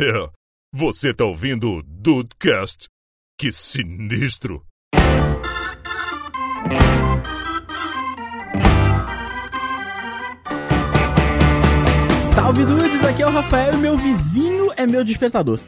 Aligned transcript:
É, 0.00 0.30
você 0.72 1.12
tá 1.12 1.24
ouvindo 1.24 1.72
o 1.72 1.82
Dudecast? 1.82 2.86
Que 3.36 3.50
sinistro! 3.50 4.62
Salve 12.32 12.64
dudes, 12.64 13.04
aqui 13.04 13.24
é 13.24 13.26
o 13.26 13.30
Rafael 13.30 13.74
e 13.74 13.76
meu 13.78 13.98
vizinho 13.98 14.70
é 14.76 14.86
meu 14.86 15.02
despertador. 15.02 15.58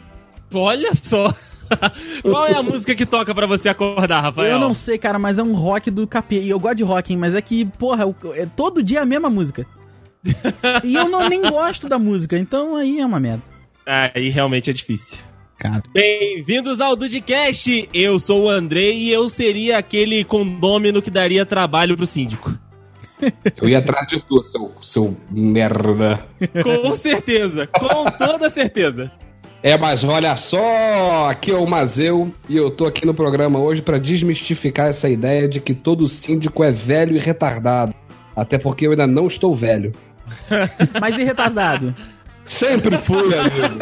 Olha 0.55 0.95
só. 0.95 1.35
Qual 2.23 2.47
é 2.47 2.55
a 2.55 2.63
música 2.63 2.95
que 2.95 3.05
toca 3.05 3.35
pra 3.35 3.49
você 3.49 3.69
acordar, 3.69 4.21
Rafael? 4.21 4.53
Eu 4.53 4.61
não 4.61 4.73
sei, 4.73 4.97
cara, 4.97 5.19
mas 5.19 5.41
é 5.41 5.43
um 5.43 5.55
rock 5.55 5.91
do 5.91 6.07
capê. 6.07 6.41
E 6.41 6.51
eu 6.51 6.61
gosto 6.61 6.77
de 6.77 6.85
rock, 6.85 7.13
hein, 7.13 7.19
mas 7.19 7.35
é 7.35 7.43
que, 7.43 7.65
porra, 7.65 8.05
é 8.37 8.47
todo 8.47 8.81
dia 8.81 9.03
a 9.03 9.07
mesma 9.07 9.29
música. 9.29 9.67
e 10.85 10.95
eu 10.95 11.09
não, 11.09 11.29
nem 11.29 11.43
gosto 11.43 11.89
da 11.89 11.99
música, 11.99 12.39
então 12.39 12.77
aí 12.77 13.01
é 13.01 13.07
uma 13.07 13.19
merda. 13.19 13.60
Aí 13.91 14.29
realmente 14.29 14.71
é 14.71 14.73
difícil. 14.73 15.25
Bem-vindos 15.93 16.81
ao 16.81 16.95
Dudcast! 16.95 17.89
Eu 17.93 18.21
sou 18.21 18.45
o 18.45 18.49
Andrei 18.49 18.97
e 18.97 19.11
eu 19.11 19.29
seria 19.29 19.79
aquele 19.79 20.23
condômino 20.23 21.03
que 21.03 21.11
daria 21.11 21.45
trabalho 21.45 21.97
pro 21.97 22.07
síndico. 22.07 22.57
Eu 23.61 23.69
ia 23.69 23.79
atrás 23.79 24.07
de 24.07 24.23
tu, 24.23 24.41
seu, 24.45 24.73
seu 24.81 25.17
merda. 25.29 26.25
Com 26.63 26.95
certeza, 26.95 27.67
com 27.67 28.05
toda 28.13 28.49
certeza. 28.49 29.11
É, 29.61 29.77
mas 29.77 30.05
olha 30.05 30.37
só, 30.37 31.29
aqui 31.29 31.51
é 31.51 31.57
o 31.57 31.67
Mazeu 31.67 32.33
e 32.49 32.57
eu 32.57 32.71
tô 32.71 32.87
aqui 32.87 33.05
no 33.05 33.13
programa 33.13 33.59
hoje 33.59 33.83
pra 33.83 33.99
desmistificar 33.99 34.87
essa 34.87 35.09
ideia 35.09 35.49
de 35.49 35.61
que 35.61 35.75
todo 35.75 36.09
síndico 36.09 36.63
é 36.63 36.71
velho 36.71 37.17
e 37.17 37.19
retardado. 37.19 37.93
Até 38.37 38.57
porque 38.57 38.87
eu 38.87 38.93
ainda 38.93 39.09
não 39.09 39.27
estou 39.27 39.53
velho. 39.53 39.91
Mas 41.01 41.19
e 41.19 41.25
retardado? 41.25 41.95
Sempre 42.45 42.99
fui, 42.99 43.33
amigo. 43.39 43.79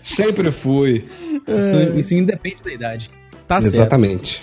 Sempre 0.00 0.50
fui. 0.52 1.04
isso, 1.46 1.98
isso 1.98 2.14
independe 2.14 2.58
da 2.64 2.72
idade. 2.72 3.10
Tá 3.48 3.60
certo. 3.60 3.74
Exatamente. 3.74 4.42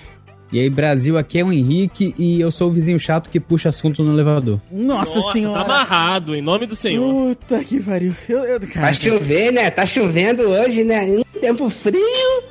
E 0.54 0.60
aí, 0.60 0.70
Brasil, 0.70 1.18
aqui 1.18 1.40
é 1.40 1.46
o 1.46 1.54
Henrique 1.54 2.14
e 2.20 2.42
eu 2.42 2.52
sou 2.52 2.70
o 2.70 2.74
vizinho 2.74 3.00
chato 3.00 3.30
que 3.30 3.40
puxa 3.40 3.70
assunto 3.70 4.04
no 4.04 4.12
elevador. 4.12 4.60
Nossa, 4.70 5.16
Nossa, 5.16 5.32
senhora. 5.32 5.64
tá 5.64 5.66
amarrado, 5.66 6.36
em 6.36 6.42
nome 6.42 6.66
do 6.66 6.76
Senhor. 6.76 7.34
Puta 7.38 7.64
que 7.64 7.80
pariu. 7.80 8.14
Eu, 8.28 8.40
eu, 8.40 8.60
cara, 8.60 8.88
Tá 8.88 8.94
chovendo, 8.94 9.52
né? 9.54 9.72
Tá 9.72 9.86
chovendo 9.86 10.44
hoje, 10.50 10.84
né? 10.84 11.06
Um 11.06 11.24
tempo 11.40 11.70
frio. 11.70 12.02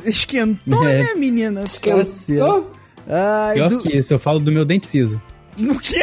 esquentou, 0.06 0.88
É. 0.88 1.02
né, 1.02 1.14
menina? 1.14 1.60
Esquentou. 1.62 2.70
Ai, 3.06 3.52
Pior 3.54 3.68
du... 3.68 3.78
que 3.80 3.94
isso, 3.94 4.14
eu 4.14 4.18
falo 4.18 4.40
do 4.40 4.50
meu 4.50 4.64
dente 4.64 4.86
ciso. 4.86 5.20
O 5.58 5.78
quê? 5.78 5.98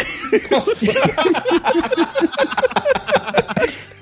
Nossa 0.52 0.86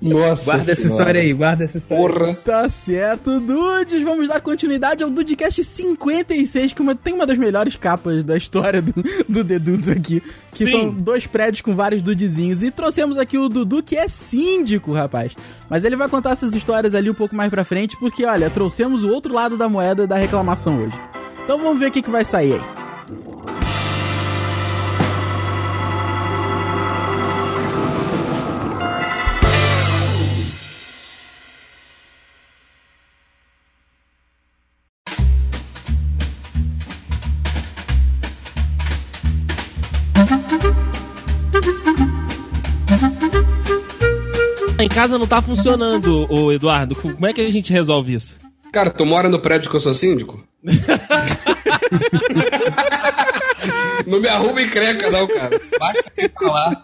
Guarda 0.00 0.32
essa 0.70 0.74
Senhora. 0.76 0.86
história 0.86 1.20
aí, 1.20 1.32
guarda 1.32 1.64
essa 1.64 1.76
história. 1.78 2.04
aí. 2.06 2.12
Porra. 2.12 2.34
Tá 2.44 2.68
certo, 2.68 3.40
dudes. 3.40 4.00
Vamos 4.04 4.28
dar 4.28 4.40
continuidade 4.40 5.02
ao 5.02 5.10
Dudecast 5.10 5.64
56, 5.64 6.72
que 6.72 6.80
uma- 6.80 6.94
tem 6.94 7.12
uma 7.12 7.26
das 7.26 7.36
melhores 7.36 7.74
capas 7.74 8.22
da 8.22 8.36
história 8.36 8.80
do, 8.80 8.92
do 9.28 9.44
The 9.44 9.58
Dudes 9.58 9.88
aqui. 9.88 10.22
Que 10.54 10.66
Sim. 10.66 10.70
são 10.70 10.90
dois 10.90 11.26
prédios 11.26 11.62
com 11.62 11.74
vários 11.74 12.00
dudezinhos. 12.00 12.62
E 12.62 12.70
trouxemos 12.70 13.18
aqui 13.18 13.36
o 13.36 13.48
Dudu, 13.48 13.82
que 13.82 13.96
é 13.96 14.06
síndico, 14.06 14.92
rapaz. 14.92 15.34
Mas 15.68 15.84
ele 15.84 15.96
vai 15.96 16.08
contar 16.08 16.30
essas 16.30 16.54
histórias 16.54 16.94
ali 16.94 17.10
um 17.10 17.14
pouco 17.14 17.34
mais 17.34 17.50
pra 17.50 17.64
frente, 17.64 17.96
porque, 17.98 18.24
olha, 18.24 18.48
trouxemos 18.50 19.02
o 19.02 19.08
outro 19.08 19.34
lado 19.34 19.56
da 19.56 19.68
moeda 19.68 20.06
da 20.06 20.16
reclamação 20.16 20.80
hoje. 20.84 20.94
Então 21.42 21.58
vamos 21.58 21.80
ver 21.80 21.86
o 21.86 21.90
que, 21.90 22.02
que 22.02 22.10
vai 22.10 22.24
sair 22.24 22.52
aí. 22.54 22.77
Em 44.90 44.94
casa 44.94 45.18
não 45.18 45.26
tá 45.26 45.42
funcionando, 45.42 46.26
ô 46.32 46.50
Eduardo. 46.50 46.94
Como 46.96 47.26
é 47.26 47.32
que 47.34 47.42
a 47.42 47.50
gente 47.50 47.70
resolve 47.70 48.14
isso? 48.14 48.38
Cara, 48.72 48.88
tu 48.90 49.04
mora 49.04 49.28
no 49.28 49.38
prédio 49.38 49.68
que 49.68 49.76
eu 49.76 49.80
sou 49.80 49.92
síndico? 49.92 50.42
não 54.06 54.18
me 54.18 54.28
arruma 54.28 54.62
encrenca, 54.62 55.10
não, 55.10 55.26
cara. 55.26 55.60
Basta 55.78 56.10
ir 56.16 56.28
pra 56.30 56.48
lá. 56.50 56.82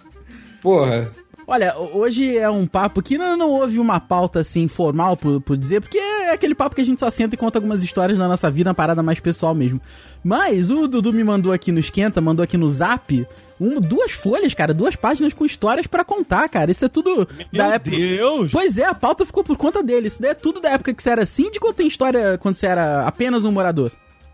Porra. 0.60 1.10
Olha, 1.47 1.75
ho- 1.78 1.98
hoje 1.98 2.37
é 2.37 2.48
um 2.50 2.66
papo 2.66 3.00
que 3.03 3.16
não, 3.19 3.37
não 3.38 3.50
houve 3.50 3.78
uma 3.78 3.98
pauta 4.00 4.41
assim 4.41 4.69
formal 4.69 5.16
por, 5.16 5.41
por 5.41 5.56
dizer, 5.56 5.81
porque 5.81 5.98
é 5.98 6.32
aquele 6.32 6.54
papo 6.54 6.75
que 6.75 6.81
a 6.82 6.84
gente 6.84 7.00
só 7.00 7.09
senta 7.10 7.34
e 7.34 7.38
conta 7.38 7.59
algumas 7.59 7.82
histórias 7.82 8.19
da 8.19 8.28
nossa 8.28 8.50
vida, 8.50 8.69
uma 8.71 8.75
parada 8.75 9.03
mais 9.03 9.19
pessoal 9.21 9.54
mesmo. 9.54 9.81
Mas 10.22 10.71
o 10.71 10.86
Dudu 10.86 11.10
me 11.12 11.25
mandou 11.25 11.53
aqui 11.53 11.71
no 11.72 11.78
Esquenta, 11.78 12.21
mandou 12.21 12.42
aqui 12.44 12.56
no 12.56 12.69
Zap, 12.69 13.26
um, 13.60 13.81
duas 13.81 14.12
folhas, 14.12 14.53
cara, 14.54 14.75
duas 14.75 14.97
páginas 14.97 15.32
com 15.32 15.44
histórias 15.44 15.87
pra 15.87 16.04
contar, 16.04 16.48
cara. 16.48 16.70
Isso 16.70 16.84
é 16.84 16.88
tudo 16.88 17.26
da 17.53 17.65
Meu 17.65 17.72
época. 17.75 17.97
Deus! 17.97 18.50
Pois 18.53 18.78
é, 18.78 18.84
a 18.84 18.94
pauta 18.94 19.25
ficou 19.25 19.44
por 19.44 19.56
conta 19.56 19.82
dele. 19.82 20.09
Isso 20.09 20.20
daí 20.20 20.32
é 20.32 20.34
tudo 20.34 20.60
da 20.60 20.70
época 20.70 20.92
que 20.92 21.03
você 21.03 21.10
era 21.10 21.25
síndico 21.25 21.66
ou 21.66 21.72
tem 21.72 21.87
história 21.87 22.37
quando 22.38 22.54
você 22.56 22.66
era 22.66 23.06
apenas 23.06 23.44
um 23.44 23.53
morador? 23.53 23.92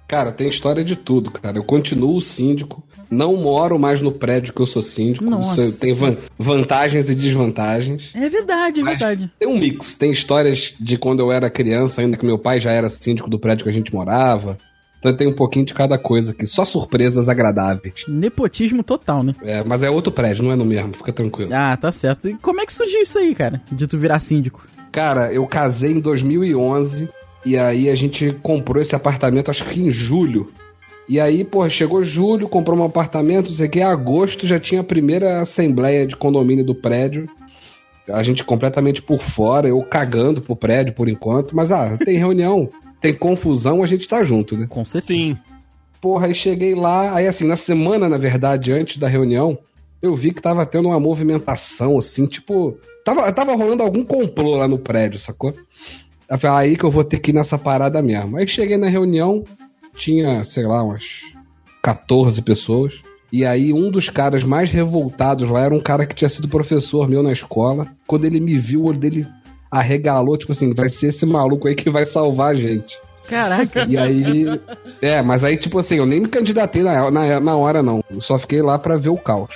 Cara, 0.09 0.33
tem 0.33 0.49
história 0.49 0.83
de 0.83 0.97
tudo, 0.97 1.31
cara. 1.31 1.57
Eu 1.57 1.63
continuo 1.63 2.21
síndico, 2.21 2.83
não 3.09 3.37
moro 3.37 3.79
mais 3.79 4.03
no 4.03 4.11
prédio 4.11 4.53
que 4.53 4.61
eu 4.61 4.67
sou 4.67 4.83
síndico. 4.83 5.25
Nossa. 5.25 5.67
Isso 5.67 5.79
tem 5.79 5.93
van- 5.93 6.17
vantagens 6.37 7.09
e 7.09 7.15
desvantagens. 7.15 8.11
É 8.15 8.29
verdade, 8.29 8.81
é 8.81 8.85
verdade. 8.85 9.31
Tem 9.39 9.47
um 9.47 9.57
mix. 9.57 9.95
Tem 9.95 10.11
histórias 10.11 10.75
de 10.81 10.99
quando 10.99 11.21
eu 11.21 11.31
era 11.31 11.49
criança, 11.49 12.01
ainda 12.01 12.17
que 12.17 12.27
meu 12.27 12.39
pai 12.39 12.59
já 12.59 12.73
era 12.73 12.91
síndico 12.91 13.31
do 13.31 13.39
prédio 13.39 13.63
que 13.65 13.71
a 13.71 13.73
gente 13.73 13.95
morava. 13.95 14.59
Então 15.01 15.17
tem 15.17 15.27
um 15.27 15.33
pouquinho 15.33 15.65
de 15.65 15.73
cada 15.73 15.99
coisa 15.99 16.33
aqui. 16.33 16.47
Só 16.47 16.65
surpresas 16.65 17.29
agradáveis. 17.29 18.05
Nepotismo 18.07 18.85
total, 18.85 19.23
né? 19.23 19.35
É, 19.43 19.65
mas 19.65 19.83
é 19.83 19.91
outro 19.91 20.13
prédio, 20.13 20.45
não 20.45 20.53
é 20.53 20.57
no 20.57 20.65
mesmo. 20.65 20.95
Fica 20.95 21.13
tranquilo. 21.13 21.51
Ah, 21.53 21.77
tá 21.77 21.91
certo. 21.91 22.29
E 22.29 22.35
como 22.35 22.61
é 22.61 22.67
que 22.67 22.73
surgiu 22.73 23.01
isso 23.01 23.19
aí, 23.19 23.35
cara? 23.35 23.63
De 23.73 23.87
tu 23.87 23.99
virar 23.99 24.21
síndico? 24.21 24.65
Cara, 24.93 25.33
eu 25.33 25.47
casei 25.47 25.93
em 25.93 26.01
2011 26.01 27.09
e 27.45 27.57
aí 27.57 27.89
a 27.89 27.95
gente 27.95 28.33
comprou 28.43 28.83
esse 28.83 28.95
apartamento 28.95 29.51
acho 29.51 29.65
que 29.65 29.81
em 29.81 29.91
julho. 29.91 30.53
E 31.09 31.19
aí, 31.19 31.45
pô, 31.45 31.69
chegou 31.69 32.03
julho, 32.03 32.49
comprou 32.49 32.79
um 32.79 32.85
apartamento, 32.85 33.49
não 33.49 33.57
sei 33.57 33.67
o 33.67 33.71
que, 33.71 33.81
em 33.81 33.83
agosto 33.83 34.47
já 34.47 34.61
tinha 34.61 34.83
a 34.83 34.85
primeira 34.85 35.41
assembleia 35.41 36.07
de 36.07 36.15
condomínio 36.15 36.65
do 36.65 36.75
prédio. 36.75 37.29
A 38.09 38.23
gente 38.23 38.45
completamente 38.45 39.01
por 39.01 39.21
fora, 39.21 39.69
eu 39.69 39.83
cagando 39.83 40.41
pro 40.41 40.55
prédio 40.55 40.95
por 40.95 41.09
enquanto, 41.09 41.57
mas 41.57 41.73
ah, 41.73 41.97
tem 41.97 42.17
reunião, 42.17 42.69
tem 43.01 43.15
confusão, 43.15 43.83
a 43.83 43.87
gente 43.87 44.07
tá 44.09 44.23
junto, 44.23 44.57
né? 44.57 44.67
Com 44.69 44.85
certeza. 44.85 45.07
Sim. 45.07 45.39
Porra, 46.01 46.27
aí 46.27 46.35
cheguei 46.35 46.75
lá, 46.75 47.15
aí 47.15 47.27
assim, 47.27 47.47
na 47.47 47.57
semana, 47.57 48.09
na 48.09 48.17
verdade, 48.17 48.73
antes 48.73 48.97
da 48.97 49.09
reunião, 49.09 49.59
eu 50.01 50.17
vi 50.17 50.33
que 50.33 50.41
tava 50.41 50.65
tendo 50.65 50.89
uma 50.89 51.01
movimentação, 51.01 51.99
assim, 51.99 52.27
tipo. 52.27 52.79
Tava, 53.05 53.31
tava 53.33 53.55
rolando 53.55 53.83
algum 53.83 54.05
complô 54.05 54.57
lá 54.57 54.69
no 54.69 54.79
prédio, 54.79 55.19
sacou? 55.19 55.55
Eu 56.29 56.39
falei, 56.39 56.57
"Ah, 56.57 56.61
aí 56.61 56.77
que 56.77 56.85
eu 56.85 56.91
vou 56.91 57.03
ter 57.03 57.19
que 57.19 57.31
ir 57.31 57.35
nessa 57.35 57.59
parada 57.59 58.01
mesmo. 58.01 58.37
Aí 58.37 58.47
cheguei 58.47 58.77
na 58.77 58.89
reunião, 58.89 59.43
tinha, 59.97 60.45
sei 60.45 60.67
lá, 60.67 60.83
umas 60.83 61.23
14 61.83 62.41
pessoas. 62.43 63.01
E 63.33 63.45
aí 63.45 63.73
um 63.73 63.91
dos 63.91 64.09
caras 64.09 64.43
mais 64.43 64.71
revoltados 64.71 65.49
lá 65.49 65.61
era 65.63 65.75
um 65.75 65.81
cara 65.81 66.05
que 66.07 66.15
tinha 66.15 66.29
sido 66.29 66.49
professor 66.49 67.09
meu 67.09 67.23
na 67.23 67.33
escola. 67.33 67.87
Quando 68.07 68.25
ele 68.25 68.41
me 68.41 68.57
viu, 68.59 68.83
o 68.83 68.87
olho 68.87 68.99
dele 68.99 69.27
arregalou, 69.71 70.37
tipo 70.37 70.53
assim, 70.53 70.73
vai 70.75 70.89
ser 70.89 71.09
esse 71.09 71.25
maluco 71.25 71.69
aí 71.69 71.75
que 71.75 71.91
vai 71.91 72.05
salvar 72.05 72.53
a 72.53 72.55
gente. 72.55 72.99
Caraca. 73.29 73.87
E 73.89 73.97
aí. 73.97 74.61
É, 75.01 75.23
mas 75.23 75.45
aí, 75.45 75.57
tipo 75.57 75.79
assim, 75.79 75.97
eu 75.97 76.07
nem 76.07 76.21
me 76.21 76.29
candidatei 76.29 76.83
na, 76.83 77.11
na, 77.11 77.41
na 77.41 77.57
hora, 77.57 77.83
não. 77.83 78.03
Eu 78.11 78.21
só 78.21 78.39
fiquei 78.39 78.61
lá 78.61 78.79
pra 78.79 78.97
ver 78.97 79.11
o 79.11 79.17
caos. 79.17 79.55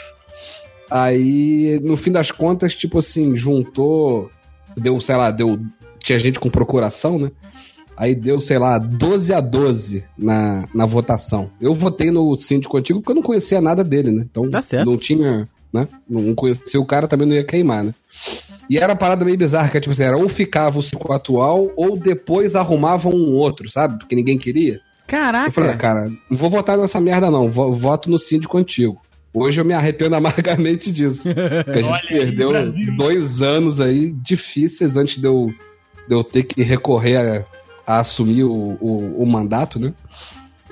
Aí, 0.89 1.81
no 1.83 1.97
fim 1.97 2.13
das 2.13 2.31
contas, 2.31 2.75
tipo 2.75 2.99
assim, 2.99 3.37
juntou. 3.37 4.31
Deu, 4.77 5.01
sei 5.01 5.17
lá, 5.17 5.31
deu. 5.31 5.59
Tinha 5.99 6.19
gente 6.19 6.39
com 6.39 6.49
procuração, 6.49 7.19
né? 7.19 7.33
Aí 7.97 8.15
deu, 8.15 8.41
sei 8.41 8.59
lá, 8.59 8.79
12 8.79 9.33
a 9.33 9.41
12 9.41 10.05
na, 10.19 10.69
na 10.75 10.85
votação. 10.85 11.51
Eu 11.61 11.75
votei 11.75 12.11
no 12.11 12.37
síndico 12.37 12.77
antigo 12.77 13.01
porque 13.01 13.13
eu 13.13 13.17
não 13.17 13.23
conhecia 13.23 13.61
nada 13.61 13.85
dele, 13.85 14.11
né? 14.11 14.27
Então 14.29 14.51
Tá 14.51 14.61
não 14.85 14.97
tinha, 14.97 15.49
né? 15.75 15.89
Não 16.09 16.35
conhecia 16.35 16.81
o 16.81 16.87
cara, 16.87 17.09
também 17.09 17.27
não 17.27 17.35
ia 17.35 17.45
queimar, 17.45 17.83
né? 17.85 17.93
E 18.71 18.79
era 18.79 18.93
uma 18.93 18.99
parada 18.99 19.25
meio 19.25 19.37
bizarra, 19.37 19.69
que 19.69 19.81
tipo 19.81 19.91
assim, 19.93 20.05
era 20.05 20.17
ou 20.17 20.29
ficava 20.29 20.79
o 20.79 20.83
síndico 20.83 21.13
atual, 21.13 21.71
ou 21.77 21.99
depois 21.99 22.55
arrumavam 22.55 23.13
um 23.13 23.35
outro, 23.35 23.71
sabe? 23.71 23.99
Porque 23.99 24.15
ninguém 24.15 24.39
queria. 24.39 24.75
Eu 25.47 25.53
falei, 25.53 25.71
ah, 25.71 25.77
Caraca. 25.77 25.77
cara, 25.77 26.09
não 26.31 26.37
vou 26.39 26.49
votar 26.49 26.79
nessa 26.79 27.01
merda 27.01 27.31
não, 27.31 27.51
vo- 27.51 27.75
voto 27.75 28.09
no 28.09 28.19
síndico 28.19 28.57
antigo. 28.57 29.03
Hoje 29.35 29.61
eu 29.61 29.65
me 29.65 29.75
arrependo 29.75 30.15
amargamente 30.17 30.91
disso. 30.93 31.29
Porque 31.65 31.79
a 31.79 31.83
gente 31.83 31.91
Olha 31.93 32.01
aí, 32.03 32.09
perdeu 32.09 32.49
Brasil. 32.51 32.97
dois 32.97 33.43
anos 33.43 33.81
aí 33.81 34.13
difíceis 34.13 34.97
antes 34.97 35.21
de 35.21 35.27
eu, 35.27 35.53
de 36.09 36.15
eu 36.15 36.23
ter 36.25 36.45
que 36.45 36.63
recorrer 36.63 37.17
a, 37.19 37.45
a 37.97 37.99
assumir 37.99 38.45
o, 38.45 38.79
o, 38.81 39.23
o 39.23 39.27
mandato, 39.27 39.79
né? 39.79 39.93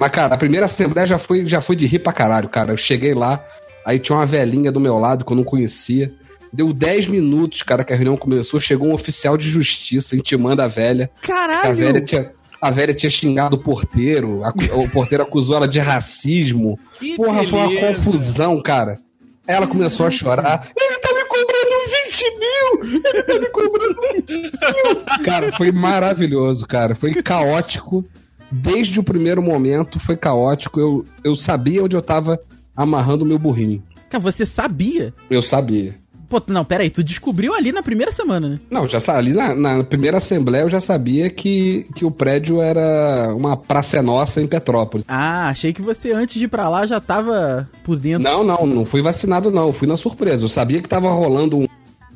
Mas, 0.01 0.11
cara, 0.11 0.35
a 0.35 0.39
primeira 0.39 0.65
assembleia 0.67 1.07
já 1.07 1.19
foi, 1.19 1.45
já 1.47 1.61
foi 1.61 1.77
de 1.77 1.87
rir 1.87 1.99
pra 1.99 2.13
caralho, 2.13 2.49
cara. 2.49 2.73
Eu 2.73 2.77
cheguei 2.77 3.13
lá, 3.13 3.45
aí 3.84 3.99
tinha 3.99 4.17
uma 4.19 4.26
velhinha 4.26 4.70
do 4.73 4.81
meu 4.81 4.99
lado 4.99 5.25
que 5.25 5.32
eu 5.32 5.37
não 5.37 5.44
conhecia. 5.44 6.12
Deu 6.52 6.73
10 6.73 7.06
minutos, 7.06 7.62
cara, 7.62 7.82
que 7.82 7.93
a 7.93 7.96
reunião 7.96 8.17
começou. 8.17 8.61
Chegou 8.61 8.88
um 8.88 8.94
oficial 8.94 9.37
de 9.38 9.49
justiça 9.50 10.14
intimando 10.14 10.61
a 10.62 10.67
velha. 10.67 11.11
Caralho! 11.23 11.70
A 11.70 11.73
velha 11.73 12.00
tinha, 12.02 12.31
a 12.61 12.70
velha 12.70 12.93
tinha 12.93 13.08
xingado 13.08 13.56
o 13.56 13.58
porteiro. 13.58 14.43
a- 14.44 14.52
o 14.76 14.88
porteiro 14.90 15.25
acusou 15.25 15.56
ela 15.56 15.67
de 15.67 15.81
racismo. 15.81 16.79
Que 16.99 17.17
Porra, 17.17 17.43
foi 17.44 17.58
uma 17.58 17.69
beleza. 17.69 17.87
confusão, 17.87 18.61
cara. 18.61 18.99
Ela 19.46 19.67
começou 19.67 20.06
a 20.06 20.11
chorar. 20.11 20.69
Ele 20.76 20.99
tá 20.99 21.08
me 21.14 21.25
cobrando 21.25 21.73
20 22.06 22.38
mil! 22.38 23.02
Ele 23.12 23.23
tá 23.25 23.34
me 23.40 23.49
cobrando 23.49 23.96
20 24.14 24.37
mil! 24.37 25.25
Cara, 25.25 25.52
foi 25.56 25.73
maravilhoso, 25.73 26.67
cara. 26.67 26.94
Foi 26.94 27.14
caótico. 27.23 28.05
Desde 28.50 29.00
o 29.00 29.02
primeiro 29.02 29.43
momento 29.43 29.99
foi 29.99 30.17
caótico. 30.17 30.79
Eu, 30.79 31.05
eu 31.25 31.34
sabia 31.34 31.82
onde 31.82 31.96
eu 31.96 32.02
tava 32.02 32.38
amarrando 32.77 33.27
meu 33.27 33.39
burrinho. 33.39 33.83
Cara, 34.09 34.23
você 34.23 34.45
sabia? 34.45 35.15
Eu 35.31 35.43
sabia. 35.43 35.95
Pô, 36.33 36.43
não, 36.47 36.65
pera 36.65 36.83
aí, 36.83 36.89
tu 36.89 37.05
descobriu 37.05 37.53
ali 37.53 37.73
na 37.73 37.83
primeira 37.83 38.11
semana, 38.11 38.49
né? 38.49 38.61
Não, 38.71 38.87
já 38.87 38.99
ali 39.09 39.35
na, 39.35 39.55
na 39.55 39.85
primeira 39.85 40.17
assembleia 40.17 40.63
eu 40.63 40.69
já 40.71 40.81
sabia 40.81 41.29
que, 41.29 41.87
que 41.95 42.07
o 42.07 42.11
prédio 42.11 42.63
era 42.63 43.35
uma 43.37 43.55
praça 43.55 44.03
nossa 44.03 44.41
em 44.41 44.47
Petrópolis. 44.47 45.05
Ah, 45.07 45.49
achei 45.49 45.75
que 45.75 45.83
você 45.83 46.11
antes 46.11 46.39
de 46.39 46.47
ir 46.47 46.49
pra 46.49 46.71
lá 46.71 46.87
já 46.87 46.99
tava 47.01 47.69
por 47.85 47.99
dentro. 47.99 48.23
Não, 48.23 48.43
não, 48.43 48.67
não 48.67 48.87
fui 48.87 49.03
vacinado 49.03 49.51
não, 49.51 49.75
fui 49.75 49.87
na 49.87 49.95
surpresa. 49.95 50.43
Eu 50.43 50.49
sabia 50.49 50.81
que 50.81 50.89
tava 50.89 51.13
rolando 51.13 51.59
um, 51.59 51.67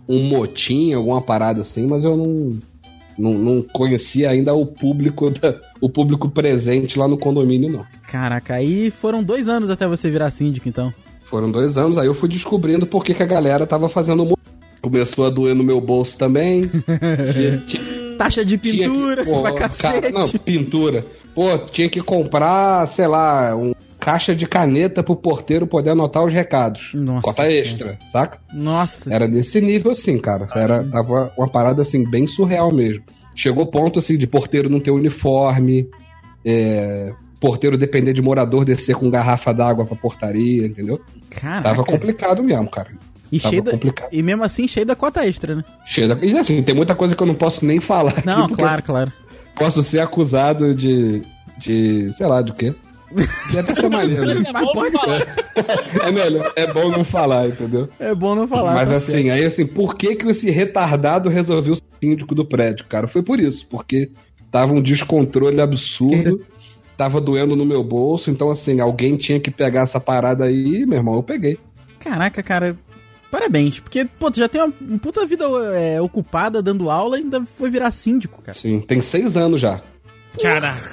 um 0.08 0.26
motim, 0.26 0.94
alguma 0.94 1.20
parada 1.20 1.60
assim, 1.60 1.86
mas 1.86 2.02
eu 2.02 2.16
não, 2.16 2.58
não, 3.18 3.34
não 3.34 3.62
conhecia 3.62 4.30
ainda 4.30 4.52
o 4.54 4.64
público 4.66 5.30
da- 5.40 5.54
o 5.80 5.88
público 5.88 6.28
presente 6.30 6.98
lá 6.98 7.06
no 7.08 7.18
condomínio, 7.18 7.70
não. 7.70 7.84
Caraca, 8.10 8.54
aí 8.54 8.90
foram 8.90 9.22
dois 9.22 9.48
anos 9.48 9.70
até 9.70 9.86
você 9.86 10.10
virar 10.10 10.30
síndico, 10.30 10.68
então. 10.68 10.92
Foram 11.24 11.50
dois 11.50 11.76
anos, 11.76 11.98
aí 11.98 12.06
eu 12.06 12.14
fui 12.14 12.28
descobrindo 12.28 12.86
por 12.86 13.04
que, 13.04 13.12
que 13.12 13.22
a 13.22 13.26
galera 13.26 13.66
tava 13.66 13.88
fazendo. 13.88 14.36
Começou 14.80 15.26
a 15.26 15.30
doer 15.30 15.54
no 15.56 15.64
meu 15.64 15.80
bolso 15.80 16.16
também. 16.16 16.70
Tinha- 17.66 18.16
Taxa 18.16 18.44
de 18.44 18.56
tinha 18.56 18.72
que- 18.72 18.78
pintura, 18.84 19.24
pô, 19.24 19.42
pra 19.42 19.52
cara, 19.52 19.68
cacete. 19.68 20.12
não, 20.12 20.28
pintura. 20.38 21.04
Pô, 21.34 21.58
tinha 21.66 21.88
que 21.90 22.00
comprar, 22.00 22.86
sei 22.86 23.06
lá, 23.06 23.54
um 23.54 23.74
caixa 24.06 24.36
de 24.36 24.46
caneta 24.46 25.02
pro 25.02 25.16
porteiro 25.16 25.66
poder 25.66 25.90
anotar 25.90 26.24
os 26.24 26.32
recados. 26.32 26.92
Nossa 26.94 27.22
Cota 27.22 27.50
extra, 27.50 27.98
saca? 28.06 28.38
Nossa. 28.54 29.12
Era 29.12 29.26
desse 29.26 29.60
nível 29.60 29.90
assim, 29.90 30.16
cara. 30.16 30.46
Era 30.54 30.84
tava 30.84 31.32
uma 31.36 31.48
parada 31.48 31.82
assim 31.82 32.08
bem 32.08 32.24
surreal 32.24 32.72
mesmo. 32.72 33.02
Chegou 33.34 33.66
ponto 33.66 33.98
assim 33.98 34.16
de 34.16 34.24
porteiro 34.24 34.70
não 34.70 34.78
ter 34.78 34.92
uniforme, 34.92 35.88
é, 36.44 37.12
porteiro 37.40 37.76
depender 37.76 38.12
de 38.12 38.22
morador 38.22 38.64
descer 38.64 38.94
com 38.94 39.10
garrafa 39.10 39.52
d'água 39.52 39.84
pra 39.84 39.96
portaria, 39.96 40.64
entendeu? 40.64 41.00
Caraca. 41.28 41.70
Tava 41.70 41.84
complicado 41.84 42.44
mesmo, 42.44 42.70
cara. 42.70 42.90
e, 43.32 43.40
tava 43.40 43.50
cheio 43.50 43.62
da, 43.64 43.72
complicado. 43.72 44.08
e 44.12 44.22
mesmo 44.22 44.44
assim, 44.44 44.68
cheio 44.68 44.86
da 44.86 44.94
cota 44.94 45.26
extra, 45.26 45.56
né? 45.56 45.64
Cheio 45.84 46.14
da... 46.14 46.24
E 46.24 46.38
assim, 46.38 46.62
tem 46.62 46.76
muita 46.76 46.94
coisa 46.94 47.16
que 47.16 47.22
eu 47.24 47.26
não 47.26 47.34
posso 47.34 47.66
nem 47.66 47.80
falar. 47.80 48.22
Não, 48.24 48.48
claro, 48.48 48.84
claro. 48.84 49.12
Posso 49.56 49.82
ser 49.82 49.98
acusado 49.98 50.72
de. 50.72 51.24
de. 51.58 52.12
sei 52.12 52.26
lá, 52.28 52.40
de 52.40 52.52
quê? 52.52 52.72
De 53.50 53.58
até 53.58 53.74
ser 53.74 53.88
maneiro. 53.88 54.30
É 54.30 54.52
Mas 54.52 54.64
bom 54.64 54.72
pode- 54.72 54.92
falar. 54.92 55.22
É 56.02 56.12
melhor, 56.12 56.52
é 56.56 56.72
bom 56.72 56.90
não 56.90 57.04
falar, 57.04 57.48
entendeu? 57.48 57.88
É 57.98 58.14
bom 58.14 58.34
não 58.34 58.46
falar. 58.48 58.74
Mas 58.74 58.88
tá 58.88 58.96
assim, 58.96 59.30
aí 59.30 59.44
assim, 59.44 59.64
por 59.66 59.94
que 59.96 60.16
que 60.16 60.26
esse 60.28 60.50
retardado 60.50 61.28
resolveu 61.28 61.74
ser 61.74 61.82
síndico 62.02 62.34
do 62.34 62.44
prédio, 62.44 62.84
cara? 62.86 63.06
Foi 63.08 63.22
por 63.22 63.38
isso, 63.40 63.66
porque 63.68 64.10
tava 64.50 64.72
um 64.74 64.82
descontrole 64.82 65.60
absurdo, 65.60 66.44
tava 66.96 67.20
doendo 67.20 67.54
no 67.56 67.64
meu 67.64 67.82
bolso, 67.84 68.30
então 68.30 68.50
assim, 68.50 68.80
alguém 68.80 69.16
tinha 69.16 69.38
que 69.40 69.50
pegar 69.50 69.82
essa 69.82 70.00
parada 70.00 70.44
aí, 70.44 70.84
meu 70.86 70.98
irmão, 70.98 71.14
eu 71.14 71.22
peguei. 71.22 71.52
certo. 71.54 72.00
Caraca, 72.00 72.42
cara. 72.42 72.76
Parabéns, 73.30 73.80
porque, 73.80 74.04
pô, 74.18 74.30
tu 74.30 74.38
já 74.38 74.48
tem 74.48 74.62
uma, 74.62 74.98
puta 74.98 75.26
vida 75.26 75.44
é, 75.74 76.00
ocupada 76.00 76.62
dando 76.62 76.88
aula 76.90 77.18
e 77.18 77.22
ainda 77.22 77.44
foi 77.44 77.68
virar 77.68 77.90
síndico, 77.90 78.40
cara. 78.40 78.52
Sim, 78.52 78.80
tem 78.80 79.00
seis 79.00 79.36
anos 79.36 79.60
já. 79.60 79.80
Caraca. 80.40 80.90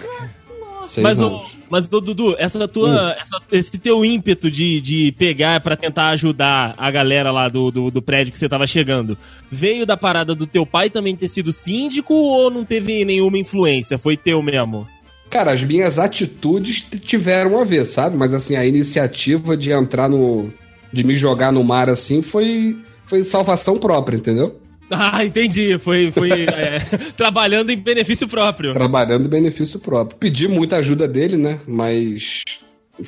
Seis 0.81 1.03
Mas, 1.03 1.21
anos. 1.21 1.41
ô, 1.41 1.45
mas 1.73 1.91
ô, 1.91 1.99
Dudu, 1.99 2.35
essa 2.37 2.67
tua, 2.67 3.15
essa- 3.19 3.41
esse 3.51 3.77
teu 3.79 4.05
ímpeto 4.05 4.51
de, 4.51 4.79
de 4.79 5.11
pegar 5.17 5.59
pra 5.59 5.75
tentar 5.75 6.09
ajudar 6.09 6.75
a 6.77 6.91
galera 6.91 7.31
lá 7.31 7.49
do, 7.49 7.71
do, 7.71 7.89
do 7.89 8.01
prédio 8.01 8.31
que 8.31 8.37
você 8.37 8.47
tava 8.47 8.67
chegando, 8.67 9.17
veio 9.51 9.85
da 9.85 9.97
parada 9.97 10.35
do 10.35 10.45
teu 10.45 10.65
pai 10.65 10.89
também 10.89 11.15
ter 11.15 11.27
sido 11.27 11.51
síndico 11.51 12.13
ou 12.13 12.51
não 12.51 12.63
teve 12.63 13.03
nenhuma 13.03 13.37
influência? 13.39 13.97
Foi 13.97 14.15
teu 14.15 14.41
mesmo? 14.43 14.87
Cara, 15.29 15.51
as 15.51 15.63
minhas 15.63 15.97
atitudes 15.97 16.81
tiveram 17.01 17.59
a 17.59 17.63
ver, 17.63 17.85
sabe? 17.87 18.15
Mas 18.15 18.33
assim, 18.35 18.55
a 18.55 18.63
iniciativa 18.65 19.57
de 19.57 19.71
entrar 19.71 20.07
no. 20.07 20.51
de 20.91 21.03
me 21.03 21.15
jogar 21.15 21.51
no 21.51 21.63
mar 21.63 21.89
assim 21.89 22.21
foi. 22.21 22.77
foi 23.07 23.23
salvação 23.23 23.79
própria, 23.79 24.15
entendeu? 24.17 24.59
Ah, 24.97 25.23
entendi. 25.25 25.77
Foi, 25.79 26.11
foi 26.11 26.29
é, 26.47 26.77
trabalhando 27.17 27.69
em 27.71 27.77
benefício 27.77 28.27
próprio. 28.27 28.73
Trabalhando 28.73 29.25
em 29.25 29.29
benefício 29.29 29.79
próprio. 29.79 30.17
Pedi 30.17 30.47
muita 30.47 30.77
ajuda 30.77 31.07
dele, 31.07 31.37
né? 31.37 31.59
Mas. 31.67 32.41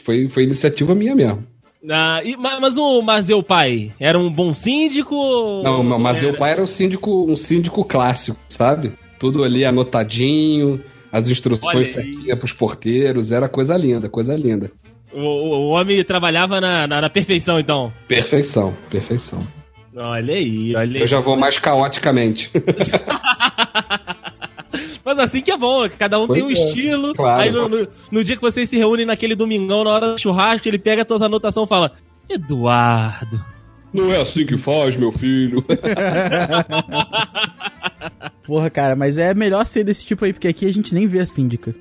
Foi, 0.04 0.28
foi 0.28 0.44
iniciativa 0.44 0.96
minha 0.96 1.16
mesmo. 1.16 1.46
Ah, 1.90 2.20
e- 2.26 2.36
ma- 2.36 2.60
mas 2.60 2.78
o 2.78 3.02
Mazeu 3.04 3.44
pai 3.44 3.92
era 4.00 4.18
um 4.20 4.32
bom 4.32 4.52
síndico? 4.52 5.16
Não, 5.64 5.84
não, 5.84 6.00
mas 6.00 6.24
era- 6.24 6.36
pai 6.36 6.52
era 6.54 6.64
um 6.64 6.68
síndico, 6.68 7.32
um 7.32 7.36
síndico 7.36 7.86
clássico, 7.86 8.40
sabe? 8.50 8.94
Tudo 9.20 9.44
ali 9.44 9.64
anotadinho, 9.64 10.82
as 11.12 11.28
instruções 11.28 11.90
certinhas 11.90 12.40
pros 12.40 12.52
porteiros, 12.54 13.32
era 13.32 13.48
coisa 13.48 13.78
linda, 13.78 14.10
coisa 14.10 14.36
linda. 14.36 14.72
O, 15.14 15.20
o- 15.20 15.56
o 15.66 15.70
homem 15.70 16.04
trabalhava 16.04 16.60
na, 16.60 16.88
na, 16.88 17.02
na 17.02 17.10
perfeição, 17.10 17.60
então. 17.60 17.94
Perfeição, 18.08 18.74
perfeição. 18.90 19.38
Olha 19.96 20.34
aí, 20.36 20.76
olha 20.76 20.96
aí. 20.96 21.02
Eu 21.02 21.08
já 21.08 21.20
vou 21.20 21.38
mais 21.38 21.58
caoticamente. 21.58 22.52
Mas 25.06 25.20
assim 25.20 25.42
que 25.42 25.52
é 25.52 25.58
bom, 25.58 25.88
cada 25.98 26.20
um 26.20 26.28
Pois 26.28 26.40
tem 26.40 26.48
um 26.48 26.50
é, 26.50 26.54
estilo. 26.54 27.14
claro. 27.14 27.42
Aí 27.44 27.52
no, 27.52 27.70
no- 27.70 27.88
no 28.12 28.24
dia 28.24 28.36
que 28.36 28.42
vocês 28.42 28.68
se 28.70 28.78
reúnem 28.78 29.06
naquele 29.06 29.36
domingão, 29.36 29.84
na 29.84 29.92
hora 29.92 30.12
do 30.14 30.20
churrasco, 30.20 30.68
ele 30.68 30.80
pega 30.80 31.04
as 31.04 31.08
tuas 31.08 31.22
anotações 31.22 31.66
e 31.66 31.70
fala: 31.70 31.92
Eduardo. 32.30 33.40
Não 33.94 34.12
é 34.12 34.20
assim 34.20 34.46
que 34.46 34.58
faz, 34.58 34.98
meu 34.98 35.12
filho. 35.14 35.64
Porra, 38.46 38.70
cara, 38.70 38.96
mas 38.96 39.18
é 39.18 39.34
melhor 39.34 39.66
ser 39.66 39.84
desse 39.86 40.06
tipo 40.06 40.26
aí, 40.26 40.34
porque 40.34 40.48
aqui 40.50 40.66
a 40.68 40.74
gente 40.74 40.94
nem 40.94 41.08
vê 41.08 41.20
a 41.20 41.26
síndica. 41.26 41.74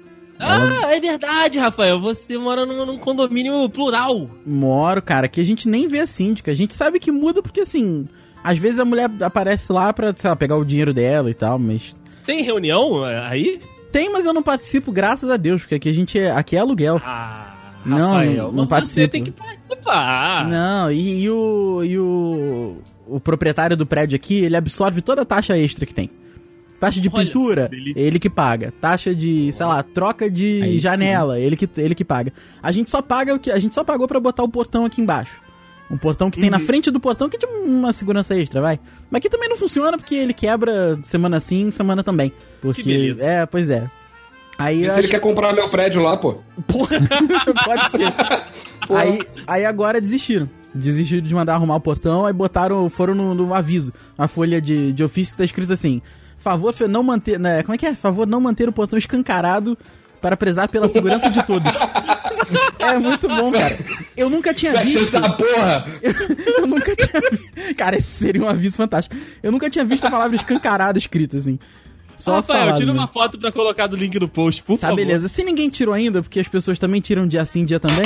Ah, 0.47 0.95
é 0.95 1.01
verdade, 1.01 1.59
Rafael. 1.59 2.01
Você 2.01 2.37
mora 2.39 2.65
num, 2.67 2.85
num 2.87 2.99
condomínio 2.99 3.69
plural. 3.69 4.31
Moro, 4.47 5.01
cara, 5.03 5.29
que 5.29 5.41
a 5.41 5.45
gente 5.45 5.69
nem 5.69 5.89
vê 5.89 6.01
a 6.01 6.07
síndica. 6.07 6.51
A 6.51 6.55
gente 6.55 6.75
sabe 6.75 6.99
que 6.99 7.11
muda 7.11 7.43
porque, 7.43 7.61
assim, 7.61 8.07
às 8.43 8.59
vezes 8.59 8.79
a 8.79 8.85
mulher 8.85 9.11
aparece 9.21 9.73
lá 9.73 9.93
pra, 9.93 10.13
sei 10.17 10.29
lá, 10.31 10.37
pegar 10.37 10.57
o 10.57 10.65
dinheiro 10.65 10.93
dela 10.93 11.31
e 11.31 11.35
tal, 11.35 11.59
mas... 11.59 11.95
Tem 12.27 12.43
reunião 12.43 13.07
é, 13.07 13.27
aí? 13.29 13.61
Tem, 13.93 14.11
mas 14.11 14.25
eu 14.25 14.33
não 14.33 14.43
participo, 14.43 14.91
graças 14.91 15.31
a 15.31 15.37
Deus, 15.37 15.63
porque 15.63 15.75
aqui 15.77 15.89
a 15.89 15.95
gente 15.95 16.19
é, 16.19 16.31
aqui 16.31 16.57
é 16.57 16.59
aluguel. 16.61 17.01
Ah, 17.05 17.55
Não, 17.85 18.13
Rafael. 18.15 18.45
não- 18.47 18.53
não 18.53 18.67
participo. 18.67 19.01
Você 19.01 19.09
tem 19.09 19.23
que 19.25 19.31
participar. 19.31 20.49
Não, 20.49 20.91
e, 20.91 21.23
e 21.23 21.31
o, 21.31 21.85
e 21.85 21.99
o, 21.99 22.77
o 23.07 23.21
proprietário 23.21 23.77
do 23.77 23.87
prédio 23.87 24.17
aqui, 24.17 24.43
ele 24.43 24.57
absorve 24.57 25.01
toda 25.03 25.23
a 25.23 25.25
taxa 25.25 25.57
extra 25.57 25.85
que 25.87 25.95
tem. 25.95 26.11
Taxa 26.85 27.01
de 27.01 27.11
Olha 27.13 27.25
pintura, 27.27 27.71
ele 27.97 28.19
que 28.19 28.29
paga. 28.29 28.73
Taxa 28.81 29.15
de, 29.15 29.53
sei 29.53 29.67
lá, 29.67 29.83
troca 29.83 30.31
de 30.31 30.61
Aí 30.63 30.73
sim. 30.75 30.81
janela, 30.81 31.39
ele 31.41 31.57
que, 31.57 31.69
ele 31.79 31.95
que 31.95 32.05
paga. 32.05 32.33
A 32.63 32.71
gente 32.71 32.91
só 32.91 33.01
paga 33.01 33.35
o 33.35 33.39
que 33.39 33.51
a 33.51 33.59
gente 33.59 33.75
só 33.75 33.83
pagou 33.83 34.07
pra 34.07 34.21
botar 34.21 34.43
o 34.43 34.49
portão 34.49 34.85
aqui 34.85 35.01
embaixo. 35.01 35.37
Um 35.91 35.97
portão 35.99 36.31
que 36.31 36.41
tem 36.41 36.49
na 36.51 36.59
frente 36.59 36.91
do 36.91 36.99
portão 36.99 37.29
que 37.29 37.37
é 37.37 37.39
de 37.39 37.47
uma 37.47 37.93
segurança 37.93 38.35
extra, 38.37 38.61
vai. 38.61 38.81
Mas 39.11 39.19
aqui 39.19 39.29
também 39.31 39.49
não 39.49 39.57
funciona 39.57 39.97
porque 39.99 40.15
ele 40.15 40.33
quebra 40.33 40.99
semana 41.03 41.39
sim, 41.41 41.71
semana 41.71 42.03
também. 42.03 42.33
Porque 42.61 42.83
beleza. 42.83 43.25
é, 43.25 43.47
pois 43.47 43.71
é. 43.71 43.89
Aí 44.59 44.79
se 44.79 44.83
ele 44.85 44.91
acho- 44.93 45.09
quer 45.09 45.21
comprar 45.21 45.53
meu 45.53 45.69
prédio 45.69 46.03
lá, 46.03 46.17
pô? 46.17 46.37
Porra, 46.67 46.99
pode 47.65 47.91
ser. 47.91 48.13
aí, 48.91 49.19
aí 49.47 49.65
agora 49.65 50.01
desistiram. 50.01 50.49
Desistiram 50.75 51.27
de 51.27 51.35
mandar 51.35 51.55
arrumar 51.55 51.77
o 51.77 51.81
portão, 51.81 52.27
aí 52.27 52.33
botaram, 52.33 52.89
foram 52.91 53.15
no, 53.15 53.35
no 53.35 53.55
aviso, 53.55 53.93
uma 54.19 54.27
folha 54.27 54.61
de, 54.61 54.93
de 54.93 55.05
ofício 55.05 55.33
que 55.35 55.39
tá 55.39 55.45
escrito 55.45 55.73
assim: 55.73 56.03
favor 56.45 56.75
não 56.89 57.03
manter. 57.03 57.39
Né, 57.41 57.63
como 57.63 57.75
é 57.75 57.79
que 57.79 57.87
é? 57.87 57.95
Favor 57.95 58.27
não 58.27 58.41
manter 58.41 58.69
o 58.69 58.73
portão 58.73 58.99
escancarado 58.99 59.77
para 60.21 60.37
prezar 60.37 60.69
pela 60.71 60.89
segurança 60.89 61.29
de 61.31 61.45
todos. 61.47 61.75
é 62.79 62.99
muito 62.99 63.29
bom, 63.29 63.53
cara. 63.53 63.79
Eu 64.17 64.31
nunca 64.31 64.55
tinha 64.55 64.73
Fecha 64.73 64.99
visto. 65.01 65.17
essa 65.17 65.31
porra! 65.31 65.85
Eu 66.59 66.67
nunca 66.67 66.95
tinha 66.97 67.21
visto. 67.31 67.75
Cara, 67.77 67.97
esse 67.97 68.09
seria 68.09 68.43
um 68.43 68.49
aviso 68.49 68.77
fantástico. 68.77 69.15
Eu 69.43 69.53
nunca 69.53 69.69
tinha 69.69 69.85
visto 69.85 70.05
a 70.07 70.11
palavra 70.11 70.35
escancarado 70.37 70.99
escrita 70.99 71.37
assim. 71.39 71.59
Só 72.17 72.37
Rafael, 72.37 72.61
falado, 72.61 72.77
tira 72.77 72.93
né? 72.93 72.99
uma 72.99 73.09
foto 73.09 73.39
pra 73.39 73.51
colocar 73.51 73.87
do 73.89 73.97
link 73.97 74.19
no 74.21 74.29
post, 74.29 74.63
por 74.63 74.79
Tá, 74.79 74.87
favor. 74.89 74.97
beleza. 74.97 75.27
Se 75.29 75.43
ninguém 75.43 75.69
tirou 75.69 75.93
ainda, 75.93 76.23
porque 76.23 76.39
as 76.39 76.47
pessoas 76.49 76.79
também 76.79 77.01
tiram 77.01 77.27
dia 77.27 77.45
sim, 77.45 77.65
dia 77.65 77.81
também, 77.81 78.05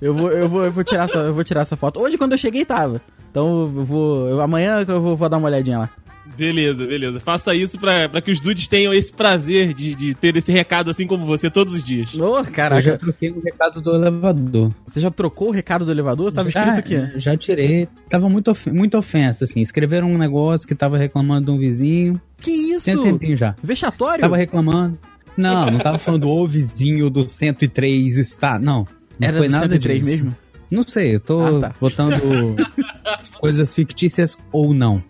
eu 0.00 0.12
vou, 0.12 0.30
eu 0.30 0.46
vou, 0.48 0.64
eu 0.66 0.70
vou, 0.72 0.84
tirar, 0.84 1.04
essa, 1.04 1.18
eu 1.18 1.32
vou 1.34 1.42
tirar 1.42 1.62
essa 1.62 1.74
foto. 1.74 1.98
Hoje, 2.00 2.18
quando 2.18 2.32
eu 2.32 2.38
cheguei, 2.38 2.64
tava. 2.66 3.00
Então, 3.30 3.60
eu 3.74 3.84
vou. 3.84 4.28
eu- 4.28 4.40
amanhã 4.42 4.84
eu 4.86 5.00
vou, 5.00 5.16
vou 5.16 5.28
dar 5.28 5.38
uma 5.38 5.48
olhadinha 5.48 5.78
lá. 5.78 5.90
Beleza, 6.36 6.86
beleza. 6.86 7.20
Faça 7.20 7.54
isso 7.54 7.78
pra, 7.78 8.08
pra 8.08 8.20
que 8.22 8.30
os 8.30 8.40
dudes 8.40 8.66
tenham 8.68 8.92
esse 8.94 9.12
prazer 9.12 9.74
de, 9.74 9.94
de 9.94 10.14
ter 10.14 10.36
esse 10.36 10.50
recado 10.50 10.90
assim 10.90 11.06
como 11.06 11.26
você 11.26 11.50
todos 11.50 11.74
os 11.74 11.84
dias. 11.84 12.14
Ô, 12.14 12.38
Eu 12.38 12.44
já 12.44 12.50
caraca. 12.50 12.98
troquei 12.98 13.30
o 13.30 13.40
recado 13.40 13.80
do 13.80 13.94
elevador. 13.94 14.70
Você 14.86 15.00
já 15.00 15.10
trocou 15.10 15.48
o 15.48 15.50
recado 15.50 15.84
do 15.84 15.90
elevador? 15.90 16.32
Tava 16.32 16.50
já, 16.50 16.60
escrito 16.74 16.80
o 16.80 16.88
quê? 16.88 17.18
Já 17.20 17.36
tirei. 17.36 17.88
Tava 18.08 18.28
muito, 18.28 18.50
of 18.50 18.70
muito 18.70 18.96
ofensa, 18.96 19.44
assim. 19.44 19.60
Escreveram 19.60 20.10
um 20.10 20.16
negócio 20.18 20.66
que 20.66 20.74
tava 20.74 20.96
reclamando 20.96 21.46
de 21.46 21.50
um 21.52 21.58
vizinho. 21.58 22.20
Que 22.38 22.50
isso? 22.50 22.86
Tem 22.86 22.96
um 22.96 23.02
tempinho 23.02 23.36
já. 23.36 23.54
Vexatório? 23.62 24.20
Tava 24.20 24.36
reclamando. 24.36 24.98
Não, 25.36 25.70
não 25.70 25.78
tava 25.78 25.98
falando 25.98 26.28
o 26.28 26.46
vizinho 26.46 27.08
do 27.10 27.26
103 27.26 28.18
está. 28.18 28.58
Não. 28.58 28.86
Não 29.18 29.28
Era 29.28 29.38
foi 29.38 29.46
do 29.48 29.52
nada 29.52 29.64
103 29.74 30.00
disso. 30.00 30.10
mesmo? 30.24 30.36
Não 30.70 30.82
sei, 30.86 31.14
eu 31.14 31.20
tô 31.20 31.58
Ah, 31.58 31.60
tá. 31.60 31.74
botando 31.80 32.14
coisas 33.38 33.74
fictícias 33.74 34.38
ou 34.52 34.72
não. 34.72 35.02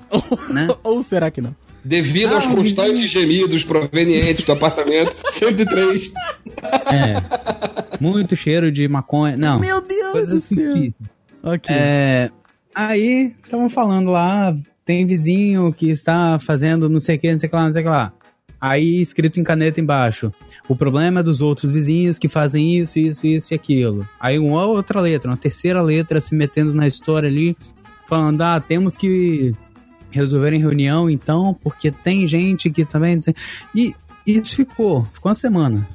Né? 0.49 0.69
Ou 0.83 1.03
será 1.03 1.31
que 1.31 1.41
não? 1.41 1.55
Devido 1.85 2.33
Ah, 2.33 2.35
aos 2.37 2.47
constantes 2.47 3.09
gemidos 3.11 3.65
provenientes 3.65 4.45
do 4.45 4.53
apartamento 4.53 5.15
103. 5.39 6.13
É. 6.93 7.97
Muito 8.01 8.37
cheiro 8.37 8.71
de 8.71 8.87
maconha. 8.89 9.37
Não. 9.37 9.59
Meu 9.59 9.81
Deus 9.81 10.29
do 10.29 10.41
céu. 10.41 10.73
fictícias. 10.73 10.95
Ok. 11.43 11.75
É, 11.75 12.31
aí, 12.75 13.33
estavam 13.43 13.71
falando 13.71 14.11
lá, 14.11 14.55
tem 14.85 15.07
vizinho 15.07 15.73
que 15.73 15.89
está 15.91 16.39
fazendo 16.39 16.89
não 16.89 17.01
sei 17.01 17.17
o 17.17 17.19
que, 17.19 17.33
não 17.33 17.39
sei 17.39 17.47
o 17.49 17.51
que 17.51 17.57
lá, 17.57 17.65
não 17.67 17.73
sei 17.73 17.81
o 17.83 17.85
que 17.85 17.91
lá. 17.91 18.13
Aí, 18.61 19.01
escrito 19.01 19.41
em 19.41 19.45
caneta 19.45 19.81
embaixo, 19.81 20.31
o 20.69 20.77
problema 20.77 21.21
é 21.21 21.23
dos 21.23 21.41
outros 21.41 21.71
vizinhos 21.71 22.19
que 22.19 22.29
fazem 22.29 22.77
isso, 22.77 22.99
isso, 22.99 23.27
isso 23.27 23.53
e 23.53 23.57
aquilo. 23.57 24.07
Aí 24.21 24.39
uma 24.39 24.67
outra 24.67 25.01
letra, 25.01 25.31
uma 25.31 25.37
terceira 25.37 25.81
letra 25.81 26.21
se 26.21 26.35
metendo 26.35 26.75
na 26.75 26.87
história 26.87 27.29
ali, 27.29 27.57
falando, 28.07 28.43
ah, 28.43 28.61
temos 28.61 28.99
que 28.99 29.55
resolver 30.11 30.53
em 30.53 30.61
reunião 30.61 31.09
então, 31.09 31.57
porque 31.63 31.91
tem 31.91 32.29
gente 32.29 32.69
que 32.69 32.85
também... 32.85 33.19
E 33.75 33.95
isso 34.27 34.57
ficou, 34.57 35.05
ficou 35.07 35.31
uma 35.31 35.35
semana. 35.35 35.89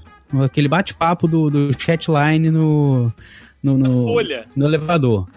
Aquele 0.44 0.68
bate-papo 0.68 1.28
do, 1.28 1.50
do 1.50 1.70
chatline 1.80 2.50
no... 2.50 3.14
no, 3.62 3.78
no 3.78 4.16
no 4.56 4.66
elevador. 4.66 5.28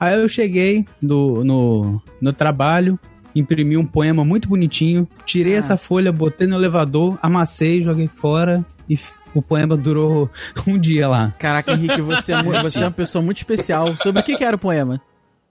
Aí 0.00 0.20
eu 0.20 0.28
cheguei 0.28 0.84
do, 1.00 1.44
no, 1.44 2.02
no 2.20 2.32
trabalho, 2.32 2.98
imprimi 3.34 3.76
um 3.76 3.86
poema 3.86 4.24
muito 4.24 4.48
bonitinho, 4.48 5.08
tirei 5.24 5.54
Ah. 5.54 5.58
essa 5.58 5.76
folha, 5.76 6.12
botei 6.12 6.46
no 6.46 6.56
elevador, 6.56 7.18
amassei, 7.22 7.82
joguei 7.82 8.08
fora 8.08 8.64
e 8.88 8.98
o 9.34 9.42
poema 9.42 9.76
durou 9.76 10.30
um 10.66 10.78
dia 10.78 11.08
lá. 11.08 11.32
Caraca, 11.38 11.72
Henrique, 11.72 12.00
você 12.02 12.32
é, 12.32 12.42
você 12.42 12.78
é 12.78 12.82
uma 12.82 12.90
pessoa 12.90 13.22
muito 13.22 13.38
especial. 13.38 13.96
Sobre 13.96 14.20
o 14.20 14.24
que, 14.24 14.36
que 14.36 14.44
era 14.44 14.56
o 14.56 14.58
poema? 14.58 15.00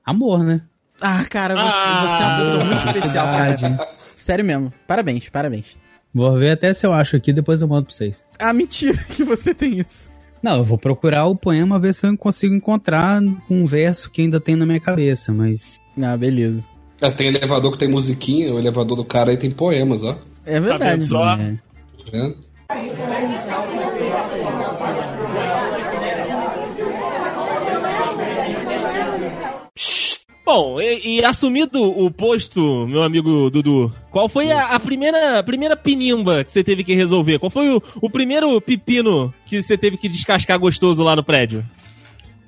Amor, 0.06 0.44
né? 0.44 0.62
Ah, 1.02 1.24
cara, 1.26 1.56
você, 1.56 1.62
Ah, 1.74 2.06
você 2.08 2.24
é 2.24 2.26
uma 2.28 2.38
pessoa 2.40 2.66
muito 2.66 2.88
especial, 2.88 3.26
cara. 3.26 3.88
Sério 4.16 4.46
mesmo. 4.46 4.72
Parabéns, 4.88 5.28
parabéns. 5.30 5.78
Vou 6.14 6.38
ver 6.38 6.52
até 6.52 6.74
se 6.74 6.86
eu 6.86 6.94
acho 6.94 7.16
aqui, 7.16 7.34
depois 7.34 7.62
eu 7.62 7.68
mando 7.68 7.86
pra 7.88 7.94
vocês. 7.96 8.24
Ah, 8.40 8.54
mentira 8.54 8.98
que 9.10 9.24
você 9.24 9.54
tem 9.54 9.80
isso. 9.80 10.08
Não, 10.42 10.58
eu 10.58 10.64
vou 10.64 10.78
procurar 10.78 11.26
o 11.26 11.36
poema, 11.36 11.80
ver 11.80 11.94
se 11.94 12.06
eu 12.06 12.16
consigo 12.18 12.54
encontrar 12.54 13.20
um 13.50 13.66
verso 13.66 14.12
que 14.12 14.22
ainda 14.22 14.40
tem 14.40 14.56
na 14.56 14.66
minha 14.66 14.80
cabeça, 14.80 15.32
mas... 15.34 15.80
Ah, 16.02 16.16
beleza. 16.18 16.64
É, 17.04 17.12
tem 17.12 17.28
elevador 17.28 17.72
que 17.74 17.78
tem 17.78 17.90
musiquinha, 17.90 18.54
o 18.54 18.58
elevador 18.58 18.96
do 18.96 19.04
cara 19.04 19.32
aí 19.32 19.38
tem 19.38 19.52
poemas, 19.52 20.04
ó. 20.04 20.16
É 20.46 20.54
Tá 20.54 20.60
verdade. 20.62 20.84
vendo 20.92 21.06
só? 21.06 21.34
É. 21.34 21.36
Tá 21.36 22.12
vendo? 22.12 22.38
Bom, 30.46 30.80
e, 30.82 31.20
e 31.20 31.26
assumido 31.26 31.82
o 31.82 32.12
posto, 32.12 32.86
meu 32.86 33.02
amigo 33.02 33.50
Dudu, 33.50 33.92
qual 34.12 34.28
foi 34.28 34.52
a, 34.52 34.68
a 34.76 34.80
primeira, 34.80 35.40
a 35.40 35.44
primeira 35.44 35.76
pinimba 35.78 36.44
que 36.44 36.52
você 36.52 36.62
teve 36.64 36.84
que 36.84 36.94
resolver? 36.94 37.40
Qual 37.40 37.50
foi 37.50 37.70
o, 37.70 37.82
o 38.02 38.10
primeiro 38.10 38.60
pepino 38.60 39.34
que 39.46 39.62
você 39.64 39.78
teve 39.78 39.96
que 39.98 40.10
descascar 40.10 40.60
gostoso 40.60 41.02
lá 41.02 41.16
no 41.16 41.24
prédio? 41.24 41.64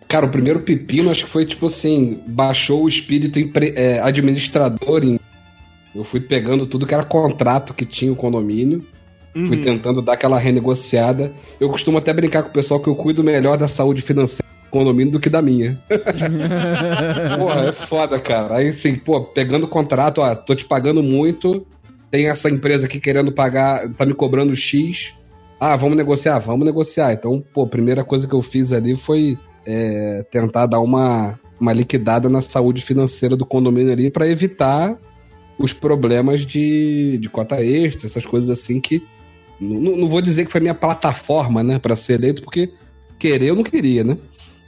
Cara, 0.08 0.26
o 0.26 0.30
primeiro 0.30 0.62
pepino 0.62 1.10
acho 1.10 1.26
que 1.26 1.32
foi 1.32 1.46
tipo 1.46 1.66
assim, 1.66 2.22
baixou 2.28 2.84
o 2.84 2.88
espírito 2.88 3.40
empre- 3.40 3.74
é, 3.76 4.00
administrador 4.00 5.04
em. 5.04 5.20
Eu 5.94 6.04
fui 6.04 6.20
pegando 6.20 6.66
tudo 6.68 6.86
que 6.86 6.94
era 6.94 7.04
contrato 7.04 7.74
que 7.74 7.86
tinha 7.86 8.12
o 8.12 8.16
condomínio, 8.16 8.84
fui 9.34 9.58
Uhum. 9.58 9.62
tentando 9.62 10.02
dar 10.02 10.14
aquela 10.14 10.38
renegociada. 10.38 11.34
Eu 11.60 11.70
costumo 11.70 11.98
até 11.98 12.14
brincar 12.14 12.44
com 12.44 12.50
o 12.50 12.54
pessoal 12.54 12.80
que 12.80 12.88
eu 12.88 12.96
cuido 12.96 13.24
melhor 13.24 13.58
da 13.58 13.68
saúde 13.68 14.02
financeira 14.02 14.46
do 14.66 14.70
condomínio 14.70 15.14
do 15.14 15.20
que 15.20 15.30
da 15.30 15.42
minha. 15.42 15.80
Porra, 17.38 17.62
é 17.70 17.72
foda, 17.72 18.20
cara. 18.20 18.58
Aí 18.58 18.70
assim, 18.70 18.96
pô, 18.96 19.22
pegando 19.22 19.68
contrato, 19.68 20.20
ó, 20.22 20.36
tô 20.36 20.54
te 20.56 20.66
pagando 20.66 21.02
muito, 21.02 21.66
tem 22.12 22.28
essa 22.30 22.50
empresa 22.50 22.86
aqui 22.86 23.00
querendo 23.00 23.32
pagar, 23.32 23.90
tá 23.94 24.06
me 24.06 24.14
cobrando 24.14 24.56
X. 24.56 25.14
Ah, 25.60 25.76
vamos 25.76 25.98
negociar? 25.98 26.40
Vamos 26.40 26.66
negociar. 26.66 27.14
Então, 27.14 27.42
pô, 27.54 27.64
a 27.64 27.68
primeira 27.68 28.04
coisa 28.04 28.28
que 28.28 28.36
eu 28.36 28.42
fiz 28.42 28.72
ali 28.74 28.96
foi 28.96 29.38
é, 29.66 30.24
tentar 30.30 30.66
dar 30.66 30.80
uma, 30.80 31.40
uma 31.60 31.74
liquidada 31.74 32.30
na 32.30 32.42
saúde 32.42 32.82
financeira 32.84 33.36
do 33.36 33.46
condomínio 33.46 33.92
ali 33.92 34.10
pra 34.12 34.28
evitar 34.30 34.98
os 35.58 35.72
problemas 35.74 36.46
de, 36.46 37.18
de 37.20 37.30
cota 37.30 37.64
extra, 37.64 38.08
essas 38.08 38.26
coisas 38.26 38.50
assim 38.50 38.80
que. 38.80 39.02
Não, 39.60 39.96
não 39.96 40.08
vou 40.08 40.22
dizer 40.22 40.46
que 40.46 40.52
foi 40.52 40.60
minha 40.60 40.74
plataforma, 40.76 41.64
né, 41.64 41.80
pra 41.80 41.96
ser 41.96 42.14
eleito, 42.14 42.42
porque 42.42 42.72
querer 43.18 43.50
eu 43.50 43.56
não 43.56 43.64
queria, 43.64 44.04
né? 44.04 44.18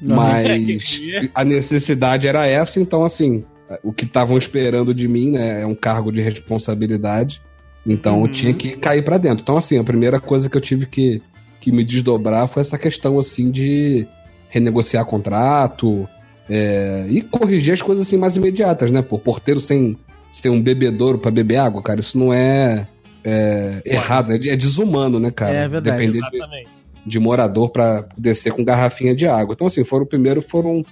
Não. 0.01 0.15
Mas 0.15 1.01
a 1.35 1.43
necessidade 1.43 2.27
era 2.27 2.45
essa, 2.45 2.79
então 2.79 3.03
assim, 3.03 3.43
o 3.83 3.91
que 3.91 4.05
estavam 4.05 4.37
esperando 4.37 4.93
de 4.93 5.07
mim, 5.07 5.31
né, 5.31 5.61
é 5.61 5.65
um 5.65 5.75
cargo 5.75 6.11
de 6.11 6.21
responsabilidade. 6.21 7.41
Então 7.85 8.17
eu 8.17 8.21
Uhum. 8.23 8.31
tinha 8.31 8.53
que 8.53 8.77
cair 8.77 9.03
pra 9.03 9.17
dentro. 9.17 9.41
Então 9.41 9.57
assim, 9.57 9.77
a 9.77 9.83
primeira 9.83 10.19
coisa 10.19 10.49
que 10.49 10.55
eu 10.57 10.61
tive 10.61 10.85
que, 10.85 11.21
que 11.59 11.71
me 11.71 11.83
desdobrar 11.83 12.47
foi 12.47 12.61
essa 12.61 12.77
questão 12.77 13.17
assim 13.17 13.51
de 13.51 14.07
renegociar 14.49 15.05
contrato 15.05 16.07
é, 16.49 17.05
e 17.09 17.21
corrigir 17.21 17.73
as 17.73 17.81
coisas 17.81 18.05
assim 18.07 18.17
mais 18.17 18.35
imediatas, 18.35 18.89
né? 18.91 19.01
Pô, 19.01 19.17
porteiro 19.19 19.59
sem 19.59 19.97
ser 20.31 20.49
um 20.49 20.61
bebedouro 20.61 21.17
pra 21.17 21.31
beber 21.31 21.57
água, 21.57 21.81
cara, 21.81 21.99
isso 21.99 22.17
não 22.17 22.33
é, 22.33 22.87
é 23.23 23.81
errado, 23.85 24.31
é, 24.33 24.37
de- 24.37 24.49
é 24.49 24.55
desumano, 24.55 25.19
né, 25.19 25.31
cara? 25.31 25.53
É 25.53 25.67
verdade. 25.67 25.97
Depender 25.97 26.19
de, 26.29 26.37
Exatamente. 26.37 26.69
de 27.05 27.19
morador 27.19 27.69
pra 27.69 28.05
descer 28.17 28.53
com 28.53 28.63
garrafinha 28.63 29.15
de 29.15 29.27
água. 29.27 29.53
Então, 29.53 29.67
assim, 29.67 29.83
foram 29.83 30.05
primeiro 30.05 30.41
foram 30.41 30.83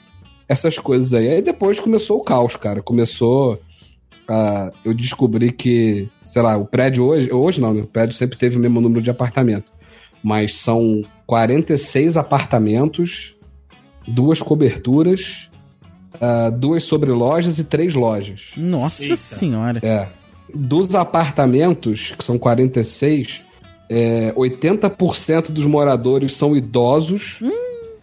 essas 0.48 0.78
coisas 0.78 1.14
aí. 1.14 1.28
Aí 1.30 1.42
depois 1.42 1.80
começou 1.80 2.18
o 2.20 2.24
caos, 2.24 2.56
cara. 2.56 2.82
Começou. 2.82 3.60
a 4.28 4.72
eu 4.84 4.94
descobri 4.94 5.52
que, 5.52 6.08
sei 6.22 6.42
lá, 6.42 6.58
o 6.58 6.66
prédio 6.66 7.06
hoje. 7.06 7.32
Hoje 7.32 7.62
não, 7.62 7.74
né? 7.74 7.82
O 7.82 7.88
prédio 7.88 8.16
sempre 8.16 8.38
teve 8.38 8.58
o 8.58 8.60
mesmo 8.60 8.82
número 8.82 9.02
de 9.02 9.10
apartamento. 9.12 9.72
Mas 10.24 10.56
são 10.56 11.04
46 11.28 12.18
apartamentos, 12.18 13.36
duas 14.08 14.42
coberturas, 14.42 15.50
ah, 16.20 16.50
duas 16.50 16.84
sobrelojas 16.84 17.60
e 17.60 17.64
três 17.64 17.94
lojas. 17.94 18.52
Nossa 18.56 19.04
Eita. 19.04 19.16
senhora. 19.16 19.80
É. 19.84 20.08
Dos 20.54 20.94
apartamentos, 20.96 22.14
que 22.18 22.24
são 22.24 22.38
46, 22.38 23.42
é, 23.90 24.32
80% 24.34 25.52
dos 25.52 25.66
moradores 25.66 26.34
são 26.34 26.56
idosos 26.56 27.40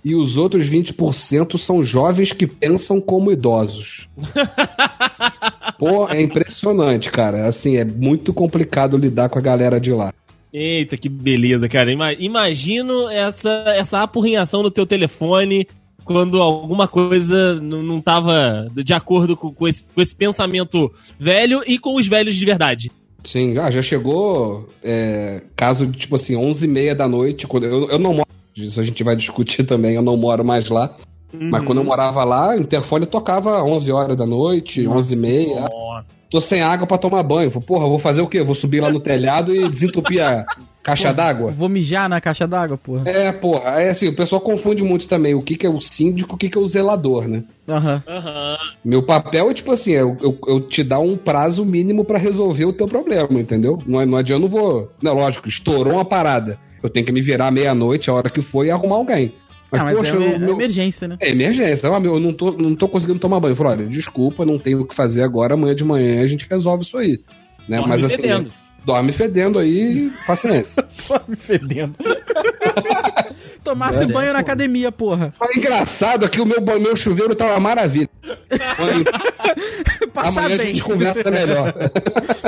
e 0.04 0.14
os 0.14 0.36
outros 0.36 0.68
20% 0.68 1.56
são 1.56 1.82
jovens 1.82 2.32
que 2.32 2.46
pensam 2.46 3.00
como 3.00 3.30
idosos. 3.32 4.08
Pô, 5.78 6.08
é 6.08 6.20
impressionante, 6.20 7.10
cara. 7.10 7.46
Assim, 7.46 7.76
é 7.76 7.84
muito 7.84 8.32
complicado 8.32 8.96
lidar 8.96 9.28
com 9.28 9.38
a 9.38 9.42
galera 9.42 9.80
de 9.80 9.92
lá. 9.92 10.12
Eita, 10.52 10.96
que 10.96 11.08
beleza, 11.08 11.68
cara. 11.68 11.90
Ima- 11.92 12.12
imagino 12.12 13.08
essa, 13.08 13.50
essa 13.68 14.02
apurrinhação 14.02 14.62
no 14.62 14.70
teu 14.70 14.84
telefone 14.84 15.66
quando 16.04 16.40
alguma 16.40 16.86
coisa 16.88 17.60
não 17.60 18.00
tava 18.00 18.66
de 18.74 18.92
acordo 18.94 19.36
com, 19.36 19.52
com 19.52 19.68
esse, 19.68 19.82
com 19.82 20.00
esse 20.00 20.14
pensamento 20.14 20.90
velho 21.18 21.62
e 21.66 21.78
com 21.78 21.96
os 21.96 22.06
velhos 22.06 22.36
de 22.36 22.44
verdade. 22.44 22.90
Sim, 23.24 23.56
ah, 23.58 23.70
já 23.70 23.80
chegou 23.80 24.68
é, 24.82 25.42
caso 25.54 25.86
de 25.86 25.98
tipo 25.98 26.16
assim, 26.16 26.34
11h30 26.34 26.94
da 26.94 27.08
noite. 27.08 27.46
Quando 27.46 27.64
eu, 27.66 27.86
eu 27.88 27.98
não 27.98 28.14
moro. 28.14 28.28
Isso 28.56 28.80
a 28.80 28.82
gente 28.82 29.02
vai 29.02 29.16
discutir 29.16 29.64
também, 29.64 29.94
eu 29.94 30.02
não 30.02 30.16
moro 30.16 30.44
mais 30.44 30.68
lá. 30.68 30.94
Mas 31.32 31.60
Uhum. 31.60 31.66
quando 31.66 31.78
eu 31.78 31.84
morava 31.84 32.24
lá, 32.24 32.50
o 32.50 32.60
interfone 32.60 33.06
tocava 33.06 33.62
11 33.64 33.90
horas 33.90 34.16
da 34.16 34.26
noite, 34.26 34.86
11 34.86 35.14
e 35.14 35.16
meia. 35.16 35.60
Nossa. 35.60 36.12
Tô 36.28 36.40
sem 36.40 36.60
água 36.60 36.86
pra 36.86 36.98
tomar 36.98 37.22
banho. 37.22 37.50
Porra, 37.62 37.88
vou 37.88 37.98
fazer 37.98 38.20
o 38.22 38.26
quê? 38.26 38.42
Vou 38.42 38.54
subir 38.54 38.80
lá 38.80 38.90
no 38.90 39.00
telhado 39.00 39.54
e 39.54 39.68
desentupir 39.68 40.22
a 40.22 40.44
caixa 40.82 41.12
d'água? 41.12 41.50
Vou 41.50 41.68
mijar 41.68 42.08
na 42.08 42.20
caixa 42.20 42.46
d'água, 42.46 42.76
porra. 42.76 43.02
É, 43.08 43.32
porra. 43.32 43.80
É 43.80 43.90
assim, 43.90 44.08
o 44.08 44.16
pessoal 44.16 44.40
confunde 44.40 44.82
muito 44.82 45.08
também 45.08 45.34
o 45.34 45.42
que, 45.42 45.56
que 45.56 45.66
é 45.66 45.70
o 45.70 45.80
síndico 45.80 46.32
e 46.32 46.34
o 46.34 46.38
que, 46.38 46.48
que 46.48 46.58
é 46.58 46.60
o 46.60 46.66
zelador, 46.66 47.28
né? 47.28 47.44
Aham. 47.68 48.02
Aham. 48.06 48.58
Meu 48.84 49.02
papel 49.04 49.50
é 49.50 49.54
tipo 49.54 49.70
assim, 49.72 49.92
eu, 49.92 50.16
eu, 50.20 50.38
eu 50.46 50.60
te 50.60 50.82
dar 50.82 50.98
um 50.98 51.16
prazo 51.16 51.64
mínimo 51.64 52.04
pra 52.04 52.18
resolver 52.18 52.64
o 52.64 52.72
teu 52.72 52.86
problema, 52.88 53.40
entendeu? 53.40 53.78
Não, 53.86 54.00
é- 54.00 54.06
não 54.06 54.18
adianta, 54.18 54.38
eu 54.38 54.42
não 54.42 54.48
vou. 54.48 54.90
Não, 55.02 55.14
lógico, 55.14 55.48
estourou 55.48 55.94
uma 55.94 56.04
parada. 56.04 56.58
Eu 56.82 56.90
tenho 56.90 57.06
que 57.06 57.12
me 57.12 57.20
virar 57.20 57.50
meia-noite, 57.52 58.10
a 58.10 58.14
hora 58.14 58.28
que 58.28 58.42
for, 58.42 58.66
e 58.66 58.70
arrumar 58.70 58.96
alguém. 58.96 59.32
Ah, 59.70 59.84
mas 59.84 59.92
é, 59.92 59.96
poxa, 59.96 60.16
uma- 60.18 60.26
é 60.26 60.38
meu- 60.38 60.54
emergência, 60.54 61.08
né? 61.08 61.16
É 61.20 61.30
emergência. 61.30 61.88
Ah, 61.88 61.98
meu, 62.00 62.14
eu 62.14 62.20
não 62.20 62.32
tô, 62.34 62.50
não 62.50 62.74
tô 62.74 62.86
conseguindo 62.88 63.18
tomar 63.18 63.40
banho. 63.40 63.52
Eu 63.52 63.56
falei, 63.56 63.72
olha, 63.78 63.86
desculpa, 63.86 64.44
não 64.44 64.58
tenho 64.58 64.82
o 64.82 64.86
que 64.86 64.94
fazer 64.94 65.22
agora, 65.22 65.54
amanhã 65.54 65.74
de 65.74 65.84
manhã 65.84 66.22
a 66.22 66.26
gente 66.26 66.46
resolve 66.50 66.84
isso 66.84 66.98
aí. 66.98 67.20
Né? 67.68 67.76
Dorme 67.78 67.88
Mas 67.90 68.04
assim, 68.04 68.16
fedendo. 68.16 68.52
Dorme 68.84 69.12
fedendo 69.12 69.58
aí, 69.58 70.10
paciência. 70.26 70.84
Dorme 71.08 71.36
fedendo. 71.36 71.94
Tomasse 73.64 74.04
É, 74.04 74.06
banho 74.06 74.32
na 74.32 74.38
academia, 74.40 74.90
porra. 74.90 75.32
Mas 75.38 75.56
engraçado 75.56 76.24
aqui, 76.24 76.40
o 76.40 76.46
meu, 76.46 76.60
meu 76.80 76.96
chuveiro 76.96 77.34
tá 77.34 77.46
uma 77.46 77.60
maravilha. 77.60 78.08
Passar 80.12 80.28
Amanhã 80.28 80.54
a 80.54 80.58
bem. 80.58 80.66
gente 80.68 80.82
conversa 80.82 81.30
melhor. 81.30 81.72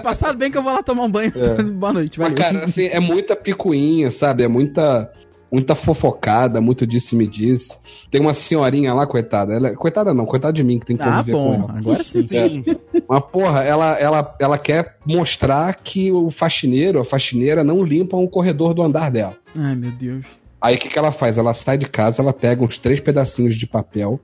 Passar 0.03 0.33
bem 0.35 0.50
que 0.50 0.59
eu 0.59 0.62
vou 0.62 0.73
lá 0.73 0.83
tomar 0.83 1.05
um 1.05 1.11
banho. 1.11 1.33
Boa 1.75 1.93
noite, 1.93 2.19
Mas, 2.19 2.29
valeu. 2.29 2.43
cara, 2.45 2.64
assim, 2.64 2.87
é 2.87 3.00
muita 3.00 3.35
picuinha, 3.35 4.11
sabe? 4.11 4.43
É 4.45 4.49
muita, 4.49 5.11
muita 5.54 5.75
fofocada, 5.76 6.61
muito 6.61 6.84
disse-me-disse. 6.87 7.78
Tem 8.11 8.20
uma 8.20 8.32
senhorinha 8.32 8.92
lá, 8.92 9.06
coitada. 9.06 9.54
Ela, 9.54 9.68
é- 9.68 9.75
coitada 9.75 10.12
não, 10.12 10.26
coitada 10.26 10.52
de 10.52 10.64
mim 10.64 10.78
que 10.78 10.87
tem 10.87 10.96
que 10.96 11.02
ah, 11.02 11.12
conviver 11.18 11.32
com 11.32 11.38
bom. 11.44 11.54
ela. 11.54 11.78
Agora 11.78 12.02
sim. 12.02 12.26
Sim. 12.26 12.64
Mas, 13.08 13.20
porra, 13.32 13.62
ela, 13.62 13.92
ela, 13.99 14.34
ela 14.40 14.58
quer 14.58 14.96
mostrar 15.06 15.75
que 15.76 16.11
o 16.11 16.30
faxineiro, 16.30 16.99
a 16.99 17.04
faxineira, 17.04 17.62
não 17.62 17.82
limpam 17.84 18.23
o 18.23 18.28
corredor 18.28 18.75
do 18.75 18.82
andar 18.82 19.11
dela. 19.11 19.37
Ai, 19.56 19.75
meu 19.76 19.92
Deus. 19.92 20.26
Aí 20.61 20.76
o 20.76 20.78
que, 20.78 20.88
que 20.88 20.99
ela 20.99 21.12
faz? 21.12 21.38
Ela 21.38 21.54
sai 21.54 21.78
de 21.78 21.87
casa, 21.87 22.20
ela 22.23 22.32
pega 22.32 22.64
uns 22.64 22.76
três 22.78 22.99
pedacinhos 22.99 23.54
de 23.54 23.66
papel, 23.66 24.18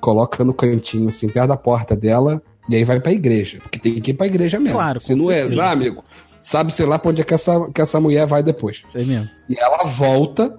coloca 0.00 0.44
no 0.44 0.54
cantinho, 0.54 1.08
assim, 1.08 1.28
perto 1.28 1.48
da 1.48 1.56
porta 1.56 1.96
dela, 1.96 2.42
e 2.68 2.76
aí 2.76 2.84
vai 2.84 3.00
pra 3.00 3.10
igreja. 3.10 3.58
Porque 3.62 3.78
tem 3.78 3.94
que 4.00 4.10
ir 4.10 4.14
pra 4.14 4.26
igreja 4.26 4.60
mesmo. 4.60 4.76
Claro, 4.76 4.98
Se 5.00 5.14
com 5.14 5.20
não 5.20 5.26
certeza. 5.28 5.62
é, 5.62 5.66
amigo, 5.66 6.04
sabe, 6.40 6.72
sei 6.74 6.84
lá, 6.86 6.98
pra 6.98 7.10
onde 7.10 7.22
é 7.22 7.24
que 7.24 7.32
essa, 7.32 7.68
que 7.74 7.80
essa 7.80 7.98
mulher 7.98 8.26
vai 8.26 8.42
depois. 8.42 8.82
É 8.94 9.02
mesmo. 9.02 9.28
E 9.48 9.58
ela 9.58 9.84
volta 9.84 10.54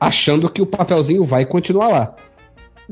achando 0.00 0.48
que 0.50 0.62
o 0.62 0.66
papelzinho 0.66 1.24
vai 1.24 1.44
continuar 1.44 1.88
lá. 1.88 2.14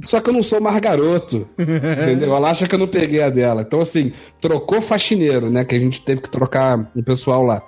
Só 0.04 0.20
que 0.20 0.28
eu 0.28 0.34
não 0.34 0.42
sou 0.42 0.60
mais 0.60 0.78
garoto. 0.78 1.48
entendeu? 1.58 2.34
Ela 2.34 2.50
acha 2.50 2.68
que 2.68 2.74
eu 2.74 2.78
não 2.78 2.86
peguei 2.86 3.22
a 3.22 3.30
dela. 3.30 3.62
Então, 3.62 3.80
assim, 3.80 4.12
trocou 4.40 4.82
faxineiro, 4.82 5.50
né? 5.50 5.64
Que 5.64 5.74
a 5.74 5.78
gente 5.78 6.02
teve 6.02 6.20
que 6.20 6.30
trocar 6.30 6.90
um 6.94 7.02
pessoal 7.02 7.42
lá. 7.42 7.62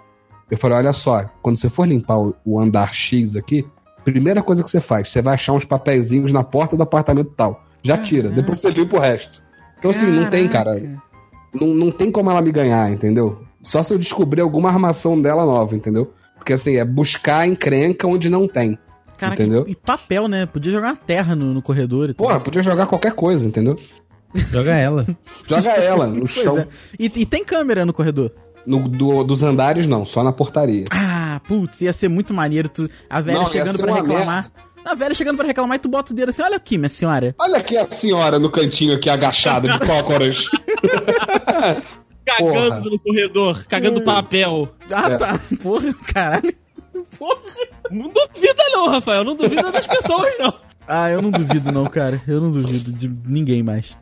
Eu 0.50 0.58
falei: 0.58 0.78
olha 0.78 0.92
só, 0.92 1.24
quando 1.42 1.56
você 1.56 1.70
for 1.70 1.86
limpar 1.86 2.18
o, 2.18 2.60
andar 2.60 2.92
X 2.92 3.36
aqui, 3.36 3.66
primeira 4.04 4.42
coisa 4.42 4.62
que 4.62 4.70
você 4.70 4.80
faz, 4.80 5.08
você 5.08 5.22
vai 5.22 5.34
achar 5.34 5.52
uns 5.52 5.64
papeizinhos 5.64 6.32
na 6.32 6.44
porta 6.44 6.76
do 6.76 6.82
apartamento 6.82 7.32
tal. 7.36 7.64
Já 7.82 7.96
tira, 7.96 8.28
depois 8.28 8.58
você 8.58 8.70
limpa 8.70 8.96
o 8.96 9.00
resto. 9.00 9.42
Então, 9.78 9.90
assim, 9.90 10.06
não 10.06 10.28
tem, 10.28 10.48
cara. 10.48 10.74
Caraca. 10.74 11.02
Não, 11.54 11.68
não 11.68 11.90
tem 11.90 12.10
como 12.10 12.30
ela 12.30 12.42
me 12.42 12.52
ganhar, 12.52 12.90
entendeu? 12.90 13.42
Só 13.60 13.82
se 13.82 13.94
eu 13.94 13.98
descobrir 13.98 14.42
alguma 14.42 14.68
armação 14.68 15.20
dela 15.20 15.46
nova, 15.46 15.74
entendeu? 15.74 16.12
Porque 16.36 16.52
assim, 16.52 16.76
é 16.76 16.84
buscar 16.84 17.46
encrenca 17.46 18.06
onde 18.06 18.28
não 18.28 18.46
tem. 18.46 18.78
Caraca, 19.18 19.42
Entendeu? 19.42 19.64
e 19.68 19.74
papel, 19.74 20.28
né? 20.28 20.46
Podia 20.46 20.72
jogar 20.72 20.88
uma 20.88 20.96
terra 20.96 21.34
no, 21.34 21.52
no 21.52 21.60
corredor 21.60 22.08
e 22.10 22.14
tal. 22.14 22.26
Porra, 22.26 22.40
podia 22.40 22.62
jogar 22.62 22.86
qualquer 22.86 23.12
coisa, 23.12 23.44
entendeu? 23.46 23.76
Joga 24.52 24.74
ela. 24.76 25.06
Joga 25.46 25.70
ela 25.72 26.06
no 26.06 26.20
Pois 26.20 26.30
chão. 26.30 26.58
é. 26.58 26.68
E, 26.98 27.06
e 27.06 27.26
tem 27.26 27.44
câmera 27.44 27.84
no 27.84 27.92
corredor. 27.92 28.32
No, 28.66 28.86
do- 28.88 29.24
dos 29.24 29.42
andares, 29.42 29.86
não, 29.86 30.04
só 30.04 30.22
na 30.22 30.32
portaria. 30.32 30.84
Ah, 30.90 31.40
putz, 31.48 31.80
ia 31.80 31.92
ser 31.92 32.08
muito 32.08 32.32
maneiro 32.34 32.68
tu, 32.68 32.88
a 33.08 33.20
velha 33.20 33.38
Não, 33.38 33.46
chegando 33.46 33.82
uma 33.82 33.96
reclamar. 33.96 34.52
A 34.84 34.94
velha 34.94 35.14
chegando 35.14 35.36
pra 35.36 35.46
reclamar 35.46 35.76
e 35.76 35.78
tu 35.80 35.88
bota 35.88 36.12
o 36.12 36.14
dedo 36.16 36.28
assim, 36.30 36.42
olha 36.42 36.56
aqui, 36.56 36.78
minha 36.78 36.88
senhora. 36.88 37.34
Olha 37.40 37.58
aqui 37.58 37.76
a 37.76 37.90
senhora 37.90 38.38
no 38.38 38.50
cantinho 38.50 38.94
aqui, 38.94 39.10
agachada, 39.10 39.68
de 39.68 39.78
cócoras. 39.80 40.44
Cagando 42.24 42.52
Porra. 42.68 42.80
no 42.80 42.98
corredor, 42.98 43.64
cagando 43.66 44.02
papel. 44.02 44.68
Ah, 44.90 45.10
É. 45.12 45.16
tá. 45.16 45.40
Porra, 45.62 45.92
caralho. 46.12 46.54
Porra. 47.18 47.40
Não 47.90 48.08
duvida 48.08 48.64
não, 48.70 48.88
Rafael. 48.88 49.24
Não 49.24 49.36
duvida 49.36 49.70
das 49.70 49.86
pessoas, 49.86 50.34
não. 50.38 50.52
Ah, 50.86 51.10
eu 51.10 51.20
não 51.20 51.30
duvido 51.30 51.70
não, 51.70 51.84
cara. 51.84 52.20
Eu 52.26 52.40
não 52.40 52.50
duvido 52.50 52.92
de 52.92 53.08
ninguém 53.26 53.62
mais. 53.62 53.96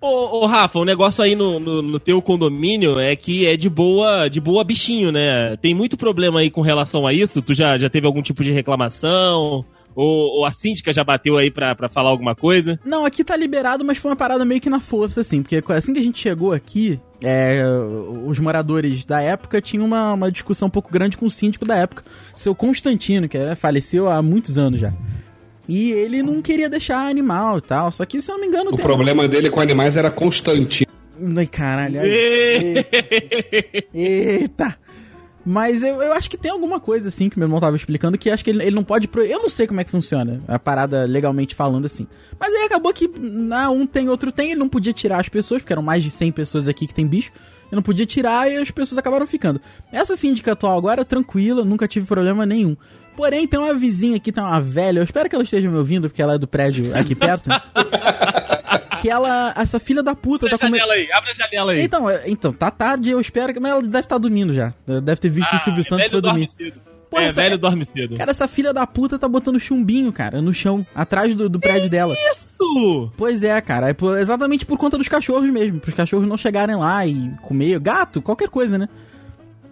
Ô, 0.00 0.40
ô, 0.40 0.46
Rafa, 0.46 0.80
o 0.80 0.84
negócio 0.84 1.22
aí 1.22 1.36
no, 1.36 1.60
no, 1.60 1.80
no 1.80 2.00
teu 2.00 2.20
condomínio 2.20 2.98
é 2.98 3.14
que 3.14 3.46
é 3.46 3.56
de 3.56 3.70
boa, 3.70 4.28
de 4.28 4.40
boa 4.40 4.64
bichinho, 4.64 5.12
né? 5.12 5.56
Tem 5.58 5.72
muito 5.72 5.96
problema 5.96 6.40
aí 6.40 6.50
com 6.50 6.60
relação 6.60 7.06
a 7.06 7.12
isso? 7.12 7.40
Tu 7.40 7.54
já, 7.54 7.78
já 7.78 7.88
teve 7.88 8.04
algum 8.04 8.20
tipo 8.20 8.42
de 8.42 8.50
reclamação? 8.50 9.64
Ou, 9.94 10.38
ou 10.38 10.44
a 10.46 10.50
síndica 10.50 10.92
já 10.92 11.04
bateu 11.04 11.36
aí 11.36 11.50
pra, 11.50 11.74
pra 11.74 11.88
falar 11.88 12.10
alguma 12.10 12.34
coisa? 12.34 12.78
Não, 12.84 13.04
aqui 13.04 13.22
tá 13.22 13.36
liberado, 13.36 13.84
mas 13.84 13.98
foi 13.98 14.10
uma 14.10 14.16
parada 14.16 14.44
meio 14.44 14.60
que 14.60 14.70
na 14.70 14.80
força, 14.80 15.20
assim. 15.20 15.42
Porque 15.42 15.60
assim 15.72 15.92
que 15.92 16.00
a 16.00 16.02
gente 16.02 16.18
chegou 16.18 16.52
aqui, 16.52 16.98
é, 17.22 17.62
os 18.26 18.38
moradores 18.38 19.04
da 19.04 19.20
época 19.20 19.60
tinham 19.60 19.84
uma, 19.84 20.12
uma 20.14 20.30
discussão 20.32 20.68
um 20.68 20.70
pouco 20.70 20.90
grande 20.90 21.16
com 21.16 21.26
o 21.26 21.30
síndico 21.30 21.64
da 21.66 21.76
época, 21.76 22.02
seu 22.34 22.54
Constantino, 22.54 23.28
que 23.28 23.36
é, 23.36 23.54
faleceu 23.54 24.08
há 24.08 24.22
muitos 24.22 24.56
anos 24.58 24.80
já. 24.80 24.92
E 25.68 25.92
ele 25.92 26.22
não 26.22 26.42
queria 26.42 26.68
deixar 26.68 27.08
animal 27.08 27.58
e 27.58 27.60
tal. 27.60 27.92
Só 27.92 28.04
que, 28.04 28.20
se 28.20 28.30
eu 28.30 28.34
não 28.34 28.40
me 28.42 28.48
engano, 28.48 28.70
O 28.70 28.74
tem- 28.76 28.84
problema 28.84 29.28
dele 29.28 29.48
com 29.50 29.60
animais 29.60 29.96
era 29.96 30.10
constante. 30.10 30.86
Ai, 31.36 31.46
caralho. 31.46 32.00
ai, 32.00 32.84
Eita! 33.94 34.76
Mas 35.44 35.82
eu, 35.82 36.00
eu 36.00 36.12
acho 36.12 36.30
que 36.30 36.36
tem 36.36 36.50
alguma 36.50 36.78
coisa, 36.78 37.08
assim, 37.08 37.28
que 37.28 37.38
meu 37.38 37.46
irmão 37.46 37.60
tava 37.60 37.74
explicando, 37.74 38.16
que 38.16 38.30
acho 38.30 38.44
que 38.44 38.50
ele, 38.50 38.62
ele 38.62 38.74
não 38.74 38.84
pode. 38.84 39.08
Pro... 39.08 39.22
Eu 39.22 39.40
não 39.40 39.48
sei 39.48 39.66
como 39.66 39.80
é 39.80 39.84
que 39.84 39.90
funciona 39.90 40.40
a 40.46 40.58
parada 40.58 41.04
legalmente 41.04 41.54
falando 41.54 41.84
assim. 41.84 42.06
Mas 42.38 42.54
aí 42.54 42.64
acabou 42.64 42.92
que 42.92 43.10
ah, 43.52 43.70
um 43.70 43.86
tem, 43.86 44.08
outro 44.08 44.30
tem, 44.30 44.52
ele 44.52 44.60
não 44.60 44.68
podia 44.68 44.92
tirar 44.92 45.20
as 45.20 45.28
pessoas, 45.28 45.60
porque 45.60 45.72
eram 45.72 45.82
mais 45.82 46.02
de 46.02 46.10
100 46.10 46.32
pessoas 46.32 46.68
aqui 46.68 46.86
que 46.86 46.94
tem 46.94 47.06
bicho. 47.06 47.32
Eu 47.70 47.76
não 47.76 47.82
podia 47.82 48.04
tirar 48.04 48.50
e 48.50 48.58
as 48.58 48.70
pessoas 48.70 48.98
acabaram 48.98 49.26
ficando. 49.26 49.60
Essa 49.90 50.14
síndica 50.14 50.52
atual 50.52 50.76
agora, 50.76 51.04
tranquila, 51.04 51.64
nunca 51.64 51.88
tive 51.88 52.06
problema 52.06 52.44
nenhum. 52.44 52.76
Porém, 53.16 53.46
tem 53.46 53.58
uma 53.58 53.74
vizinha 53.74 54.16
aqui, 54.16 54.30
tem 54.30 54.42
uma 54.42 54.60
velha, 54.60 55.00
eu 55.00 55.04
espero 55.04 55.28
que 55.28 55.34
ela 55.34 55.44
esteja 55.44 55.70
me 55.70 55.76
ouvindo, 55.76 56.08
porque 56.08 56.22
ela 56.22 56.34
é 56.34 56.38
do 56.38 56.46
prédio 56.46 56.96
aqui 56.96 57.14
perto. 57.14 57.48
que 59.02 59.10
ela, 59.10 59.52
essa 59.56 59.78
filha 59.80 60.02
da 60.02 60.14
puta 60.14 60.46
Abre 60.46 60.56
tá 60.58 60.64
a 60.64 60.68
comendo. 60.68 60.78
janela 60.86 60.94
aí, 60.94 61.12
abre 61.12 61.30
a 61.30 61.34
janela 61.34 61.72
aí. 61.72 61.82
Então, 61.82 62.08
é- 62.08 62.22
então, 62.26 62.52
tá 62.52 62.70
tarde, 62.70 63.10
eu 63.10 63.20
espero 63.20 63.52
que. 63.52 63.58
Mas 63.60 63.72
ela 63.72 63.82
deve 63.82 63.98
estar 63.98 64.18
dormindo 64.18 64.54
já. 64.54 64.72
Deve 64.86 65.16
ter 65.20 65.28
visto 65.28 65.54
o 65.54 65.58
Silvio 65.58 65.82
Santos 65.84 66.06
Ah, 66.06 66.10
dorme 66.10 66.22
dormir. 66.22 66.48
cedo. 66.48 66.80
Pô, 67.10 67.18
é, 67.20 67.24
essa- 67.26 67.42
velho 67.42 67.58
dorme 67.58 67.84
cedo. 67.84 68.16
Cara, 68.16 68.30
essa 68.30 68.48
filha 68.48 68.72
da 68.72 68.86
puta 68.86 69.18
tá 69.18 69.28
botando 69.28 69.60
chumbinho, 69.60 70.10
cara, 70.12 70.40
no 70.40 70.54
chão, 70.54 70.86
atrás 70.94 71.34
do, 71.34 71.48
do 71.48 71.60
prédio 71.60 71.90
dela. 71.90 72.14
Isso! 72.14 73.12
Pois 73.16 73.42
é, 73.42 73.60
cara. 73.60 73.90
É 73.90 73.92
por- 73.92 74.16
exatamente 74.18 74.64
por 74.64 74.78
conta 74.78 74.96
dos 74.96 75.08
cachorros 75.08 75.50
mesmo. 75.50 75.78
Pros 75.80 75.94
cachorros 75.94 76.26
não 76.26 76.36
chegarem 76.38 76.76
lá 76.76 77.04
e 77.06 77.30
comer 77.42 77.78
gato, 77.80 78.22
qualquer 78.22 78.48
coisa, 78.48 78.78
né? 78.78 78.88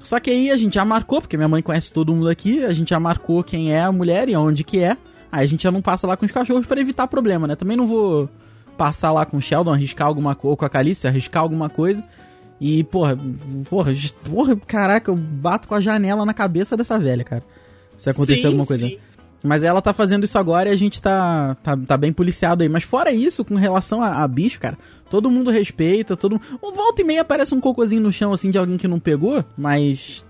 Só 0.00 0.18
que 0.18 0.30
aí 0.30 0.50
a 0.50 0.56
gente 0.56 0.74
já 0.74 0.84
marcou, 0.84 1.20
porque 1.20 1.36
minha 1.36 1.48
mãe 1.48 1.62
conhece 1.62 1.92
todo 1.92 2.14
mundo 2.14 2.28
aqui, 2.28 2.64
a 2.64 2.72
gente 2.72 2.90
já 2.90 2.98
marcou 3.00 3.42
quem 3.44 3.72
é 3.72 3.82
a 3.82 3.92
mulher 3.92 4.28
e 4.28 4.36
onde 4.36 4.64
que 4.64 4.80
é. 4.80 4.96
Aí 5.32 5.44
a 5.44 5.46
gente 5.46 5.62
já 5.62 5.70
não 5.70 5.80
passa 5.80 6.06
lá 6.06 6.16
com 6.16 6.26
os 6.26 6.32
cachorros 6.32 6.66
pra 6.66 6.80
evitar 6.80 7.06
problema, 7.06 7.46
né? 7.46 7.54
Também 7.54 7.76
não 7.76 7.86
vou 7.86 8.28
passar 8.80 9.12
lá 9.12 9.26
com 9.26 9.36
o 9.36 9.42
Sheldon, 9.42 9.74
arriscar 9.74 10.06
alguma 10.06 10.34
coisa, 10.34 10.52
ou 10.52 10.56
com 10.56 10.64
a 10.64 10.70
Calice, 10.70 11.06
arriscar 11.06 11.42
alguma 11.42 11.68
coisa. 11.68 12.02
E, 12.58 12.82
porra, 12.84 13.14
porra, 13.68 13.92
porra, 14.24 14.56
caraca, 14.56 15.10
eu 15.10 15.16
bato 15.16 15.68
com 15.68 15.74
a 15.74 15.80
janela 15.80 16.24
na 16.24 16.32
cabeça 16.32 16.78
dessa 16.78 16.98
velha, 16.98 17.22
cara. 17.22 17.42
Se 17.98 18.08
acontecer 18.08 18.40
Sim, 18.40 18.46
alguma 18.46 18.64
coisa. 18.64 18.86
sim. 18.86 18.96
Mas 19.44 19.62
ela 19.62 19.82
tá 19.82 19.92
fazendo 19.92 20.24
isso 20.24 20.38
agora 20.38 20.70
e 20.70 20.72
a 20.72 20.76
gente 20.76 21.00
tá, 21.00 21.58
tá, 21.62 21.76
tá 21.76 21.96
bem 21.98 22.10
policiado 22.10 22.62
aí. 22.62 22.70
Mas 22.70 22.82
fora 22.82 23.12
isso, 23.12 23.44
com 23.44 23.54
relação 23.54 24.02
a, 24.02 24.22
a 24.22 24.26
bicho, 24.26 24.58
cara, 24.58 24.78
todo 25.10 25.30
mundo 25.30 25.50
respeita, 25.50 26.16
todo 26.16 26.32
mundo... 26.32 26.42
Um 26.62 26.72
volta 26.72 27.02
e 27.02 27.04
meia 27.04 27.20
aparece 27.20 27.54
um 27.54 27.60
cocôzinho 27.60 28.00
no 28.00 28.10
chão, 28.10 28.32
assim, 28.32 28.50
de 28.50 28.56
alguém 28.56 28.78
que 28.78 28.88
não 28.88 28.98
pegou, 28.98 29.44
mas... 29.58 30.24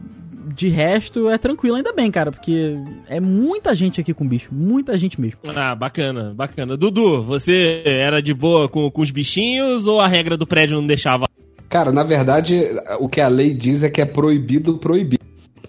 De 0.54 0.68
resto, 0.68 1.28
é 1.28 1.38
tranquilo, 1.38 1.76
ainda 1.76 1.92
bem, 1.92 2.10
cara, 2.10 2.32
porque 2.32 2.76
é 3.08 3.20
muita 3.20 3.74
gente 3.74 4.00
aqui 4.00 4.12
com 4.12 4.26
bicho, 4.26 4.48
muita 4.52 4.96
gente 4.98 5.20
mesmo. 5.20 5.38
Ah, 5.48 5.74
bacana, 5.74 6.32
bacana. 6.34 6.76
Dudu, 6.76 7.22
você 7.22 7.82
era 7.84 8.20
de 8.20 8.34
boa 8.34 8.68
com, 8.68 8.90
com 8.90 9.02
os 9.02 9.10
bichinhos 9.10 9.86
ou 9.86 10.00
a 10.00 10.08
regra 10.08 10.36
do 10.36 10.46
prédio 10.46 10.76
não 10.76 10.86
deixava? 10.86 11.26
Cara, 11.68 11.92
na 11.92 12.02
verdade, 12.02 12.58
o 12.98 13.08
que 13.08 13.20
a 13.20 13.28
lei 13.28 13.54
diz 13.54 13.82
é 13.82 13.90
que 13.90 14.00
é 14.00 14.06
proibido 14.06 14.78
proibir. 14.78 15.20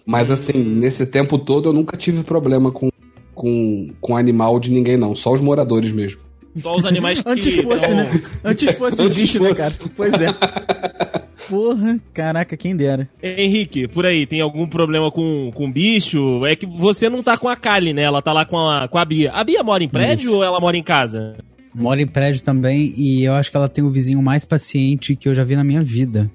Mas 0.06 0.32
assim, 0.32 0.64
nesse 0.64 1.06
tempo 1.06 1.38
todo 1.38 1.70
eu 1.70 1.74
nunca 1.74 1.96
tive 1.96 2.24
problema 2.24 2.72
com, 2.72 2.90
com, 3.36 3.90
com 4.02 4.18
animal 4.18 4.60
de 4.60 4.72
ninguém, 4.72 4.98
não. 4.98 5.14
Só 5.16 5.32
os 5.32 5.42
moradores 5.42 5.92
mesmo. 5.92 6.22
Só 6.58 6.76
os 6.76 6.86
animais 6.86 7.22
que. 7.24 7.30
Antes 7.30 7.56
fosse, 7.64 7.94
né? 7.94 8.22
Antes 8.44 8.78
fosse 8.78 9.02
o 9.02 9.06
Antes 9.06 9.18
bicho, 9.18 9.42
né, 9.42 9.50
fosse. 9.50 9.62
cara? 9.62 9.92
Pois 9.96 10.14
é. 10.14 11.22
Porra, 11.50 12.00
caraca, 12.14 12.56
quem 12.56 12.76
dera. 12.76 13.10
Henrique, 13.22 13.88
por 13.88 14.06
aí, 14.06 14.26
tem 14.26 14.42
algum 14.42 14.68
problema 14.68 15.12
com, 15.12 15.52
com 15.54 15.72
bicho? 15.72 16.46
É 16.46 16.56
que 16.56 16.66
você 16.66 17.10
não 17.10 17.22
tá 17.24 17.38
com 17.38 17.50
a 17.50 17.56
Kali, 17.56 17.94
né? 17.94 18.04
Ela 18.04 18.22
tá 18.22 18.32
lá 18.32 18.46
com 18.46 18.58
a, 18.58 18.88
com 18.88 18.98
a 18.98 19.06
Bia. 19.06 19.32
A 19.32 19.44
Bia 19.44 19.64
mora 19.64 19.84
em 19.84 19.90
prédio 19.90 20.28
Isso. 20.28 20.38
ou 20.38 20.44
ela 20.44 20.60
mora 20.60 20.78
em 20.78 20.84
casa? 20.84 21.36
Mora 21.74 22.02
em 22.02 22.08
prédio 22.08 22.44
também 22.44 22.94
e 22.98 23.24
eu 23.24 23.34
acho 23.34 23.50
que 23.50 23.58
ela 23.58 23.70
tem 23.70 23.84
o 23.84 23.90
vizinho 23.90 24.22
mais 24.22 24.46
paciente 24.46 25.16
que 25.16 25.28
eu 25.28 25.36
já 25.36 25.44
vi 25.44 25.56
na 25.56 25.64
minha 25.64 25.82
vida. 25.82 26.30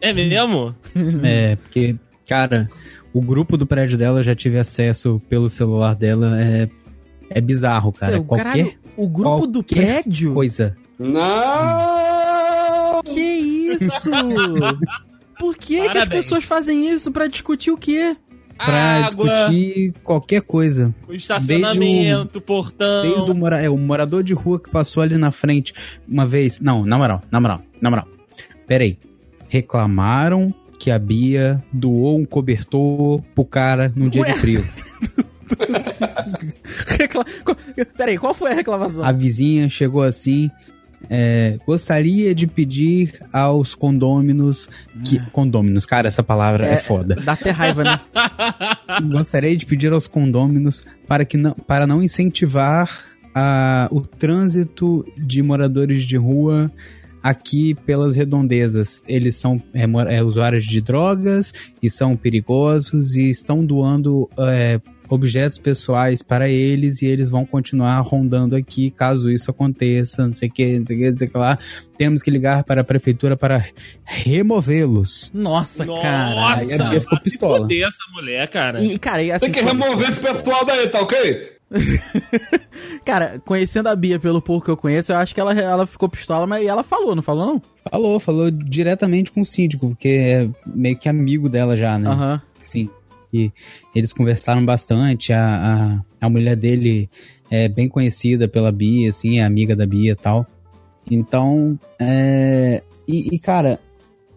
É 0.00 0.12
mesmo? 0.12 0.74
É, 1.24 1.56
porque, 1.56 1.96
cara, 2.28 2.68
o 3.12 3.20
grupo 3.20 3.56
do 3.56 3.66
prédio 3.66 3.98
dela 3.98 4.20
eu 4.20 4.24
já 4.24 4.34
tive 4.34 4.58
acesso 4.58 5.20
pelo 5.28 5.48
celular 5.48 5.94
dela. 5.94 6.40
É, 6.40 6.68
é 7.30 7.40
bizarro, 7.40 7.92
cara. 7.92 8.18
Pô, 8.18 8.24
Qualquer 8.24 8.44
caralho, 8.44 8.72
o 8.96 9.08
grupo 9.08 9.46
do 9.46 9.62
prédio? 9.62 10.34
coisa. 10.34 10.76
Não! 10.98 11.95
Isso? 13.80 14.10
Por 15.38 15.54
que, 15.56 15.88
que 15.90 15.98
as 15.98 16.08
pessoas 16.08 16.44
fazem 16.44 16.88
isso? 16.90 17.12
Pra 17.12 17.26
discutir 17.26 17.70
o 17.70 17.76
quê? 17.76 18.16
Pra 18.56 19.06
Água, 19.06 19.26
discutir 19.26 19.92
qualquer 20.02 20.40
coisa. 20.40 20.94
o 21.06 21.12
estacionamento, 21.12 22.40
portão. 22.40 23.02
Desde 23.02 23.30
o, 23.30 23.34
mora 23.34 23.60
é, 23.60 23.68
o 23.68 23.76
morador 23.76 24.22
de 24.22 24.32
rua 24.32 24.58
que 24.58 24.70
passou 24.70 25.02
ali 25.02 25.18
na 25.18 25.30
frente 25.30 25.74
uma 26.08 26.26
vez. 26.26 26.58
Não, 26.60 26.84
na 26.84 26.96
moral, 26.96 27.22
na 27.30 27.40
moral, 27.40 27.60
na 27.80 27.90
moral. 27.90 28.08
Pera 28.66 28.84
aí. 28.84 28.98
Reclamaram 29.48 30.54
que 30.78 30.90
a 30.90 30.98
Bia 30.98 31.62
doou 31.72 32.18
um 32.18 32.24
cobertor 32.24 33.22
pro 33.34 33.44
cara 33.44 33.92
num 33.94 34.08
dia 34.08 34.22
Ué? 34.22 34.32
de 34.32 34.38
frio. 34.38 34.66
Recla... 36.86 37.24
Peraí, 37.96 38.18
qual 38.18 38.34
foi 38.34 38.52
a 38.52 38.54
reclamação? 38.54 39.04
A 39.04 39.12
vizinha 39.12 39.68
chegou 39.68 40.02
assim. 40.02 40.50
É, 41.08 41.58
gostaria 41.66 42.34
de 42.34 42.46
pedir 42.46 43.14
aos 43.32 43.74
condôminos 43.74 44.68
que. 45.04 45.18
Condôminos, 45.30 45.86
cara, 45.86 46.08
essa 46.08 46.22
palavra 46.22 46.66
é, 46.66 46.74
É. 46.74 46.76
foda. 46.76 47.16
Dá 47.16 47.32
até 47.32 47.50
raiva, 47.50 47.84
né? 47.84 48.00
Gostaria 49.10 49.56
de 49.56 49.66
pedir 49.66 49.92
aos 49.92 50.06
condôminos 50.06 50.84
para, 51.06 51.24
que 51.24 51.36
não, 51.36 51.52
para 51.52 51.86
não 51.86 52.02
incentivar 52.02 53.04
a, 53.34 53.88
o 53.90 54.00
trânsito 54.00 55.04
de 55.16 55.42
moradores 55.42 56.02
de 56.02 56.16
rua 56.16 56.70
aqui 57.22 57.74
pelas 57.74 58.14
redondezas. 58.14 59.02
Eles 59.06 59.36
são 59.36 59.60
é, 59.74 59.84
é, 60.16 60.22
usuários 60.22 60.64
de 60.64 60.80
drogas 60.80 61.52
e 61.82 61.90
são 61.90 62.16
perigosos 62.16 63.16
e 63.16 63.28
estão 63.28 63.64
doando 63.64 64.28
é, 64.38 64.80
objetos 65.08 65.58
pessoais 65.58 66.22
para 66.22 66.48
eles 66.48 67.02
e 67.02 67.06
eles 67.06 67.30
vão 67.30 67.44
continuar 67.46 67.98
rondando 68.00 68.56
aqui 68.56 68.90
caso 68.90 69.30
isso 69.30 69.50
aconteça, 69.50 70.26
não 70.26 70.34
sei 70.34 70.48
o 70.48 70.52
que, 70.52 70.78
não 70.78 70.84
sei 70.84 70.96
o 70.96 71.00
que, 71.00 71.10
não 71.10 71.16
sei 71.16 71.28
o 71.28 71.30
que 71.30 71.38
lá. 71.38 71.58
Temos 71.96 72.22
que 72.22 72.30
ligar 72.30 72.64
para 72.64 72.80
a 72.80 72.84
prefeitura 72.84 73.36
para 73.36 73.64
removê-los. 74.04 75.30
Nossa, 75.32 75.84
cara. 75.86 76.34
Nossa, 76.34 76.60
Aí 76.62 76.72
a 76.74 76.88
Bia 76.90 77.00
ficou 77.00 77.10
vai 77.16 77.18
se 77.18 77.24
pistola. 77.24 77.58
foder 77.60 77.86
essa 77.86 78.04
mulher, 78.14 78.48
cara. 78.48 78.82
E, 78.82 78.98
cara, 78.98 79.22
e 79.22 79.32
assim, 79.32 79.46
Tem 79.46 79.54
que 79.54 79.60
remover 79.60 80.10
esse 80.10 80.20
pessoal 80.20 80.64
daí, 80.64 80.88
tá 80.88 81.00
ok? 81.00 81.56
cara, 83.04 83.40
conhecendo 83.44 83.88
a 83.88 83.96
Bia 83.96 84.18
pelo 84.18 84.40
pouco 84.40 84.66
que 84.66 84.70
eu 84.70 84.76
conheço, 84.76 85.12
eu 85.12 85.16
acho 85.16 85.34
que 85.34 85.40
ela, 85.40 85.52
ela 85.52 85.86
ficou 85.86 86.08
pistola, 86.08 86.46
mas 86.46 86.64
ela 86.66 86.82
falou, 86.82 87.14
não 87.14 87.22
falou 87.22 87.46
não? 87.46 87.62
Falou, 87.90 88.20
falou 88.20 88.50
diretamente 88.50 89.32
com 89.32 89.40
o 89.40 89.44
síndico, 89.46 89.88
porque 89.88 90.08
é 90.08 90.48
meio 90.66 90.96
que 90.96 91.08
amigo 91.08 91.48
dela 91.48 91.76
já, 91.76 91.98
né? 91.98 92.08
Aham. 92.08 92.36
Sim. 92.36 92.55
E 93.44 93.52
eles 93.94 94.12
conversaram 94.12 94.64
bastante. 94.64 95.32
A, 95.32 96.02
a, 96.20 96.26
a 96.26 96.30
mulher 96.30 96.56
dele 96.56 97.08
é 97.50 97.68
bem 97.68 97.88
conhecida 97.88 98.48
pela 98.48 98.72
Bia, 98.72 99.10
assim, 99.10 99.38
é 99.38 99.44
amiga 99.44 99.76
da 99.76 99.86
Bia 99.86 100.12
e 100.12 100.16
tal. 100.16 100.46
Então, 101.10 101.78
é. 101.98 102.82
E, 103.06 103.34
e, 103.34 103.38
cara, 103.38 103.78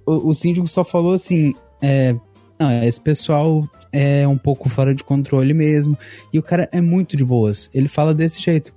o, 0.06 0.30
o 0.30 0.34
síndico 0.34 0.68
só 0.68 0.84
falou 0.84 1.14
assim: 1.14 1.54
é, 1.82 2.16
não, 2.60 2.72
esse 2.84 3.00
pessoal 3.02 3.68
é 3.92 4.28
um 4.28 4.38
pouco 4.38 4.70
fora 4.70 4.94
de 4.94 5.04
controle 5.04 5.54
mesmo. 5.54 5.98
E 6.32 6.40
o 6.40 6.44
cara 6.44 6.70
é 6.72 6.82
muito 6.82 7.18
de 7.18 7.26
boas. 7.26 7.70
Ele 7.74 7.88
fala 7.88 8.14
desse 8.14 8.42
jeito. 8.42 8.74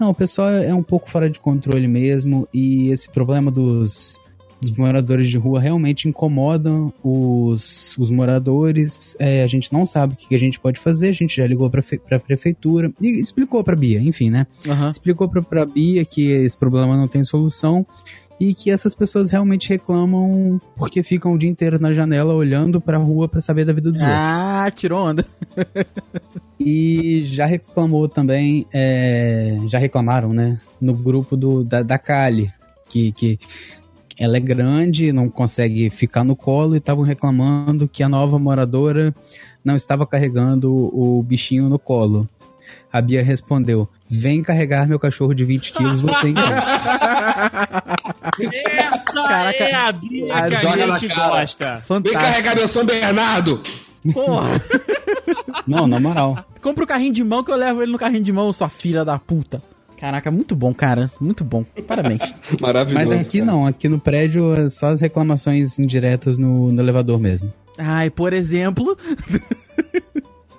Não, 0.00 0.10
o 0.10 0.14
pessoal 0.14 0.48
é 0.50 0.74
um 0.74 0.82
pouco 0.82 1.10
fora 1.10 1.28
de 1.28 1.38
controle 1.38 1.86
mesmo. 1.86 2.48
E 2.52 2.90
esse 2.90 3.08
problema 3.08 3.50
dos, 3.50 4.18
dos 4.60 4.70
moradores 4.72 5.28
de 5.28 5.36
rua 5.38 5.60
realmente 5.60 6.08
incomodam 6.08 6.92
os, 7.02 7.96
os 7.98 8.10
moradores. 8.10 9.14
É, 9.18 9.42
a 9.42 9.46
gente 9.46 9.72
não 9.72 9.86
sabe 9.86 10.14
o 10.14 10.16
que 10.16 10.34
a 10.34 10.38
gente 10.38 10.58
pode 10.58 10.80
fazer. 10.80 11.08
A 11.08 11.12
gente 11.12 11.36
já 11.36 11.46
ligou 11.46 11.70
pra, 11.70 11.82
fe- 11.82 11.98
pra 11.98 12.18
prefeitura 12.18 12.92
e 13.00 13.20
explicou 13.20 13.62
pra 13.62 13.76
Bia, 13.76 14.00
enfim, 14.00 14.30
né? 14.30 14.46
Aham. 14.68 14.90
explicou 14.90 15.28
pra, 15.28 15.40
pra 15.42 15.64
Bia 15.64 16.04
que 16.04 16.28
esse 16.30 16.56
problema 16.56 16.96
não 16.96 17.06
tem 17.08 17.22
solução 17.24 17.86
e 18.40 18.54
que 18.54 18.70
essas 18.70 18.94
pessoas 18.94 19.32
realmente 19.32 19.68
reclamam 19.68 20.60
porque 20.76 21.02
ficam 21.02 21.32
o 21.32 21.38
dia 21.38 21.50
inteiro 21.50 21.80
na 21.80 21.92
janela 21.92 22.32
olhando 22.34 22.80
pra 22.80 22.96
rua 22.96 23.28
pra 23.28 23.40
saber 23.40 23.64
da 23.64 23.72
vida 23.72 23.90
dos 23.90 24.00
outros. 24.00 24.18
Ah, 24.18 24.70
tirou 24.74 25.06
onda. 25.08 25.24
E 26.60 27.22
já 27.24 27.46
reclamou 27.46 28.08
também, 28.08 28.66
é, 28.74 29.56
já 29.66 29.78
reclamaram, 29.78 30.32
né, 30.32 30.58
no 30.80 30.92
grupo 30.92 31.36
do, 31.36 31.62
da, 31.62 31.82
da 31.82 31.98
Kali, 31.98 32.50
que, 32.88 33.12
que 33.12 33.38
ela 34.18 34.36
é 34.36 34.40
grande, 34.40 35.12
não 35.12 35.28
consegue 35.28 35.88
ficar 35.90 36.24
no 36.24 36.34
colo 36.34 36.74
e 36.74 36.78
estavam 36.78 37.04
reclamando 37.04 37.86
que 37.88 38.02
a 38.02 38.08
nova 38.08 38.38
moradora 38.38 39.14
não 39.64 39.76
estava 39.76 40.06
carregando 40.06 40.72
o 40.72 41.22
bichinho 41.22 41.68
no 41.68 41.78
colo. 41.78 42.28
A 42.92 43.00
Bia 43.00 43.22
respondeu: 43.22 43.88
Vem 44.08 44.42
carregar 44.42 44.88
meu 44.88 44.98
cachorro 44.98 45.34
de 45.34 45.44
20 45.44 45.72
quilos, 45.72 46.00
você 46.00 46.28
então. 46.30 46.42
Essa 48.40 49.02
Caraca, 49.22 49.64
é 49.64 49.74
a 49.74 49.92
Bia 49.92 50.34
a- 50.34 50.48
que 50.48 50.54
a 50.54 50.96
gente 50.96 51.08
gosta. 51.14 51.72
Vem 51.74 51.82
Fantástico. 51.82 52.22
carregar 52.24 52.56
meu 52.56 52.68
São 52.68 52.84
Bernardo! 52.84 53.60
Porra. 54.12 54.60
Não, 55.66 55.86
na 55.86 56.00
moral. 56.00 56.44
Compra 56.62 56.84
o 56.84 56.86
carrinho 56.86 57.12
de 57.12 57.22
mão 57.24 57.42
que 57.44 57.50
eu 57.50 57.56
levo 57.56 57.82
ele 57.82 57.92
no 57.92 57.98
carrinho 57.98 58.22
de 58.22 58.32
mão, 58.32 58.52
sua 58.52 58.68
filha 58.68 59.04
da 59.04 59.18
puta. 59.18 59.62
Caraca, 59.98 60.30
muito 60.30 60.54
bom, 60.54 60.72
cara. 60.72 61.10
Muito 61.20 61.42
bom. 61.44 61.64
Parabéns. 61.86 62.20
Maravilhoso. 62.60 63.08
Mas 63.10 63.26
aqui 63.26 63.40
cara. 63.40 63.50
não, 63.50 63.66
aqui 63.66 63.88
no 63.88 63.98
prédio 63.98 64.54
é 64.54 64.70
só 64.70 64.86
as 64.88 65.00
reclamações 65.00 65.78
indiretas 65.78 66.38
no, 66.38 66.70
no 66.72 66.80
elevador 66.80 67.18
mesmo. 67.18 67.52
Ai, 67.76 68.08
por 68.10 68.32
exemplo. 68.32 68.96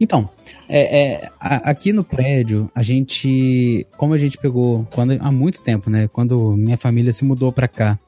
então, 0.00 0.28
é, 0.68 1.02
é, 1.02 1.28
a- 1.40 1.70
aqui 1.70 1.92
no 1.92 2.02
prédio, 2.04 2.70
a 2.74 2.82
gente, 2.82 3.86
como 3.96 4.14
a 4.14 4.18
gente 4.18 4.38
pegou 4.38 4.86
quando, 4.92 5.16
há 5.20 5.30
muito 5.30 5.62
tempo, 5.62 5.88
né? 5.90 6.08
Quando 6.08 6.52
minha 6.56 6.76
família 6.76 7.12
se 7.12 7.24
mudou 7.24 7.52
pra 7.52 7.68
cá, 7.68 7.98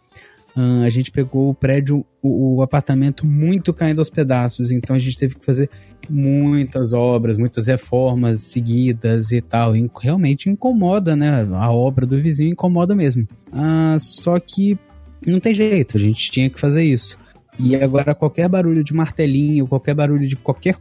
ahn, 0.56 0.84
a 0.84 0.90
gente 0.90 1.10
pegou 1.10 1.50
o 1.50 1.54
prédio, 1.54 2.04
o, 2.22 2.56
o 2.56 2.62
apartamento 2.62 3.26
muito 3.26 3.72
caindo 3.72 4.00
aos 4.00 4.10
pedaços, 4.10 4.70
então 4.70 4.96
a 4.96 4.98
gente 4.98 5.18
teve 5.18 5.34
que 5.34 5.44
fazer 5.44 5.68
muitas 6.08 6.92
obras, 6.92 7.36
muitas 7.36 7.66
reformas 7.66 8.42
seguidas 8.42 9.32
e 9.32 9.40
tal. 9.40 9.76
E 9.76 9.90
realmente 10.00 10.50
incomoda, 10.50 11.16
né? 11.16 11.46
A 11.52 11.70
obra 11.70 12.06
do 12.06 12.20
vizinho 12.20 12.52
incomoda 12.52 12.94
mesmo. 12.94 13.26
Ah, 13.52 13.96
só 13.98 14.38
que 14.38 14.78
não 15.26 15.40
tem 15.40 15.54
jeito, 15.54 15.96
a 15.96 16.00
gente 16.00 16.30
tinha 16.30 16.50
que 16.50 16.60
fazer 16.60 16.84
isso. 16.84 17.18
E 17.58 17.76
agora 17.76 18.14
qualquer 18.14 18.48
barulho 18.48 18.82
de 18.82 18.92
martelinho, 18.92 19.66
qualquer 19.66 19.94
barulho 19.94 20.26
de 20.26 20.36
qualquer 20.36 20.76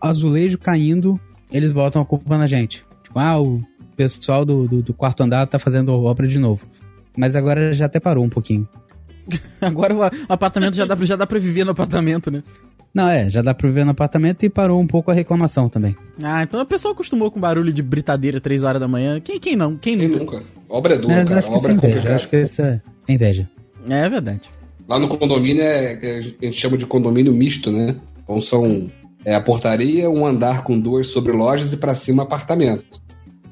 azulejo 0.00 0.58
caindo, 0.58 1.18
eles 1.50 1.70
botam 1.70 2.02
a 2.02 2.04
culpa 2.04 2.36
na 2.36 2.46
gente. 2.46 2.84
Tipo, 3.02 3.18
ah, 3.18 3.40
o 3.40 3.60
pessoal 3.96 4.44
do, 4.44 4.68
do, 4.68 4.82
do 4.82 4.94
quarto 4.94 5.22
andar 5.22 5.46
tá 5.46 5.58
fazendo 5.58 5.92
obra 5.92 6.28
de 6.28 6.38
novo. 6.38 6.66
Mas 7.16 7.36
agora 7.36 7.72
já 7.72 7.86
até 7.86 7.98
parou 7.98 8.24
um 8.24 8.28
pouquinho. 8.28 8.68
Agora 9.60 9.94
o 9.94 10.02
apartamento 10.28 10.74
já 10.76 10.84
dá, 10.84 10.96
já 11.02 11.16
dá 11.16 11.26
pra 11.26 11.38
viver 11.38 11.64
no 11.64 11.70
apartamento, 11.72 12.30
né? 12.30 12.42
Não, 12.94 13.08
é, 13.08 13.28
já 13.28 13.42
dá 13.42 13.52
pra 13.52 13.68
ver 13.70 13.84
no 13.84 13.90
apartamento 13.90 14.44
e 14.44 14.48
parou 14.48 14.80
um 14.80 14.86
pouco 14.86 15.10
a 15.10 15.14
reclamação 15.14 15.68
também. 15.68 15.96
Ah, 16.22 16.42
então 16.44 16.60
a 16.60 16.64
pessoa 16.64 16.92
acostumou 16.92 17.28
com 17.30 17.40
barulho 17.40 17.72
de 17.72 17.82
britadeira 17.82 18.40
3 18.40 18.62
horas 18.62 18.80
da 18.80 18.86
manhã. 18.86 19.18
Quem, 19.20 19.40
quem 19.40 19.56
não? 19.56 19.76
Quem 19.76 19.98
Quem 19.98 20.08
nunca? 20.08 20.20
nunca? 20.36 20.42
Obra 20.68 20.94
é 20.94 20.98
dura, 20.98 21.14
Mas 21.16 21.28
cara. 21.28 21.40
acho 21.40 21.48
que 21.50 21.56
isso 21.56 21.64
Obra 21.66 21.72
é 21.72 21.74
é 21.74 21.76
inveja, 21.76 21.94
complicada. 21.96 22.14
acho 22.16 22.28
que 22.28 22.36
isso 22.42 22.62
é 22.62 22.80
inveja. 23.08 23.48
É 23.88 24.08
verdade. 24.08 24.42
Lá 24.88 24.98
no 24.98 25.08
condomínio 25.08 25.62
é, 25.62 25.92
é- 26.00 26.18
a 26.18 26.44
gente 26.44 26.56
chama 26.60 26.78
de 26.78 26.86
condomínio 26.86 27.32
misto, 27.34 27.72
né? 27.72 27.96
Então 28.22 28.40
são 28.40 28.88
é, 29.24 29.34
a 29.34 29.40
portaria, 29.40 30.08
um 30.08 30.24
andar 30.24 30.62
com 30.62 30.78
duas 30.78 31.08
sobrelojas 31.08 31.72
e 31.72 31.76
pra 31.76 31.94
cima 31.94 32.22
apartamento. 32.22 33.02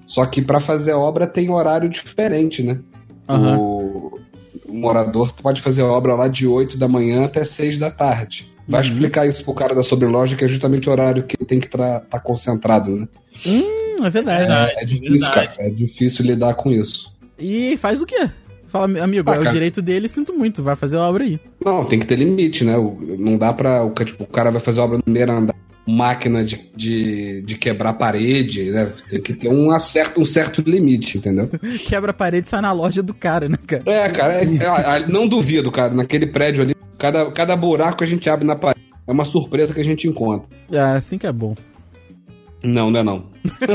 Só 0.06 0.24
que 0.26 0.40
pra 0.42 0.60
fazer 0.60 0.92
a 0.92 0.98
obra 0.98 1.26
tem 1.26 1.50
horário 1.50 1.88
diferente, 1.88 2.62
né? 2.62 2.78
Aham. 3.28 3.58
O, 3.58 4.20
o 4.72 4.76
morador 4.80 5.32
pode 5.42 5.60
fazer 5.62 5.82
a 5.82 5.86
obra 5.86 6.14
lá 6.14 6.28
de 6.28 6.46
8 6.46 6.78
da 6.78 6.88
manhã 6.88 7.24
até 7.24 7.44
6 7.44 7.78
da 7.78 7.90
tarde. 7.90 8.50
Vai 8.66 8.80
Uhum. 8.82 8.88
explicar 8.92 9.26
isso 9.28 9.44
pro 9.44 9.54
cara 9.54 9.74
da 9.74 9.82
sobreloja, 9.82 10.36
que 10.36 10.44
é 10.44 10.48
justamente 10.48 10.88
o 10.88 10.92
horário 10.92 11.24
que 11.24 11.36
ele 11.38 11.46
tem 11.46 11.60
que 11.60 11.66
estar 11.66 12.00
concentrado, 12.22 12.96
né? 12.96 13.08
Hum, 13.46 14.04
é 14.04 14.10
verdade. 14.10 14.38
Verdade. 14.46 14.72
É 14.76 14.84
difícil, 14.84 15.10
verdade. 15.10 15.56
cara. 15.56 15.68
É 15.68 15.70
difícil 15.70 16.24
lidar 16.24 16.54
com 16.54 16.70
isso. 16.70 17.12
E 17.38 17.76
faz 17.76 18.00
o 18.00 18.06
quê? 18.06 18.28
Fala, 18.68 18.84
amigo, 19.02 19.30
Ah, 19.30 19.34
é 19.34 19.38
o 19.38 19.42
cara. 19.42 19.52
direito 19.52 19.82
dele, 19.82 20.08
sinto 20.08 20.32
muito, 20.32 20.62
vai 20.62 20.74
fazer 20.76 20.96
a 20.96 21.00
obra 21.02 21.24
aí. 21.24 21.38
Não, 21.62 21.84
tem 21.84 21.98
que 21.98 22.06
ter 22.06 22.16
limite, 22.16 22.64
né? 22.64 22.76
O- 22.78 22.96
Não 23.18 23.36
dá 23.36 23.52
pra. 23.52 23.84
O, 23.84 23.90
tipo, 23.90 24.22
o 24.24 24.26
cara 24.26 24.50
vai 24.50 24.60
fazer 24.60 24.80
obra 24.80 24.96
no 24.96 25.02
primeiro 25.02 25.30
andar, 25.32 25.54
máquina 25.86 26.44
de, 26.44 26.60
de, 26.74 27.42
de 27.42 27.56
quebrar 27.56 27.92
parede, 27.94 28.70
né? 28.70 28.90
Tem 29.08 29.20
que 29.20 29.34
ter 29.34 29.48
um, 29.48 29.76
certo, 29.78 30.20
um 30.20 30.24
certo 30.24 30.62
limite, 30.62 31.18
entendeu? 31.18 31.48
Quebra 31.86 32.12
a 32.12 32.14
parede 32.14 32.46
e 32.46 32.50
sai 32.50 32.60
na 32.60 32.72
loja 32.72 33.02
do 33.02 33.12
cara, 33.12 33.48
né, 33.48 33.56
cara? 33.66 33.82
É, 33.86 34.08
cara, 34.10 34.34
é- 34.34 34.44
é- 34.44 35.06
não 35.08 35.26
duvido, 35.26 35.70
cara. 35.72 35.92
Naquele 35.92 36.26
prédio 36.26 36.62
ali, 36.62 36.76
cada, 36.98 37.30
cada 37.32 37.56
buraco 37.56 37.98
que 37.98 38.04
a 38.04 38.06
gente 38.06 38.30
abre 38.30 38.46
na 38.46 38.54
parede 38.56 38.80
é 39.06 39.12
uma 39.12 39.24
surpresa 39.24 39.74
que 39.74 39.80
a 39.80 39.84
gente 39.84 40.06
encontra. 40.06 40.48
Ah, 40.74 40.94
assim 40.94 41.18
que 41.18 41.26
é 41.26 41.32
bom. 41.32 41.54
Não, 42.62 42.90
não 42.92 43.00
é 43.00 43.02
não. 43.02 43.24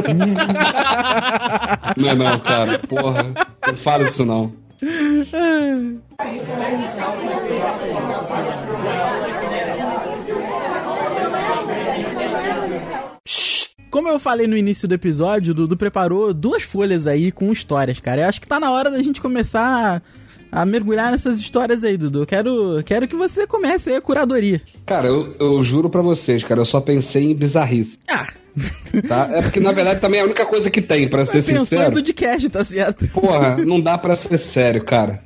não 1.98 2.10
é 2.10 2.16
não, 2.16 2.40
cara. 2.40 2.80
Porra, 2.80 3.34
não 3.68 3.76
fala 3.76 4.04
isso 4.04 4.26
não. 4.26 4.54
Como 13.90 14.10
eu 14.10 14.20
falei 14.20 14.48
no 14.48 14.58
início 14.58 14.88
do 14.88 14.94
episódio, 14.94 15.52
o 15.52 15.54
Dudu 15.54 15.78
preparou 15.78 16.34
duas 16.34 16.64
folhas 16.64 17.08
aí 17.08 17.32
com 17.32 17.52
histórias, 17.52 18.00
cara. 18.00 18.22
Eu 18.22 18.30
acho 18.30 18.42
que 18.42 18.48
tá 18.48 18.60
na 18.60 18.72
hora 18.72 18.92
da 18.92 19.02
gente 19.02 19.22
começar 19.22 20.02
a, 20.52 20.62
a 20.62 20.66
mergulhar 20.66 21.12
nessas 21.12 21.40
histórias 21.40 21.84
aí, 21.84 21.98
Dudu. 21.98 22.22
Eu 22.24 22.26
quero, 22.26 22.84
quero 22.86 23.08
que 23.08 23.16
você 23.16 23.48
comece 23.48 23.90
aí 23.90 23.96
a 23.96 24.02
curadoria. 24.02 24.62
Cara, 24.86 25.08
eu, 25.08 25.36
eu 25.40 25.64
juro 25.64 25.90
pra 25.90 26.02
vocês, 26.02 26.44
cara, 26.44 26.62
eu 26.62 26.66
só 26.66 26.82
pensei 26.82 27.32
em 27.32 27.36
bizarrice. 27.36 27.98
Ah, 28.10 28.28
Tá? 29.08 29.30
É 29.32 29.42
porque, 29.44 29.60
na 29.60 29.72
verdade, 29.72 30.02
também 30.02 30.20
é 30.20 30.24
a 30.24 30.26
única 30.26 30.46
coisa 30.46 30.70
que 30.72 30.82
tem, 30.82 31.08
pra 31.08 31.24
ser 31.26 31.44
pensou 31.44 31.56
em 31.56 31.60
sincero. 31.66 31.92
podcast, 31.92 32.50
tá 32.50 32.64
certo? 32.64 33.08
Porra, 33.10 33.58
não 33.58 33.80
dá 33.80 33.98
pra 33.98 34.16
ser 34.16 34.38
sério, 34.38 34.84
cara. 34.84 35.22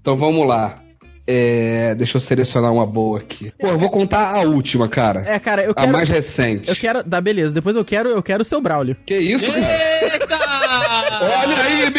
Então 0.00 0.16
vamos 0.16 0.46
lá. 0.46 0.82
É, 1.26 1.94
deixa 1.94 2.16
eu 2.16 2.20
selecionar 2.20 2.72
uma 2.72 2.86
boa 2.86 3.18
aqui. 3.18 3.50
Pô, 3.58 3.68
eu 3.68 3.78
vou 3.78 3.88
contar 3.88 4.34
a 4.34 4.42
última, 4.42 4.88
cara. 4.88 5.22
É, 5.26 5.38
cara, 5.38 5.62
eu 5.64 5.70
A 5.70 5.74
quero. 5.74 5.92
mais 5.92 6.08
recente. 6.08 6.68
Eu 6.68 6.76
quero. 6.76 7.02
Tá, 7.02 7.20
beleza. 7.20 7.54
Depois 7.54 7.74
eu 7.76 7.84
quero, 7.84 8.10
eu 8.10 8.22
quero 8.22 8.42
o 8.42 8.44
seu 8.44 8.60
Braulio. 8.60 8.96
Que 9.06 9.16
isso, 9.16 9.50
cara? 9.52 9.66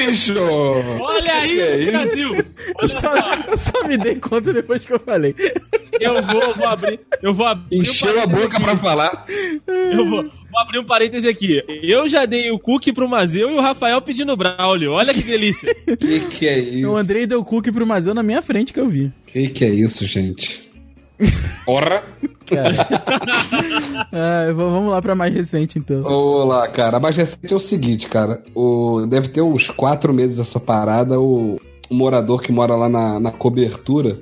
Eita! 0.08 0.39
Olha 0.39 1.34
aí, 1.34 1.48
bicho! 1.48 1.62
Olha 1.62 1.74
aí, 1.76 1.88
é? 1.88 1.91
Brasil! 1.91 2.46
Eu 2.82 2.89
só, 2.89 3.00
só, 3.00 3.36
eu 3.52 3.58
só 3.58 3.88
me 3.88 3.98
dei 3.98 4.15
conta 4.15 4.52
depois 4.54 4.84
que 4.84 4.94
eu 4.94 5.00
falei. 5.00 5.36
eu 6.00 6.22
vou, 6.24 6.54
vou 6.56 6.68
abrir. 6.68 7.00
Eu 7.22 7.34
vou 7.34 7.46
abrir. 7.46 7.78
um 7.78 7.82
Encheu 7.82 8.10
a 8.20 8.26
parêntese 8.26 8.41
boca 8.44 8.58
aqui. 8.58 8.65
pra 8.65 8.78
falar. 8.78 9.26
Eu 9.68 10.10
vou, 10.10 10.24
vou 10.24 10.60
abrir 10.62 10.80
um 10.80 10.84
parêntese 10.86 11.28
aqui. 11.28 11.62
Eu 11.82 12.08
já 12.08 12.26
dei 12.26 12.52
o 12.52 12.60
cookie 12.60 12.94
pro 12.94 13.08
Mazeu 13.10 13.50
e 13.52 13.56
o 13.56 13.62
Rafael 13.62 14.02
pedindo 14.02 14.36
Braulio. 14.36 14.91
Olha 14.91 15.13
que 15.13 15.24
delícia. 15.24 15.74
Que 15.98 16.20
que 16.22 16.48
é 16.48 16.60
isso? 16.60 16.89
O 16.89 16.96
Andrei 16.98 17.26
deu 17.26 17.44
cookie 17.44 17.72
pro 17.72 17.86
Mazeu 17.86 18.13
na 18.13 18.24
minha 18.24 18.41
frente 18.41 18.74
que 18.74 18.80
eu 18.80 18.88
vi. 18.88 19.12
Que 19.28 19.48
que 19.50 19.63
é 19.65 19.70
isso, 19.70 20.06
gente? 20.06 20.70
Porra! 21.65 22.04
Ah, 24.12 24.51
vamos 24.54 24.91
lá 24.91 25.01
pra 25.01 25.15
mais 25.15 25.34
recente, 25.34 25.80
então. 25.80 26.04
Olá, 26.04 26.67
cara. 26.67 26.97
A 26.97 26.99
mais 26.99 27.17
recente 27.17 27.51
é 27.51 27.56
o 27.56 27.60
seguinte, 27.60 28.08
cara. 28.08 28.43
O, 28.54 29.06
deve 29.08 29.30
ter 29.30 29.41
uns 29.41 29.69
quatro 29.69 30.13
meses 30.13 30.38
essa 30.39 30.60
parada. 30.60 31.19
O, 31.19 31.56
o 31.89 31.95
morador 31.95 32.41
que 32.41 32.51
mora 32.51 32.75
lá 32.75 32.88
na, 32.88 33.19
na 33.19 33.32
cobertura 33.32 34.19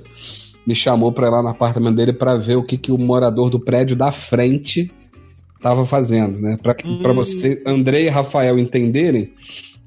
me 0.66 0.74
chamou 0.74 1.12
pra 1.12 1.26
ir 1.28 1.30
lá 1.30 1.42
no 1.42 1.48
apartamento 1.48 1.96
dele 1.96 2.12
pra 2.14 2.36
ver 2.36 2.56
o 2.56 2.64
que, 2.64 2.78
que 2.78 2.90
o 2.90 2.96
morador 2.98 3.50
do 3.50 3.60
prédio 3.60 3.94
da 3.94 4.10
frente 4.10 4.90
tava 5.60 5.84
fazendo, 5.84 6.38
né? 6.40 6.56
Pra, 6.62 6.74
que- 6.74 6.88
pra 7.02 7.12
Hum. 7.12 7.16
você, 7.16 7.62
André 7.66 8.02
e 8.04 8.08
Rafael 8.08 8.58
entenderem, 8.58 9.32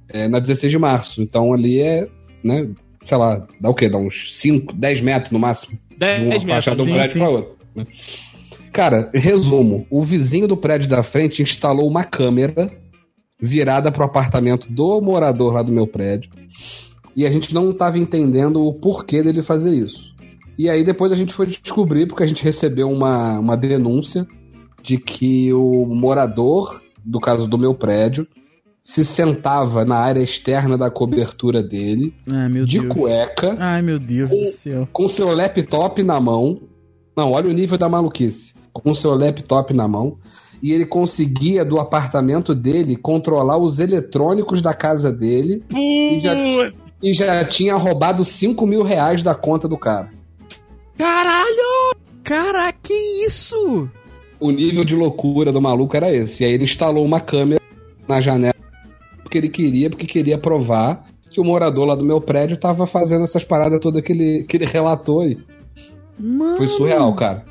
é 0.10 0.28
na 0.28 0.40
16 0.40 0.72
de 0.72 0.78
março. 0.80 1.22
Então 1.24 1.52
ali 1.54 1.82
é, 1.82 2.08
né? 2.44 2.70
Sei 3.02 3.18
lá, 3.18 3.46
dá 3.60 3.70
o 3.70 3.74
quê? 3.74 3.90
Dá 3.90 3.98
uns 3.98 4.38
5, 4.40 4.74
10 4.74 5.02
metros 5.02 5.32
no 5.32 5.40
máximo. 5.40 5.78
De 5.98 6.00
10 6.00 6.20
uma 6.20 6.30
metros. 6.30 6.44
faixa 6.66 6.76
de 6.76 6.82
um 6.82 6.86
sim, 6.86 6.94
prédio 6.94 7.18
pra 7.20 7.30
outro. 7.30 7.56
né? 7.76 7.86
Cara, 8.72 9.10
resumo: 9.14 9.88
o 9.90 10.04
vizinho 10.04 10.48
do 10.48 10.58
prédio 10.58 10.88
da 10.88 11.02
frente 11.04 11.42
instalou 11.42 11.88
uma 11.88 12.04
câmera 12.04 12.68
virada 13.40 13.92
pro 13.92 14.04
apartamento 14.04 14.72
do 14.72 15.02
morador 15.02 15.54
lá 15.54 15.62
do 15.62 15.72
meu 15.72 15.88
prédio. 15.88 16.30
E 17.16 17.26
a 17.26 17.32
gente 17.32 17.54
não 17.54 17.72
estava 17.72 17.98
entendendo 17.98 18.64
o 18.64 18.74
porquê 18.74 19.24
dele 19.24 19.42
fazer 19.42 19.74
isso. 19.74 20.14
E 20.58 20.70
aí 20.70 20.84
depois 20.84 21.12
a 21.12 21.16
gente 21.16 21.34
foi 21.34 21.46
descobrir, 21.48 22.08
porque 22.08 22.24
a 22.24 22.28
gente 22.28 22.44
recebeu 22.44 22.90
uma, 22.90 23.40
uma 23.40 23.56
denúncia 23.56 24.28
de 24.82 24.98
que 24.98 25.54
o 25.54 25.86
morador, 25.86 26.82
do 27.04 27.20
caso 27.20 27.48
do 27.48 27.58
meu 27.58 27.74
prédio, 27.74 28.28
se 28.82 29.04
sentava 29.04 29.84
na 29.84 29.98
área 29.98 30.22
externa 30.22 30.78
da 30.78 30.90
cobertura 30.90 31.62
dele, 31.62 32.14
Ai, 32.28 32.48
meu 32.50 32.66
de 32.66 32.80
Deus. 32.80 32.94
cueca, 32.94 33.56
Ai, 33.60 33.82
meu 33.82 34.00
Deus 34.00 34.30
do 34.30 34.44
céu. 34.52 34.88
com 34.94 35.08
seu 35.10 35.28
laptop 35.34 36.02
na 36.04 36.20
mão. 36.20 36.62
Não, 37.16 37.32
olha 37.32 37.50
o 37.50 37.54
nível 37.54 37.78
da 37.78 37.90
maluquice. 37.90 38.54
Com 38.72 38.94
seu 38.94 39.16
laptop 39.16 39.74
na 39.74 39.88
mão. 39.88 40.18
E 40.62 40.72
ele 40.72 40.86
conseguia, 40.86 41.66
do 41.66 41.80
apartamento 41.80 42.56
dele, 42.56 42.96
controlar 42.96 43.58
os 43.58 43.80
eletrônicos 43.80 44.62
da 44.62 44.74
casa 44.74 45.12
dele. 45.12 45.64
E 45.72 46.20
já, 46.22 46.34
e 47.04 47.14
já 47.14 47.46
tinha 47.46 47.76
roubado 47.76 48.24
5 48.24 48.66
mil 48.66 48.84
reais 48.84 49.22
da 49.22 49.36
conta 49.36 49.68
do 49.68 49.78
cara. 49.78 50.10
Caralho! 50.98 51.96
Cara, 52.24 52.72
que 52.72 52.94
isso? 53.26 53.90
O 54.40 54.52
nível 54.52 54.84
de 54.84 54.96
loucura 54.96 55.52
do 55.52 55.62
maluco 55.62 55.96
era 55.96 56.14
esse. 56.14 56.44
E 56.44 56.48
aí 56.48 56.54
ele 56.54 56.64
instalou 56.66 57.04
uma 57.06 57.20
câmera 57.20 57.62
na 58.08 58.20
janela 58.22 58.56
porque 59.28 59.38
ele 59.38 59.50
queria, 59.50 59.90
porque 59.90 60.08
queria 60.08 60.38
provar 60.38 61.06
que 61.30 61.42
o 61.42 61.44
morador 61.44 61.86
lá 61.86 61.96
do 61.96 62.06
meu 62.06 62.22
prédio 62.22 62.56
tava 62.56 62.88
fazendo 62.88 63.26
essas 63.26 63.44
paradas 63.44 63.78
todas 63.82 64.02
que 64.02 64.14
ele, 64.14 64.46
que 64.48 64.56
ele 64.56 64.66
relatou 64.66 65.20
aí. 65.20 65.38
Mano. 66.18 66.56
Foi 66.56 66.68
surreal, 66.68 67.14
cara. 67.14 67.44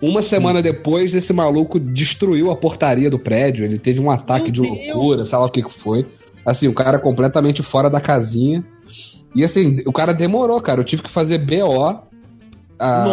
Uma 0.00 0.22
semana 0.22 0.62
depois, 0.62 1.14
esse 1.14 1.32
maluco 1.32 1.80
destruiu 1.80 2.50
a 2.52 2.56
portaria 2.56 3.10
do 3.10 3.18
prédio. 3.18 3.64
Ele 3.64 3.76
teve 3.76 4.00
um 4.00 4.08
ataque 4.08 4.52
Meu 4.52 4.52
de 4.52 4.60
Deus! 4.62 4.94
loucura, 4.94 5.24
sei 5.24 5.36
lá 5.36 5.44
o 5.44 5.50
que 5.50 5.62
que 5.64 5.72
foi. 5.72 6.06
Assim, 6.44 6.68
o 6.68 6.72
cara 6.72 6.98
completamente 6.98 7.60
fora 7.60 7.90
da 7.90 8.00
casinha. 8.00 8.64
E 9.34 9.42
assim, 9.42 9.78
o 9.84 9.92
cara 9.92 10.14
demorou, 10.14 10.60
cara. 10.60 10.80
Eu 10.80 10.84
tive 10.84 11.02
que 11.02 11.10
fazer 11.10 11.38
BO. 11.38 12.02
ah, 12.78 13.04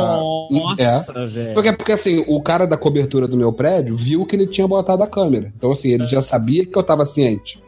é. 0.78 0.86
Nossa, 0.86 1.26
velho. 1.26 1.54
Porque, 1.56 1.74
porque 1.74 1.92
assim, 1.92 2.24
o 2.28 2.40
cara 2.42 2.68
da 2.68 2.78
cobertura 2.78 3.28
do 3.28 3.36
meu 3.36 3.52
prédio 3.52 3.96
viu 3.96 4.24
que 4.24 4.36
ele 4.36 4.48
tinha 4.48 4.68
botado 4.68 5.02
a 5.02 5.08
câmera. 5.08 5.52
Então, 5.58 5.72
assim, 5.72 5.90
ele 5.90 6.06
já 6.06 6.22
sabia 6.22 6.64
que 6.64 6.78
eu 6.78 6.84
tava 6.84 7.04
ciente. 7.04 7.60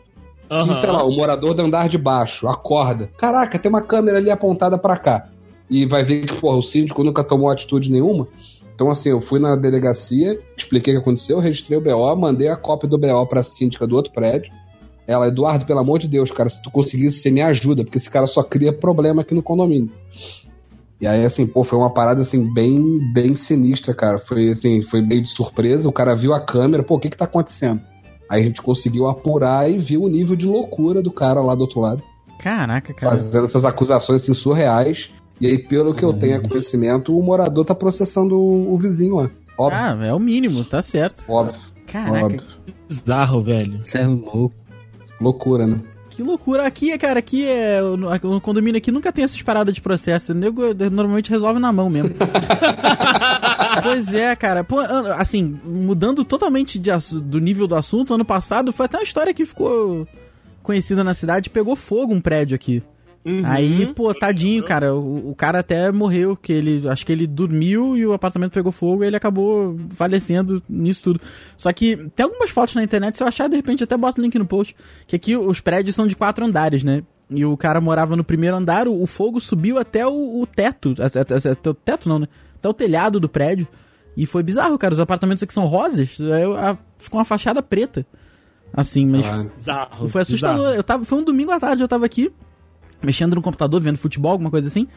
Aham. 0.50 0.74
Se, 0.74 0.82
sei 0.82 0.92
lá, 0.92 1.04
o 1.04 1.12
morador 1.12 1.54
do 1.54 1.62
andar 1.62 1.90
de 1.90 1.98
baixo 1.98 2.48
acorda. 2.48 3.10
Caraca, 3.18 3.58
tem 3.58 3.70
uma 3.70 3.82
câmera 3.82 4.18
ali 4.18 4.30
apontada 4.30 4.78
pra 4.78 4.98
cá. 4.98 5.28
E 5.70 5.86
vai 5.86 6.04
ver 6.04 6.26
que, 6.26 6.34
porra, 6.34 6.58
o 6.58 6.62
síndico 6.62 7.04
nunca 7.04 7.24
tomou 7.24 7.50
atitude 7.50 7.92
nenhuma. 7.92 8.28
Então, 8.74 8.92
assim, 8.92 9.10
eu 9.10 9.22
fui 9.22 9.40
na 9.40 9.56
delegacia, 9.56 10.40
expliquei 10.56 10.94
o 10.94 10.98
que 10.98 11.02
aconteceu, 11.02 11.40
registrei 11.40 11.78
o 11.78 11.82
BO, 11.82 12.16
mandei 12.16 12.50
a 12.50 12.58
cópia 12.58 12.90
do 12.90 12.98
BO 12.98 13.26
pra 13.26 13.42
síndica 13.42 13.88
do 13.88 13.96
outro 13.96 14.12
prédio. 14.12 14.52
Ela, 15.08 15.28
Eduardo, 15.28 15.66
pelo 15.66 15.80
amor 15.80 16.00
de 16.00 16.08
Deus, 16.08 16.32
cara, 16.32 16.50
se 16.50 16.62
tu 16.62 16.70
conseguisse, 16.70 17.20
você 17.20 17.32
me 17.32 17.42
ajuda, 17.42 17.84
porque 17.84 17.98
esse 17.98 18.10
cara 18.10 18.26
só 18.26 18.44
cria 18.44 18.74
problema 18.74 19.22
aqui 19.22 19.34
no 19.34 19.42
condomínio. 19.42 19.92
E 21.00 21.08
aí, 21.08 21.24
assim, 21.24 21.46
pô, 21.46 21.64
foi 21.64 21.78
uma 21.78 21.90
parada, 21.90 22.22
assim, 22.22 22.52
bem, 22.54 23.00
bem 23.14 23.36
sinistra, 23.36 23.94
cara. 23.94 24.18
Foi, 24.18 24.50
assim, 24.50 24.82
foi 24.82 25.02
meio 25.02 25.22
de 25.22 25.30
surpresa. 25.30 25.88
O 25.88 25.92
cara 25.92 26.16
viu 26.16 26.34
a 26.34 26.40
câmera, 26.40 26.84
pô, 26.84 26.96
o 26.96 27.00
que 27.00 27.10
que 27.10 27.18
tá 27.18 27.26
acontecendo? 27.26 27.82
Aí 28.30 28.42
a 28.42 28.46
gente 28.46 28.62
conseguiu 28.62 29.08
apurar 29.08 29.70
e 29.70 29.78
viu 29.78 30.04
o 30.04 30.08
nível 30.08 30.36
de 30.36 30.46
loucura 30.48 31.02
do 31.02 31.12
cara 31.12 31.42
lá 31.42 31.54
do 31.56 31.62
outro 31.62 31.80
lado, 31.82 32.02
Caraca, 32.40 32.94
cara. 32.94 33.12
fazendo 33.18 33.46
essas 33.46 33.66
acusações, 33.66 34.24
assim, 34.24 34.34
surreais. 34.34 35.12
E 35.40 35.48
aí, 35.48 35.58
pelo 35.60 35.94
que 35.94 36.04
eu 36.04 36.14
tenho 36.14 36.42
conhecimento, 36.48 37.18
o 37.18 37.22
morador 37.22 37.66
tá 37.66 37.76
processando 37.76 38.36
o, 38.38 38.74
o 38.74 38.78
vizinho 38.78 39.16
lá. 39.16 39.30
Óbvio, 39.58 39.80
Ah, 39.80 40.06
é 40.06 40.14
o 40.14 40.20
mínimo, 40.20 40.64
tá 40.66 40.82
certo. 40.82 41.24
óbvio, 41.30 41.60
Caraca, 41.88 42.26
óbvio. 42.26 42.42
Bizarro, 42.88 43.42
velho. 43.42 43.80
Você 43.82 43.98
é 44.00 44.08
louco. 44.08 44.54
Loucura, 45.20 45.66
né? 45.68 45.80
Que 46.16 46.24
loucura. 46.24 46.66
Aqui, 46.66 46.98
cara, 46.98 47.20
aqui 47.20 47.46
é. 47.46 47.82
O, 47.84 48.40
condomínio 48.40 48.78
aqui 48.78 48.92
nunca 48.92 49.12
tem 49.12 49.24
essas 49.24 49.42
paradas 49.42 49.74
de 49.74 49.82
processo. 49.82 50.32
O 50.32 50.36
nego 50.36 50.64
eh, 50.66 50.90
normalmente 50.90 51.30
resolve 51.30 51.60
na 51.60 51.72
mão 51.72 51.90
mesmo. 51.90 52.12
pois 53.84 54.14
é, 54.14 54.36
cara. 54.36 54.64
Pô, 54.64 54.80
assim, 54.80 55.60
mudando 55.64 56.24
totalmente 56.24 56.80
de 56.80 56.92
do 57.22 57.40
nível 57.40 57.68
do 57.68 57.76
assunto, 57.76 58.14
ano 58.14 58.26
passado 58.26 58.72
foi 58.72 58.86
até 58.86 58.98
uma 58.98 59.04
história 59.04 59.34
que 59.34 59.46
ficou 59.46 60.08
conhecida 60.64 61.04
na 61.04 61.14
cidade. 61.14 61.50
Pegou 61.50 61.76
fogo 61.76 62.14
um 62.14 62.22
prédio 62.22 62.56
aqui. 62.56 62.82
Uhum. 63.26 63.42
Aí, 63.44 63.92
pô, 63.94 64.14
tadinho, 64.14 64.64
cara. 64.64 64.94
O, 64.94 65.32
o 65.32 65.36
cara 65.36 65.60
até 65.60 65.92
morreu, 65.92 66.36
que 66.38 66.54
ele. 66.54 66.88
Acho 66.88 67.04
que 67.06 67.12
ele 67.12 67.26
dormiu 67.26 67.98
e 67.98 68.06
o 68.06 68.14
apartamento 68.14 68.52
pegou 68.52 68.72
fogo 68.72 69.04
e 69.04 69.08
ele 69.08 69.16
acabou 69.16 69.76
falecendo 69.92 70.62
nisso 70.70 71.04
tudo. 71.06 71.20
Só 71.58 71.74
que 71.74 71.98
tem 72.16 72.24
algumas 72.24 72.52
fotos 72.52 72.76
na 72.76 72.84
internet, 72.84 73.18
se 73.18 73.24
eu 73.24 73.28
achar, 73.28 73.50
de 73.50 73.56
repente 73.56 73.84
até 73.84 73.98
bota 73.98 74.22
o 74.22 74.24
link 74.24 74.38
no 74.38 74.46
post. 74.46 74.76
Que 75.08 75.16
aqui 75.16 75.36
os 75.36 75.60
prédios 75.60 75.96
são 75.96 76.06
de 76.06 76.16
quatro 76.16 76.46
andares, 76.46 76.84
né? 76.84 77.02
E 77.28 77.44
o 77.44 77.58
cara 77.58 77.82
morava 77.82 78.16
no 78.16 78.24
primeiro 78.24 78.56
andar, 78.56 78.88
o, 78.88 79.02
o 79.02 79.08
fogo 79.08 79.40
subiu 79.42 79.80
até 79.80 80.06
o, 80.06 80.42
o 80.42 80.46
teto. 80.46 80.94
Até, 81.00 81.22
até- 81.22 81.50
até 81.50 81.70
o 81.70 81.74
teto 81.74 82.08
não, 82.08 82.20
né? 82.20 82.28
Até 82.60 82.70
o 82.70 82.74
telhado 82.74 83.20
do 83.20 83.28
prédio. 83.28 83.68
E 84.16 84.28
foi 84.28 84.44
bizarro, 84.44 84.78
cara. 84.78 84.94
Os 84.94 85.00
apartamentos 85.00 85.42
aqui 85.42 85.52
são 85.52 85.66
rosas, 85.66 86.16
aí 86.22 86.44
a- 86.58 86.78
ficou 87.00 87.18
uma 87.20 87.26
fachada 87.26 87.64
preta. 87.64 88.06
Assim, 88.72 89.08
mas 89.08 89.26
Ah, 89.26 89.46
Bizarro. 89.56 90.08
foi 90.10 90.22
assustador. 90.22 90.58
bizarro. 90.58 90.76
Eu 90.76 90.84
tava, 90.84 91.06
foi 91.06 91.18
um 91.18 91.24
domingo 91.24 91.52
à 91.52 91.60
tarde, 91.60 91.82
eu 91.82 91.88
tava 91.88 92.06
aqui, 92.06 92.32
mexendo 93.02 93.36
no 93.36 93.42
computador, 93.42 93.80
vendo 93.82 93.98
futebol, 93.98 94.32
alguma 94.32 94.50
coisa 94.52 94.68
assim. 94.68 94.88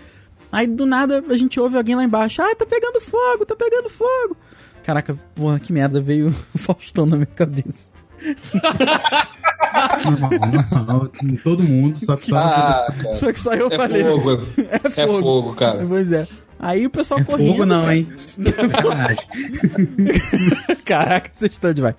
Aí 0.51 0.67
do 0.67 0.87
nada 0.87 1.23
a 1.29 1.37
gente 1.37 1.59
ouve 1.61 1.77
alguém 1.77 1.95
lá 1.95 2.03
embaixo. 2.05 2.41
Ah, 2.43 2.55
tá 2.55 2.65
pegando 2.65 3.01
fogo, 3.01 3.45
tá 3.47 3.55
pegando 3.55 3.89
fogo. 3.91 4.37
Caraca, 4.83 5.15
porra, 5.35 5.59
que 5.61 5.73
merda, 5.73 6.01
veio 6.01 6.29
o 6.55 6.59
Faustão 6.59 7.05
na 7.07 7.17
minha 7.17 7.27
cabeça. 7.27 7.91
Normal, 10.05 11.09
todo 11.45 11.63
mundo, 11.63 11.99
só 12.05 12.17
que 12.17 12.27
só 12.27 12.37
Ah, 12.37 12.87
cara. 13.03 13.15
Só 13.15 13.33
que 13.33 13.41
só 13.41 13.53
eu 13.55 13.69
É 13.71 13.77
falei. 13.77 14.03
fogo, 14.05 14.31
É 14.59 14.81
é 14.87 15.07
fogo. 15.07 15.21
fogo, 15.21 15.55
cara. 15.55 15.85
Pois 15.87 16.11
é. 16.13 16.27
Aí 16.59 16.87
o 16.87 16.91
pessoal 16.91 17.21
é 17.21 17.25
correndo. 17.25 17.51
fogo 17.53 17.67
não, 17.67 17.93
hein? 17.93 18.09
Sacanagem. 18.17 19.27
Caraca, 20.85 21.31
vocês 21.33 21.53
estão 21.53 21.73
demais. 21.73 21.95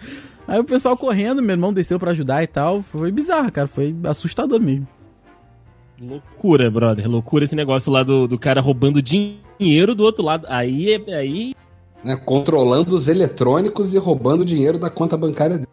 Aí 0.48 0.60
o 0.60 0.64
pessoal 0.64 0.98
correndo, 0.98 1.42
meu 1.42 1.54
irmão 1.54 1.72
desceu 1.72 2.00
pra 2.00 2.12
ajudar 2.12 2.44
e 2.44 2.48
tal. 2.48 2.82
Foi 2.84 3.12
bizarro, 3.12 3.52
cara. 3.52 3.68
Foi 3.68 3.96
assustador 4.06 4.60
mesmo. 4.60 4.88
Loucura, 6.02 6.70
brother. 6.72 7.10
Loucura 7.10 7.44
esse 7.44 7.56
negócio 7.56 7.92
lá 7.92 8.04
do, 8.04 8.28
do 8.28 8.38
cara 8.40 8.62
roubando 8.62 9.02
dinheiro 9.02 9.94
do 9.94 10.04
outro 10.04 10.24
lado. 10.24 10.46
Aí, 10.50 10.94
é- 10.94 11.14
aí 11.14 11.56
Né, 12.04 12.16
controlando 12.16 12.96
os 12.96 13.08
eletrônicos 13.08 13.94
e 13.94 13.98
roubando 13.98 14.46
dinheiro 14.46 14.80
da 14.80 14.90
conta 14.90 15.18
bancária 15.18 15.58
dele. 15.58 15.68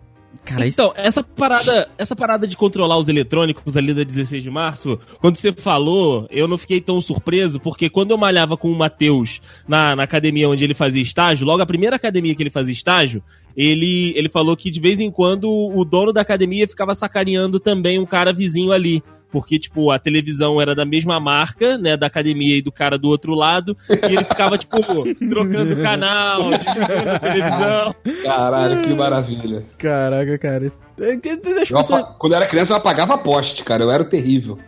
Cara, 0.45 0.65
isso. 0.65 0.81
Então, 0.81 0.93
essa 0.97 1.25
parada, 1.25 1.89
essa 1.99 2.15
parada 2.15 2.47
de 2.47 2.57
controlar 2.57 2.97
os 2.99 3.09
eletrônicos 3.09 3.77
ali 3.77 3.93
da 3.93 4.05
16 4.05 4.43
de 4.43 4.51
março, 4.51 4.99
quando 5.21 5.37
você 5.37 5.51
falou, 5.51 6.27
eu 6.31 6.47
não 6.47 6.57
fiquei 6.57 6.81
tão 6.81 7.01
surpreso, 7.01 7.59
porque 7.59 7.91
quando 7.91 8.13
eu 8.13 8.19
malhava 8.19 8.57
com 8.57 8.71
o 8.71 8.79
Matheus 8.79 9.41
na, 9.67 9.97
na 9.97 10.05
academia 10.05 10.49
onde 10.49 10.63
ele 10.63 10.75
fazia 10.75 11.03
estágio, 11.03 11.45
logo 11.47 11.63
a 11.63 11.67
primeira 11.67 11.97
academia 11.97 12.33
que 12.33 12.43
ele 12.45 12.51
fazia 12.51 12.73
estágio, 12.73 13.23
ele, 13.57 14.13
ele 14.17 14.29
falou 14.29 14.57
que 14.57 14.71
de 14.71 14.79
vez 14.79 15.01
em 15.01 15.11
quando 15.11 15.51
o 15.51 15.85
dono 15.85 16.13
da 16.13 16.21
academia 16.21 16.69
ficava 16.69 16.95
sacaneando 16.95 17.59
também 17.59 17.99
um 17.99 18.07
cara 18.07 18.33
vizinho 18.33 18.71
ali, 18.71 19.03
porque, 19.31 19.59
tipo, 19.59 19.91
a 19.91 19.99
televisão 19.99 20.61
era 20.61 20.75
da 20.75 20.85
mesma 20.85 21.19
marca, 21.21 21.77
né, 21.79 21.97
da 21.97 22.07
academia 22.07 22.57
e 22.59 22.63
do 22.63 22.73
cara 22.73 22.97
do 22.99 23.09
outro 23.09 23.35
lado, 23.35 23.77
e 23.91 24.15
ele 24.15 24.25
ficava, 24.25 24.57
tipo, 24.57 24.77
trocando 25.29 25.77
canal, 25.83 26.51
desligando 26.51 27.11
a 27.11 27.19
televisão. 27.19 27.95
Caralho, 28.25 28.83
que 28.83 28.95
maravilha. 28.95 29.65
Caraca, 29.79 30.39
cara. 30.39 30.73
É 30.99 31.17
pessoas... 31.17 31.91
apa- 31.91 32.15
Quando 32.19 32.33
eu 32.33 32.37
era 32.39 32.49
criança, 32.49 32.73
eu 32.73 32.77
apagava 32.79 33.19
poste, 33.19 33.63
cara. 33.65 33.85
Eu 33.85 33.91
era 33.91 34.03
o 34.03 34.07
terrível. 34.09 34.59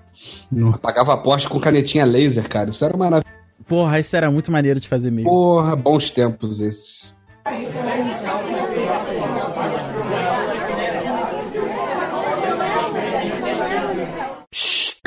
Nossa. 0.51 0.77
Apagava 0.77 1.17
poste 1.19 1.49
com 1.49 1.59
canetinha 1.61 2.05
laser, 2.05 2.49
cara. 2.49 2.71
Isso 2.71 2.85
era 2.85 2.97
maravilhoso. 2.97 3.29
Porra, 3.67 4.01
isso 4.01 4.17
era 4.17 4.31
muito 4.31 4.51
maneiro 4.51 4.81
de 4.81 4.89
fazer 4.89 5.11
mesmo. 5.11 5.31
Porra, 5.31 5.77
bons 5.77 6.11
tempos 6.11 6.61
esses. 6.61 7.15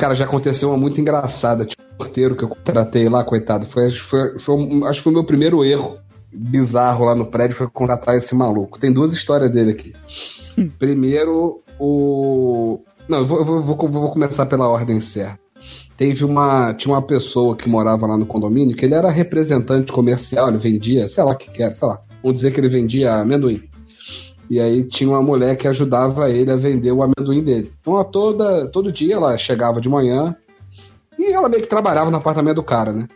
Cara, 0.02 0.16
já 0.16 0.24
aconteceu 0.24 0.68
uma 0.68 0.76
muito 0.76 1.00
engraçada. 1.00 1.64
Tipo, 1.64 1.80
o 1.80 1.96
porteiro 1.96 2.34
que 2.34 2.42
eu 2.42 2.48
contratei 2.48 3.08
lá, 3.08 3.22
coitado. 3.22 3.66
Foi, 3.66 3.88
foi, 3.88 4.36
foi 4.40 4.54
um- 4.56 4.84
acho 4.84 4.98
que 4.98 5.04
foi 5.04 5.12
o 5.12 5.14
meu 5.14 5.24
primeiro 5.24 5.64
erro 5.64 5.96
bizarro 6.34 7.04
lá 7.04 7.14
no 7.14 7.26
prédio 7.26 7.54
foi 7.56 7.68
contratar 7.68 8.16
esse 8.16 8.34
maluco. 8.34 8.80
Tem 8.80 8.92
duas 8.92 9.12
histórias 9.12 9.48
dele 9.48 9.70
aqui. 9.70 9.92
Primeiro, 10.76 11.62
o. 11.78 12.80
Não, 13.08 13.18
eu 13.18 13.26
vou, 13.26 13.38
eu 13.38 13.44
vou, 13.44 13.62
vou, 13.62 13.88
vou 13.88 14.10
começar 14.10 14.46
pela 14.46 14.66
ordem 14.68 15.00
certa. 15.00 15.38
Teve 15.96 16.24
uma. 16.24 16.74
Tinha 16.74 16.92
uma 16.96 17.02
pessoa 17.02 17.54
que 17.54 17.68
morava 17.68 18.04
lá 18.04 18.16
no 18.16 18.26
condomínio 18.26 18.74
que 18.74 18.84
ele 18.84 18.94
era 18.94 19.08
representante 19.08 19.92
comercial, 19.92 20.48
ele 20.48 20.58
vendia, 20.58 21.06
sei 21.06 21.22
lá 21.22 21.30
o 21.30 21.36
que 21.36 21.48
que 21.48 21.62
era, 21.62 21.76
sei 21.76 21.86
lá. 21.86 22.00
Vamos 22.20 22.40
dizer 22.40 22.52
que 22.52 22.58
ele 22.58 22.66
vendia 22.68 23.14
amendoim. 23.14 23.62
E 24.52 24.60
aí 24.60 24.84
tinha 24.84 25.08
uma 25.08 25.22
mulher 25.22 25.56
que 25.56 25.66
ajudava 25.66 26.28
ele 26.28 26.50
a 26.50 26.56
vender 26.56 26.92
o 26.92 27.02
amendoim 27.02 27.42
dele. 27.42 27.72
Então 27.80 27.96
a 27.96 28.04
toda, 28.04 28.68
todo 28.68 28.92
dia 28.92 29.14
ela 29.14 29.34
chegava 29.38 29.80
de 29.80 29.88
manhã 29.88 30.36
e 31.18 31.32
ela 31.32 31.48
meio 31.48 31.62
que 31.62 31.68
trabalhava 31.70 32.10
no 32.10 32.18
apartamento 32.18 32.56
do 32.56 32.62
cara, 32.62 32.92
né? 32.92 33.08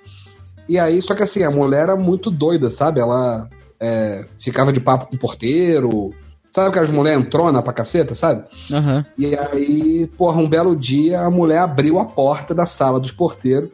E 0.66 0.78
aí, 0.78 1.02
só 1.02 1.14
que 1.14 1.22
assim, 1.22 1.42
a 1.42 1.50
mulher 1.50 1.82
era 1.82 1.94
muito 1.94 2.30
doida, 2.30 2.70
sabe? 2.70 3.00
Ela 3.00 3.50
é, 3.78 4.24
ficava 4.38 4.72
de 4.72 4.80
papo 4.80 5.08
com 5.08 5.16
o 5.16 5.18
porteiro. 5.18 6.08
Sabe 6.50 6.70
aquelas 6.70 6.88
mulheres 6.88 7.22
entrona 7.22 7.60
pra 7.60 7.74
caceta, 7.74 8.14
sabe? 8.14 8.44
Aham. 8.72 9.04
E 9.18 9.36
aí, 9.36 10.06
porra, 10.16 10.40
um 10.40 10.48
belo 10.48 10.74
dia 10.74 11.20
a 11.20 11.30
mulher 11.30 11.58
abriu 11.58 11.98
a 11.98 12.06
porta 12.06 12.54
da 12.54 12.64
sala 12.64 12.98
dos 12.98 13.12
porteiros 13.12 13.68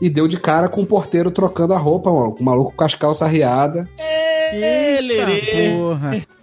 e 0.00 0.08
deu 0.08 0.28
de 0.28 0.38
cara 0.38 0.68
com 0.68 0.82
o 0.82 0.86
porteiro 0.86 1.32
trocando 1.32 1.74
a 1.74 1.78
roupa, 1.78 2.12
mano. 2.12 2.36
O 2.38 2.44
maluco 2.44 2.72
com 2.76 2.84
as 2.84 2.94
calças 2.94 3.26
arriadas. 3.26 3.88
Eita, 3.98 5.78
porra. 5.78 6.35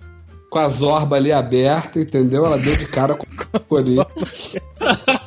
Com 0.53 0.59
a 0.59 0.69
zorba 0.69 1.15
ali 1.15 1.31
aberta, 1.31 1.99
entendeu? 1.99 2.45
Ela 2.45 2.59
deu 2.59 2.75
de 2.75 2.85
cara 2.85 3.15
com 3.15 3.25
o 3.69 3.77
ali. 3.77 3.97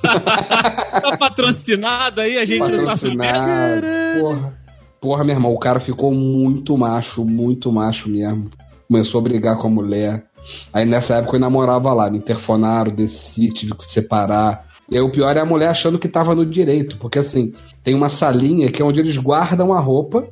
Tá 0.07 1.17
patrocinado 1.19 2.21
aí, 2.21 2.39
a 2.39 2.45
gente 2.45 2.71
não 2.71 2.85
tá 2.85 2.97
sabendo. 2.97 3.19
Patrocinado. 3.19 3.87
Porra. 4.21 4.59
Porra, 5.01 5.25
meu 5.25 5.35
irmão, 5.35 5.53
o 5.53 5.59
cara 5.59 5.81
ficou 5.81 6.13
muito 6.13 6.77
macho, 6.77 7.25
muito 7.25 7.73
macho 7.73 8.09
mesmo. 8.09 8.51
Começou 8.89 9.21
a 9.21 9.25
brigar 9.25 9.59
com 9.59 9.67
a 9.67 9.71
mulher. 9.71 10.25
Aí 10.73 10.87
nessa 10.87 11.17
época 11.17 11.37
eu 11.37 11.41
namorava 11.41 11.93
lá, 11.93 12.09
me 12.09 12.19
interfonaram, 12.19 12.95
desci, 12.95 13.53
tive 13.53 13.75
que 13.75 13.85
separar. 13.85 14.65
E 14.91 14.97
aí 14.97 15.03
o 15.03 15.11
pior 15.11 15.37
é 15.37 15.41
a 15.41 15.47
mulher 15.47 15.69
achando 15.69 15.99
que 15.99 16.09
tava 16.09 16.35
no 16.35 16.47
direito, 16.47 16.97
porque 16.99 17.19
assim, 17.19 17.53
tem 17.83 17.95
uma 17.95 18.09
salinha 18.09 18.69
que 18.69 18.81
é 18.81 18.85
onde 18.85 19.01
eles 19.01 19.17
guardam 19.17 19.73
a 19.73 19.81
roupa, 19.81 20.29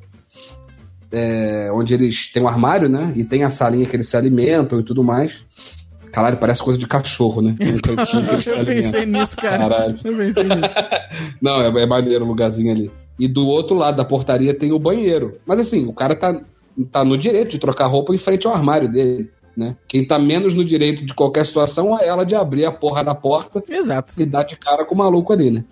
é, 1.15 1.71
onde 1.73 1.95
eles 1.95 2.31
têm 2.33 2.43
um 2.43 2.49
armário, 2.49 2.89
né? 2.89 3.13
E 3.15 3.25
tem 3.25 3.45
a 3.45 3.51
salinha 3.51 3.87
que 3.87 3.95
eles 3.95 4.09
se 4.09 4.17
alimentam 4.17 4.81
e 4.81 4.83
tudo 4.83 5.05
mais. 5.05 5.45
Caralho, 6.13 6.37
parece 6.37 6.63
coisa 6.63 6.79
de 6.79 6.87
cachorro, 6.87 7.43
né? 7.43 7.55
Um 7.61 7.79
cantinho 7.79 8.25
que 8.25 8.31
eles 8.31 8.45
se 8.45 8.51
Eu 8.55 8.65
pensei 8.65 9.07
nisso, 9.07 9.37
cara. 9.37 9.59
Caralho. 9.59 9.99
Eu 10.05 10.17
pensei 10.17 10.45
nisso. 10.45 10.75
Não, 11.43 11.61
é, 11.61 11.83
é 11.83 11.87
maneiro 11.87 12.25
o 12.25 12.29
lugarzinho 12.29 12.71
ali. 12.71 12.91
E 13.19 13.29
do 13.29 13.47
outro 13.47 13.77
lado 13.77 13.97
da 13.97 14.05
portaria 14.05 14.55
tem 14.55 14.73
o 14.73 14.79
banheiro. 14.79 15.39
Mas 15.47 15.61
assim, 15.61 15.87
o 15.87 15.93
cara 15.93 16.17
tá, 16.17 16.41
tá 16.91 17.05
no 17.05 17.17
direito 17.17 17.51
de 17.51 17.59
trocar 17.59 17.87
roupa 17.87 18.15
em 18.15 18.19
frente 18.19 18.47
ao 18.47 18.55
armário 18.55 18.91
dele, 18.91 19.31
né? 19.57 19.77
Quem 19.89 20.05
tá 20.05 20.19
menos 20.19 20.55
no 20.55 20.65
direito 20.65 21.05
de 21.05 21.15
qualquer 21.15 21.45
situação 21.47 21.99
é 21.99 22.07
ela 22.07 22.25
de 22.25 22.35
abrir 22.35 22.65
a 22.65 22.73
porra 22.73 23.05
da 23.05 23.15
porta 23.15 23.63
Exato. 23.69 24.15
e 24.17 24.27
dar 24.27 24.45
de 24.45 24.57
cara 24.57 24.85
com 24.85 24.95
o 24.95 24.99
maluco 24.99 25.33
ali, 25.33 25.51
né? 25.51 25.65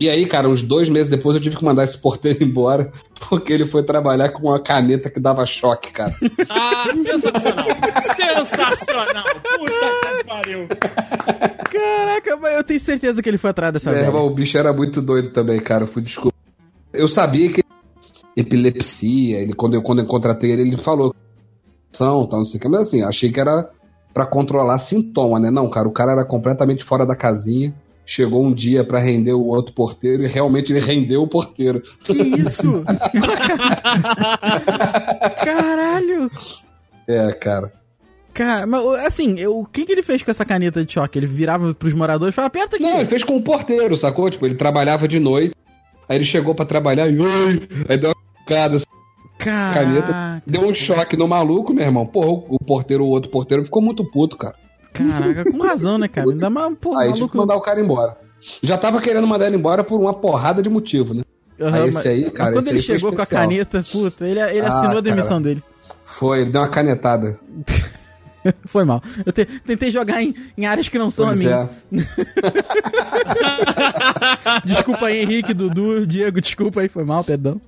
E 0.00 0.08
aí, 0.08 0.26
cara, 0.26 0.48
uns 0.48 0.60
dois 0.62 0.88
meses 0.88 1.08
depois 1.08 1.36
eu 1.36 1.42
tive 1.42 1.56
que 1.56 1.64
mandar 1.64 1.84
esse 1.84 2.00
porteiro 2.00 2.42
embora 2.44 2.92
porque 3.28 3.52
ele 3.52 3.64
foi 3.64 3.82
trabalhar 3.84 4.30
com 4.30 4.48
uma 4.48 4.60
caneta 4.60 5.08
que 5.08 5.20
dava 5.20 5.46
choque, 5.46 5.92
cara. 5.92 6.14
Ah, 6.50 6.84
sensacional. 6.94 7.66
sensacional. 8.16 9.24
Puta 9.56 10.16
que 10.18 10.24
pariu. 10.26 10.68
Caraca, 11.70 12.36
mas 12.36 12.54
eu 12.56 12.64
tenho 12.64 12.80
certeza 12.80 13.22
que 13.22 13.28
ele 13.28 13.38
foi 13.38 13.50
atrás 13.50 13.72
dessa 13.72 13.90
É, 13.90 13.94
velha. 13.94 14.10
mas 14.12 14.22
o 14.22 14.30
bicho 14.30 14.58
era 14.58 14.72
muito 14.72 15.00
doido 15.00 15.30
também, 15.30 15.60
cara. 15.60 15.84
Eu 15.84 15.88
fui 15.88 16.02
desculpa. 16.02 16.36
Eu 16.92 17.08
sabia 17.08 17.50
que 17.52 17.62
epilepsia, 18.36 19.40
ele 19.40 19.52
quando 19.52 19.74
eu 19.74 19.82
quando 19.82 20.00
eu 20.00 20.06
contratei 20.06 20.50
ele, 20.50 20.62
ele 20.62 20.76
falou 20.76 21.14
tal, 21.96 22.28
não 22.28 22.44
sei 22.44 22.58
o 22.58 22.62
que, 22.62 22.68
mas 22.68 22.82
assim, 22.88 23.02
achei 23.02 23.30
que 23.30 23.38
era 23.38 23.70
pra 24.12 24.26
controlar 24.26 24.78
sintoma, 24.78 25.38
né? 25.38 25.50
Não, 25.50 25.68
cara, 25.70 25.88
o 25.88 25.92
cara 25.92 26.12
era 26.12 26.24
completamente 26.24 26.84
fora 26.84 27.06
da 27.06 27.14
casinha. 27.16 27.72
Chegou 28.06 28.44
um 28.44 28.52
dia 28.52 28.84
pra 28.84 28.98
render 28.98 29.32
o 29.32 29.46
outro 29.46 29.72
porteiro 29.74 30.24
e 30.24 30.28
realmente 30.28 30.70
ele 30.72 30.80
rendeu 30.80 31.22
o 31.22 31.28
porteiro. 31.28 31.82
Que 32.02 32.12
isso? 32.12 32.84
Caralho! 35.42 36.30
É, 37.06 37.32
cara. 37.32 37.72
Cara, 38.32 38.66
mas 38.66 38.82
assim, 39.06 39.38
eu- 39.38 39.60
o 39.60 39.64
que, 39.64 39.84
que 39.86 39.92
ele 39.92 40.02
fez 40.02 40.22
com 40.22 40.30
essa 40.30 40.44
caneta 40.44 40.84
de 40.84 40.92
choque? 40.92 41.18
Ele 41.18 41.26
virava 41.26 41.72
pros 41.74 41.92
moradores 41.94 42.34
e 42.34 42.36
falava, 42.36 42.48
aperta 42.48 42.76
aqui. 42.76 42.84
Não, 42.84 42.98
ele 43.00 43.08
fez 43.08 43.22
com 43.22 43.36
o 43.36 43.42
porteiro, 43.42 43.96
sacou? 43.96 44.28
Tipo, 44.28 44.46
ele 44.46 44.56
trabalhava 44.56 45.06
de 45.06 45.20
noite, 45.20 45.54
aí 46.08 46.16
ele 46.16 46.24
chegou 46.24 46.54
pra 46.54 46.66
trabalhar 46.66 47.08
e 47.08 47.16
aí 47.88 47.96
deu 47.96 48.10
uma 48.10 48.44
cara 48.46 48.78
Caraca. 49.38 49.84
caneta, 49.84 50.42
deu 50.46 50.62
um 50.66 50.74
choque 50.74 51.16
no 51.16 51.28
maluco, 51.28 51.72
meu 51.72 51.84
irmão. 51.84 52.06
Porra, 52.06 52.42
o 52.48 52.58
porteiro, 52.58 53.04
o 53.04 53.08
outro 53.08 53.30
porteiro 53.30 53.64
ficou 53.64 53.80
muito 53.80 54.04
puto, 54.10 54.36
cara. 54.36 54.56
Caraca, 54.94 55.50
com 55.50 55.58
razão, 55.62 55.98
né, 55.98 56.08
cara? 56.08 56.30
Ainda 56.30 56.48
mais, 56.48 56.74
pô, 56.80 56.96
Aí 56.96 57.10
maluco. 57.10 57.36
mandar 57.36 57.56
o 57.56 57.60
cara 57.60 57.80
embora. 57.80 58.16
Já 58.62 58.78
tava 58.78 59.00
querendo 59.00 59.26
mandar 59.26 59.46
ele 59.48 59.56
embora 59.56 59.82
por 59.84 60.00
uma 60.00 60.14
porrada 60.14 60.62
de 60.62 60.68
motivo, 60.70 61.12
né? 61.14 61.22
Aham, 61.60 61.82
Aí 61.82 61.88
esse 61.88 62.08
aí, 62.08 62.30
cara, 62.30 62.52
quando 62.52 62.68
ele 62.68 62.80
chegou 62.80 63.12
com 63.12 63.22
a 63.22 63.26
caneta, 63.26 63.84
puta, 63.92 64.26
ele, 64.26 64.40
ele 64.40 64.60
Ah, 64.66 64.68
assinou 64.68 64.98
a 64.98 65.00
demissão 65.00 65.38
cara. 65.42 65.42
dele. 65.42 65.62
Foi, 66.02 66.40
ele 66.42 66.50
deu 66.50 66.60
uma 66.60 66.68
canetada. 66.68 67.38
Foi 68.66 68.84
mal. 68.84 69.02
Eu 69.24 69.32
te- 69.32 69.46
tentei 69.46 69.90
jogar 69.90 70.22
em, 70.22 70.34
em 70.58 70.66
áreas 70.66 70.86
que 70.88 70.98
não 70.98 71.08
são 71.10 71.24
a 71.24 71.28
Pois 71.28 71.40
minha. 71.40 71.70
é. 71.92 71.98
Desculpa 74.66 75.06
aí, 75.06 75.22
Henrique, 75.22 75.54
Dudu, 75.54 76.06
Diego, 76.06 76.40
desculpa 76.42 76.80
aí, 76.82 76.88
foi 76.90 77.04
mal, 77.04 77.24
perdão. 77.24 77.58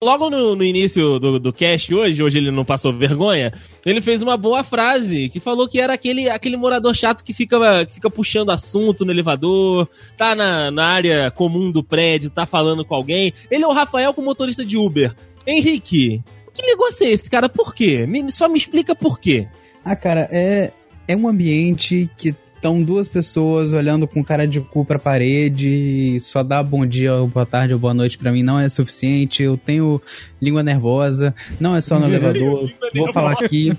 Logo 0.00 0.28
no, 0.30 0.54
no 0.54 0.62
início 0.62 1.18
do, 1.18 1.40
do 1.40 1.52
cast 1.52 1.92
hoje, 1.92 2.22
hoje 2.22 2.38
ele 2.38 2.50
não 2.50 2.64
passou 2.64 2.92
vergonha, 2.92 3.52
ele 3.84 4.00
fez 4.00 4.22
uma 4.22 4.36
boa 4.36 4.62
frase 4.62 5.28
que 5.28 5.40
falou 5.40 5.66
que 5.66 5.80
era 5.80 5.94
aquele, 5.94 6.28
aquele 6.28 6.56
morador 6.56 6.94
chato 6.94 7.24
que 7.24 7.32
fica, 7.32 7.84
que 7.86 7.94
fica 7.94 8.10
puxando 8.10 8.50
assunto 8.50 9.04
no 9.04 9.10
elevador, 9.10 9.88
tá 10.16 10.34
na, 10.36 10.70
na 10.70 10.86
área 10.86 11.30
comum 11.30 11.70
do 11.72 11.82
prédio, 11.82 12.30
tá 12.30 12.46
falando 12.46 12.84
com 12.84 12.94
alguém. 12.94 13.32
Ele 13.50 13.64
é 13.64 13.66
o 13.66 13.72
Rafael 13.72 14.12
com 14.14 14.22
motorista 14.22 14.64
de 14.64 14.76
Uber. 14.76 15.12
Henrique, 15.46 16.22
que 16.54 16.62
negócio 16.62 17.06
é 17.06 17.10
esse, 17.10 17.28
cara? 17.30 17.48
Por 17.48 17.74
quê? 17.74 18.06
Me- 18.06 18.30
só 18.30 18.48
me 18.48 18.58
explica 18.58 18.94
por 18.94 19.18
quê. 19.18 19.48
Ah, 19.84 19.96
cara, 19.96 20.28
é, 20.30 20.70
é 21.08 21.16
um 21.16 21.26
ambiente 21.26 22.08
que 22.18 22.34
estão 22.58 22.82
duas 22.82 23.06
pessoas 23.08 23.72
olhando 23.72 24.06
com 24.06 24.22
cara 24.22 24.46
de 24.46 24.60
cu 24.60 24.84
pra 24.84 24.98
parede 24.98 25.68
e 25.68 26.20
só 26.20 26.42
dar 26.42 26.62
bom 26.62 26.84
dia, 26.84 27.14
ou 27.14 27.28
boa 27.28 27.46
tarde 27.46 27.72
ou 27.72 27.78
boa 27.80 27.94
noite 27.94 28.18
pra 28.18 28.32
mim 28.32 28.42
não 28.42 28.58
é 28.58 28.68
suficiente. 28.68 29.42
Eu 29.42 29.56
tenho 29.56 30.02
língua 30.42 30.62
nervosa, 30.62 31.34
não 31.60 31.74
é 31.76 31.80
só 31.80 31.98
no 31.98 32.06
elevador. 32.12 32.70
Vou 32.94 33.12
falar 33.12 33.32
aqui, 33.32 33.72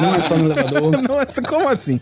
não 0.00 0.14
é 0.14 0.20
só 0.22 0.36
no 0.36 0.46
elevador. 0.50 0.90
Não, 1.02 1.20
essa- 1.20 1.42
como 1.42 1.68
assim? 1.68 2.00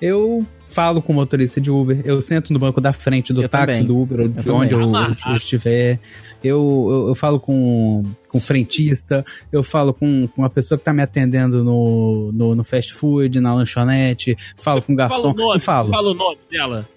Eu 0.00 0.44
falo 0.68 1.02
com 1.02 1.12
o 1.12 1.16
motorista 1.16 1.60
de 1.60 1.70
Uber, 1.70 2.00
eu 2.04 2.20
sento 2.20 2.52
no 2.52 2.58
banco 2.58 2.80
da 2.80 2.92
frente 2.92 3.32
do 3.32 3.42
Eu 3.42 3.48
táxi 3.48 3.66
também. 3.66 3.84
do 3.86 3.98
Uber, 3.98 4.28
de 4.28 4.50
onde 4.50 4.72
eu, 4.72 4.80
eu 4.80 5.36
estiver. 5.36 5.98
Eu, 6.42 6.88
eu, 6.90 7.08
eu 7.08 7.14
falo 7.14 7.38
com, 7.38 8.02
com 8.28 8.40
frentista, 8.40 9.24
eu 9.52 9.62
falo 9.62 9.92
com, 9.92 10.26
com 10.28 10.44
a 10.44 10.50
pessoa 10.50 10.78
que 10.78 10.84
tá 10.84 10.92
me 10.92 11.02
atendendo 11.02 11.62
no, 11.62 12.30
no, 12.32 12.54
no 12.54 12.64
fast 12.64 12.94
food, 12.94 13.40
na 13.40 13.54
lanchonete, 13.54 14.36
falo 14.56 14.82
com 14.82 14.94
o 14.94 14.96
Fala 14.96 15.08
garçom, 15.10 15.30
o 15.30 15.34
nome, 15.34 15.60
falo. 15.60 15.90
fala 15.90 16.10
o 16.10 16.14
nome 16.14 16.38
dela. 16.50 16.88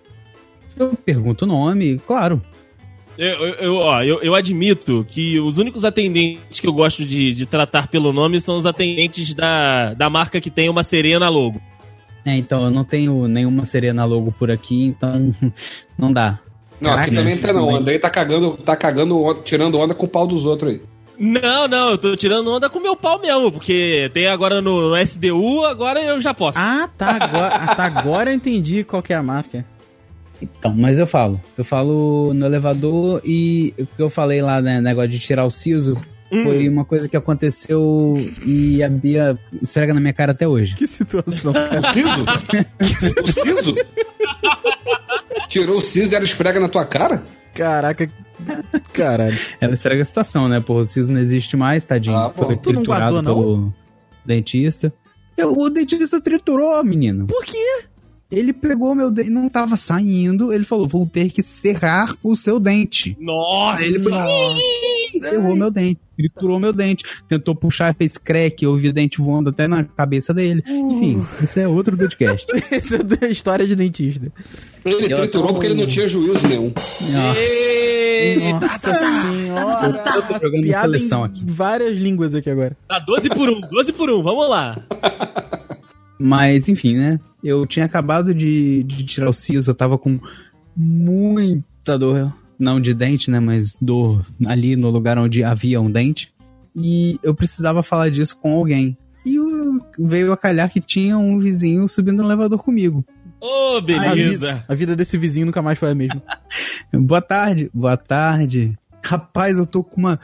Eu 0.78 0.96
pergunto 0.96 1.46
o 1.46 1.48
nome, 1.48 2.00
claro. 2.00 2.42
Eu, 3.18 3.28
eu, 3.28 3.76
ó, 3.76 4.02
eu, 4.02 4.22
eu 4.24 4.34
admito 4.34 5.06
que 5.08 5.40
os 5.40 5.60
únicos 5.60 5.86
atendentes 5.86 6.60
que 6.60 6.68
eu 6.68 6.74
gosto 6.74 7.06
de, 7.06 7.32
de 7.34 7.46
tratar 7.46 7.88
pelo 7.88 8.12
nome 8.12 8.42
são 8.42 8.58
os 8.58 8.66
atendentes 8.66 9.34
da, 9.36 9.94
da 9.94 10.10
marca 10.10 10.42
que 10.42 10.50
tem 10.50 10.68
uma 10.68 10.84
sereia 10.84 11.20
na 11.20 11.30
logo. 11.30 11.62
É, 12.26 12.36
então, 12.36 12.64
eu 12.64 12.72
não 12.72 12.84
tenho 12.84 13.28
nenhuma 13.28 13.66
serena 13.66 14.06
logo 14.06 14.32
por 14.32 14.50
aqui, 14.50 14.84
então 14.86 15.34
não 15.98 16.12
dá. 16.12 16.40
Não, 16.84 16.92
aqui 16.92 17.12
Caraca, 17.12 17.16
também 17.16 17.38
tá 17.38 17.54
não. 17.54 17.68
O 17.68 17.76
Andrei 17.76 17.98
tá 17.98 18.10
cagando, 18.10 18.58
tá 18.58 18.76
cagando, 18.76 19.42
tirando 19.46 19.80
onda 19.80 19.96
com 19.96 20.06
o 20.06 20.10
pau 20.10 20.28
dos 20.28 20.46
outros 20.46 20.74
aí. 20.74 20.82
Não, 21.18 21.68
não, 21.68 21.92
eu 21.92 21.98
tô 21.98 22.16
tirando 22.16 22.52
onda 22.52 22.70
com 22.70 22.80
meu 22.80 22.96
pau 22.96 23.20
mesmo, 23.20 23.52
porque 23.52 24.12
tem 24.14 24.28
agora 24.28 24.62
no, 24.62 24.90
no 24.90 24.98
SDU, 24.98 25.64
agora 25.64 26.02
eu 26.02 26.20
já 26.20 26.34
posso. 26.34 26.60
Ah, 26.60 26.90
tá. 26.98 27.12
Agora, 27.12 27.56
ah, 27.56 27.76
tá, 27.76 27.86
agora 27.86 28.32
eu 28.32 28.36
entendi 28.36 28.84
qual 28.84 29.02
que 29.02 29.14
é 29.14 29.16
a 29.16 29.24
marca. 29.24 29.66
Então, 30.42 30.74
mas 30.76 31.00
eu 31.00 31.08
falo. 31.08 31.40
Eu 31.58 31.64
falo 31.64 32.34
no 32.34 32.46
elevador 32.46 33.22
e 33.24 33.74
o 33.80 33.86
que 33.86 34.02
eu 34.02 34.10
falei 34.10 34.42
lá, 34.42 34.62
né, 34.62 34.82
negócio 34.82 35.10
de 35.10 35.20
tirar 35.20 35.46
o 35.46 35.52
siso, 35.52 35.98
Hum. 36.34 36.44
foi 36.46 36.68
uma 36.68 36.84
coisa 36.84 37.08
que 37.08 37.16
aconteceu 37.16 38.16
e 38.46 38.82
a 38.82 38.90
Bia 38.90 39.38
esfrega 39.62 39.94
na 39.94 40.00
minha 40.00 40.14
cara 40.14 40.32
até 40.32 40.48
hoje. 40.48 40.76
Que 40.76 40.88
situação. 40.88 41.54
O 41.54 41.94
siso? 41.94 43.22
o 43.22 43.28
siso? 43.32 43.76
Tirou 45.50 45.78
o 45.78 45.82
siso 45.82 46.14
e 46.14 46.16
ela 46.16 46.26
esfrega 46.26 46.60
na 46.60 46.68
tua 46.70 46.86
cara? 46.86 47.24
Caraca. 47.54 48.10
Caralho. 48.92 49.38
Ela 49.62 49.74
esfrega 49.74 50.02
a 50.02 50.06
situação, 50.06 50.48
né? 50.48 50.60
Porra, 50.60 50.82
o 50.82 50.86
siso 50.86 51.12
não 51.12 51.20
existe 51.20 51.56
mais, 51.56 51.86
tadinho. 51.86 52.16
Ah, 52.18 52.32
foi 52.32 52.56
Tu 52.58 52.74
não 52.74 52.82
triturado 52.82 53.14
guardou, 53.14 53.22
não? 53.22 53.36
pelo 53.36 53.74
dentista. 54.26 54.94
Eu- 55.38 55.52
o 55.54 55.70
dentista 55.70 56.20
triturou, 56.20 56.84
menino. 56.84 57.28
Por 57.28 57.44
quê? 57.46 57.84
Ele 58.32 58.52
pegou 58.52 58.96
meu 58.96 59.12
dente, 59.12 59.30
não 59.30 59.48
tava 59.48 59.78
saindo. 59.78 60.52
Ele 60.52 60.64
falou: 60.64 60.88
vou 60.88 61.06
ter 61.06 61.30
que 61.32 61.44
serrar 61.44 62.16
o 62.24 62.36
seu 62.36 62.60
dente. 62.60 63.16
Nossa! 63.20 63.84
Aí 63.84 63.90
ele 63.94 64.10
Errou 65.32 65.56
meu 65.56 65.70
dente, 65.70 66.02
triturou 66.18 66.60
meu 66.60 66.72
dente. 66.74 67.04
Tentou 67.28 67.56
puxar, 67.56 67.94
fez 67.96 68.18
crack, 68.18 68.64
eu 68.64 68.72
ouvi 68.72 68.90
o 68.90 68.94
dente 68.94 69.20
voando 69.22 69.50
até 69.50 69.68
na 69.68 69.84
cabeça 69.84 70.34
dele. 70.34 70.64
Enfim, 70.68 71.26
esse 71.42 71.60
é 71.62 71.68
outro 71.68 71.98
podcast. 71.98 72.46
Essa 72.72 72.96
é 73.22 73.26
a 73.26 73.30
história 73.30 73.66
de 73.68 73.76
dentista. 73.76 74.32
Ele 74.86 75.12
Eu 75.12 75.18
triturou 75.18 75.48
tô- 75.48 75.54
porque 75.54 75.68
ele 75.68 75.76
não 75.82 75.88
tinha 75.88 76.08
juízo 76.08 76.48
nenhum. 76.48 76.72
Eita, 77.38 78.60
Nossa 78.60 78.94
senhora. 78.94 80.04
Eu 80.16 80.22
tô 80.24 80.34
jogando 80.46 80.64
Piada 80.64 80.94
seleção 80.94 81.22
em 81.22 81.26
aqui. 81.26 81.44
várias 81.46 81.98
línguas 81.98 82.34
aqui 82.36 82.50
agora. 82.50 82.76
Tá 82.88 83.00
12 83.00 83.30
por 83.30 83.50
1, 83.50 83.62
12 83.70 83.94
por 83.94 84.10
1, 84.10 84.24
vamos 84.24 84.50
lá. 84.50 84.76
Mas, 86.20 86.70
enfim, 86.70 86.96
né? 86.96 87.20
Eu 87.44 87.66
tinha 87.68 87.86
acabado 87.86 88.34
de, 88.34 88.84
de 88.84 89.04
tirar 89.04 89.30
o 89.30 89.34
siso, 89.34 89.72
eu 89.72 89.76
tava 89.76 89.98
com 89.98 90.20
muita 90.76 91.98
dor. 91.98 92.34
Não 92.60 92.80
de 92.80 92.94
dente, 92.94 93.30
né? 93.32 93.40
Mas 93.40 93.76
dor 93.82 94.26
ali 94.46 94.76
no 94.76 94.90
lugar 94.90 95.18
onde 95.18 95.44
havia 95.44 95.82
um 95.82 95.92
dente. 95.92 96.34
E 96.76 97.20
eu 97.24 97.34
precisava 97.36 97.84
falar 97.84 98.10
disso 98.10 98.36
com 98.38 98.54
alguém. 98.54 98.98
E 99.26 99.36
eu- 99.36 99.80
veio 100.00 100.32
a 100.34 100.38
calhar 100.38 100.70
que 100.72 100.80
tinha 100.82 101.18
um 101.18 101.40
vizinho 101.40 101.88
subindo 101.88 102.22
no 102.22 102.28
elevador 102.30 102.60
comigo. 102.60 103.06
Ô, 103.40 103.78
A 103.78 103.82
beleza. 103.82 104.30
vida, 104.32 104.66
a 104.68 104.74
vida 104.76 104.96
desse 104.96 105.18
vizinho 105.18 105.46
nunca 105.46 105.62
mais 105.62 105.78
foi 105.78 105.92
a 105.92 105.96
mesma. 105.96 106.22
Boa 106.94 107.22
tarde, 107.22 107.70
boa 107.74 107.98
tarde. 107.98 108.78
Rapaz, 109.04 109.58
eu 109.58 109.66
tô 109.66 109.84
com 109.84 110.00
uma 110.00 110.20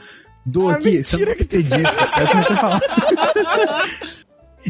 dor 0.46 0.72
Ah, 0.72 0.76
aqui. 0.76 1.02
Você 1.04 1.16
mentira 1.18 1.34
não 1.36 1.44
acredita. 1.44 1.76
Aí 2.16 2.22
eu 2.22 2.28
comecei 2.28 2.56
a 2.56 2.58
falar. 2.58 2.80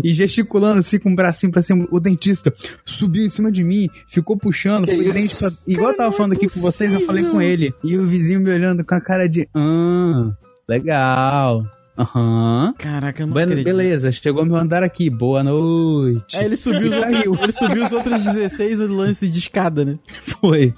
E 0.02 0.12
gesticulando 0.14 0.80
assim 0.80 0.98
com 0.98 1.12
o 1.12 1.16
bracinho 1.16 1.52
pra 1.52 1.62
cima, 1.62 1.86
o 1.90 1.98
dentista 2.00 2.52
subiu 2.84 3.24
em 3.24 3.28
cima 3.28 3.50
de 3.50 3.62
mim, 3.64 3.88
ficou 4.08 4.36
puxando, 4.36 4.84
Que 4.86 4.94
foi 4.94 5.04
isso? 5.06 5.14
dente 5.14 5.38
pra... 5.38 5.50
Igual 5.72 5.90
eu 5.90 5.96
tava 5.96 6.14
é 6.14 6.16
falando 6.16 6.32
aqui 6.32 6.48
com 6.48 6.60
vocês, 6.60 6.92
eu 6.92 7.00
falei 7.06 7.24
com 7.24 7.40
ele. 7.42 7.74
E 7.82 7.96
o 7.96 8.06
vizinho 8.06 8.40
me 8.40 8.50
olhando 8.50 8.84
com 8.84 8.94
a 8.94 9.00
cara 9.00 9.28
de. 9.28 9.48
Ah, 9.54 10.30
legal. 10.68 11.64
Aham. 11.98 12.72
Caraca, 12.78 13.22
eu 13.22 13.26
não 13.26 13.34
Bueno, 13.34 13.52
acredito. 13.52 13.64
beleza, 13.76 14.10
chegou 14.10 14.46
meu 14.46 14.56
andar 14.56 14.82
aqui. 14.82 15.10
Boa 15.10 15.42
noite. 15.44 16.34
Aí 16.36 16.46
ele 16.46 16.56
subiu, 16.56 16.88
os, 16.88 16.94
Saiu. 16.94 17.38
ele 17.42 17.52
subiu 17.52 17.84
os 17.84 17.92
outros 17.92 18.22
16 18.22 18.78
no 18.78 18.96
lance 18.96 19.28
de 19.28 19.38
escada, 19.38 19.84
né? 19.84 19.98
Foi. 20.40 20.72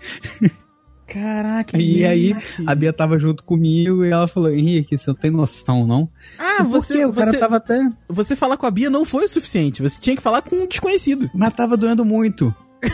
Caraca. 1.13 1.77
E 1.77 2.05
aí, 2.05 2.35
a 2.67 2.75
Bia 2.75 2.93
tava 2.93 3.19
junto 3.19 3.45
comigo 3.45 4.05
e 4.05 4.11
ela 4.11 4.27
falou: 4.27 4.51
Henrique, 4.51 4.97
você 4.97 5.11
não 5.11 5.15
tem 5.15 5.31
noção, 5.31 5.87
não? 5.87 6.09
Ah, 6.39 6.63
você, 6.63 6.95
quê? 6.99 7.05
O 7.05 7.13
cara 7.13 7.33
você, 7.33 7.39
tava 7.39 7.57
até. 7.57 7.87
você 8.09 8.35
falar 8.35 8.57
com 8.57 8.65
a 8.67 8.71
Bia 8.71 8.89
não 8.89 9.05
foi 9.05 9.25
o 9.25 9.29
suficiente. 9.29 9.83
Você 9.83 10.01
tinha 10.01 10.17
que 10.17 10.23
falar 10.23 10.41
com 10.43 10.57
um 10.57 10.67
desconhecido. 10.67 11.29
Mas 11.35 11.53
tava 11.53 11.77
doendo 11.77 12.05
muito. 12.05 12.55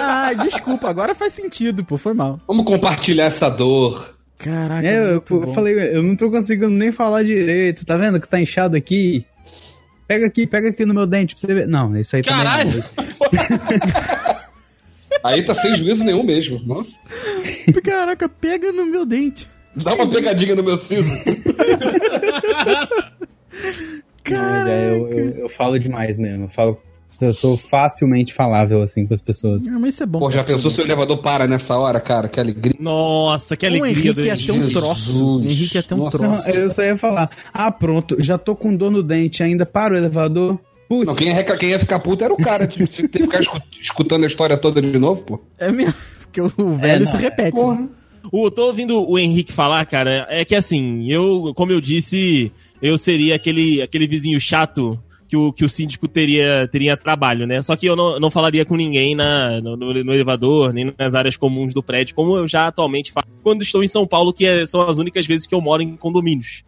ah, 0.00 0.32
desculpa, 0.42 0.88
agora 0.88 1.14
faz 1.14 1.32
sentido, 1.32 1.84
pô, 1.84 1.96
foi 1.98 2.14
mal. 2.14 2.40
Vamos 2.46 2.64
compartilhar 2.64 3.24
essa 3.24 3.48
dor. 3.48 4.14
Caraca, 4.38 4.86
É, 4.86 4.98
eu, 4.98 5.12
muito 5.14 5.34
eu 5.34 5.40
bom. 5.40 5.54
falei, 5.54 5.96
eu 5.96 6.02
não 6.02 6.16
tô 6.16 6.30
conseguindo 6.30 6.70
nem 6.70 6.92
falar 6.92 7.22
direito. 7.24 7.84
Tá 7.86 7.96
vendo 7.96 8.20
que 8.20 8.28
tá 8.28 8.40
inchado 8.40 8.76
aqui? 8.76 9.24
Pega 10.06 10.26
aqui, 10.26 10.46
pega 10.46 10.68
aqui 10.68 10.84
no 10.84 10.92
meu 10.92 11.06
dente 11.06 11.34
pra 11.34 11.40
você 11.40 11.54
ver. 11.54 11.66
Não, 11.66 11.96
isso 11.96 12.14
aí 12.14 12.22
Caralho! 12.22 12.82
também 12.94 13.14
não. 13.48 14.33
Aí 15.24 15.42
tá 15.42 15.54
sem 15.54 15.74
juízo 15.74 16.04
nenhum 16.04 16.22
mesmo. 16.22 16.60
Nossa. 16.66 17.00
Caraca, 17.82 18.28
pega 18.28 18.70
no 18.72 18.84
meu 18.84 19.06
dente. 19.06 19.48
Dá 19.74 19.94
uma 19.94 20.06
pegadinha 20.06 20.54
no 20.54 20.62
meu 20.62 20.76
siso. 20.76 21.08
Mas 24.30 24.66
é, 24.66 24.90
eu, 24.90 25.08
eu, 25.08 25.30
eu 25.38 25.48
falo 25.48 25.78
demais 25.78 26.18
mesmo. 26.18 26.44
Eu 26.44 26.48
falo. 26.50 26.78
Eu 27.20 27.32
sou 27.32 27.56
facilmente 27.56 28.34
falável 28.34 28.82
assim 28.82 29.06
com 29.06 29.14
as 29.14 29.22
pessoas. 29.22 29.70
Mas 29.70 29.94
isso 29.94 30.02
é 30.02 30.06
bom. 30.06 30.18
Pô, 30.18 30.30
já 30.30 30.42
pensou 30.42 30.68
se 30.70 30.80
o 30.80 30.84
elevador 30.84 31.22
para 31.22 31.46
nessa 31.46 31.78
hora, 31.78 32.00
cara? 32.00 32.28
Que 32.28 32.40
alegria. 32.40 32.74
Nossa, 32.78 33.56
que 33.56 33.64
é 33.64 33.70
bom. 33.70 33.76
O 33.76 33.84
alegria. 33.84 34.10
Henrique 34.10 34.26
ia 34.26 34.36
ter 34.36 34.52
um 34.52 34.68
troço. 34.72 35.24
O 35.24 35.42
Henrique 35.42 35.76
ia 35.76 35.82
ter 35.82 35.94
um 35.94 35.98
Nossa. 35.98 36.18
Não, 36.18 36.32
troço. 36.34 36.50
eu 36.50 36.70
só 36.70 36.82
ia 36.82 36.98
falar. 36.98 37.30
Ah, 37.52 37.70
pronto, 37.70 38.16
já 38.18 38.36
tô 38.36 38.56
com 38.56 38.74
dor 38.74 38.90
no 38.90 39.02
dente 39.02 39.42
ainda 39.42 39.64
para 39.64 39.94
o 39.94 39.96
elevador. 39.96 40.58
Putz, 40.96 41.06
Não, 41.06 41.14
quem 41.14 41.28
ia, 41.28 41.34
reca- 41.34 41.56
quem 41.56 41.70
ia 41.70 41.78
ficar 41.78 41.98
puto 42.00 42.24
era 42.24 42.32
o 42.32 42.36
cara. 42.36 42.66
Tinha 42.66 42.86
que 42.86 43.22
ficar 43.22 43.40
escu- 43.40 43.60
escutando 43.80 44.24
a 44.24 44.26
história 44.26 44.56
toda 44.58 44.80
de 44.82 44.98
novo, 44.98 45.22
pô. 45.22 45.40
É 45.58 45.70
mesmo. 45.72 45.94
Porque 46.22 46.40
o 46.40 46.48
velho 46.76 47.04
não, 47.04 47.10
se 47.10 47.16
é. 47.16 47.20
repete. 47.20 47.52
Porra. 47.52 47.88
O, 48.32 48.50
tô 48.50 48.66
ouvindo 48.66 49.08
o 49.08 49.18
Henrique 49.18 49.52
falar, 49.52 49.84
cara, 49.86 50.26
é 50.30 50.44
que 50.44 50.56
assim, 50.56 51.10
eu, 51.12 51.52
como 51.54 51.72
eu 51.72 51.80
disse, 51.80 52.50
eu 52.80 52.96
seria 52.96 53.34
aquele, 53.34 53.82
aquele 53.82 54.06
vizinho 54.06 54.40
chato 54.40 54.98
que 55.28 55.36
o, 55.36 55.52
que 55.52 55.64
o 55.64 55.68
síndico 55.68 56.08
teria, 56.08 56.66
teria 56.70 56.96
trabalho, 56.96 57.46
né? 57.46 57.60
Só 57.62 57.76
que 57.76 57.86
eu 57.86 57.94
não, 57.94 58.18
não 58.18 58.30
falaria 58.30 58.64
com 58.64 58.76
ninguém 58.76 59.14
na, 59.14 59.60
no, 59.60 59.76
no- 59.76 60.04
no 60.04 60.12
elevador, 60.14 60.72
nem 60.72 60.92
nas 60.98 61.14
áreas 61.14 61.36
comuns 61.36 61.74
do 61.74 61.82
prédio, 61.82 62.14
como 62.14 62.36
eu 62.36 62.48
já 62.48 62.66
atualmente 62.66 63.12
faço 63.12 63.26
quando 63.42 63.62
estou 63.62 63.82
em 63.84 63.88
São 63.88 64.06
Paulo, 64.06 64.32
que 64.32 64.46
é- 64.46 64.64
são 64.66 64.80
as 64.88 64.98
únicas 64.98 65.26
vezes 65.26 65.46
que 65.46 65.54
eu 65.54 65.60
moro 65.60 65.82
em 65.82 65.94
condomínios. 65.96 66.62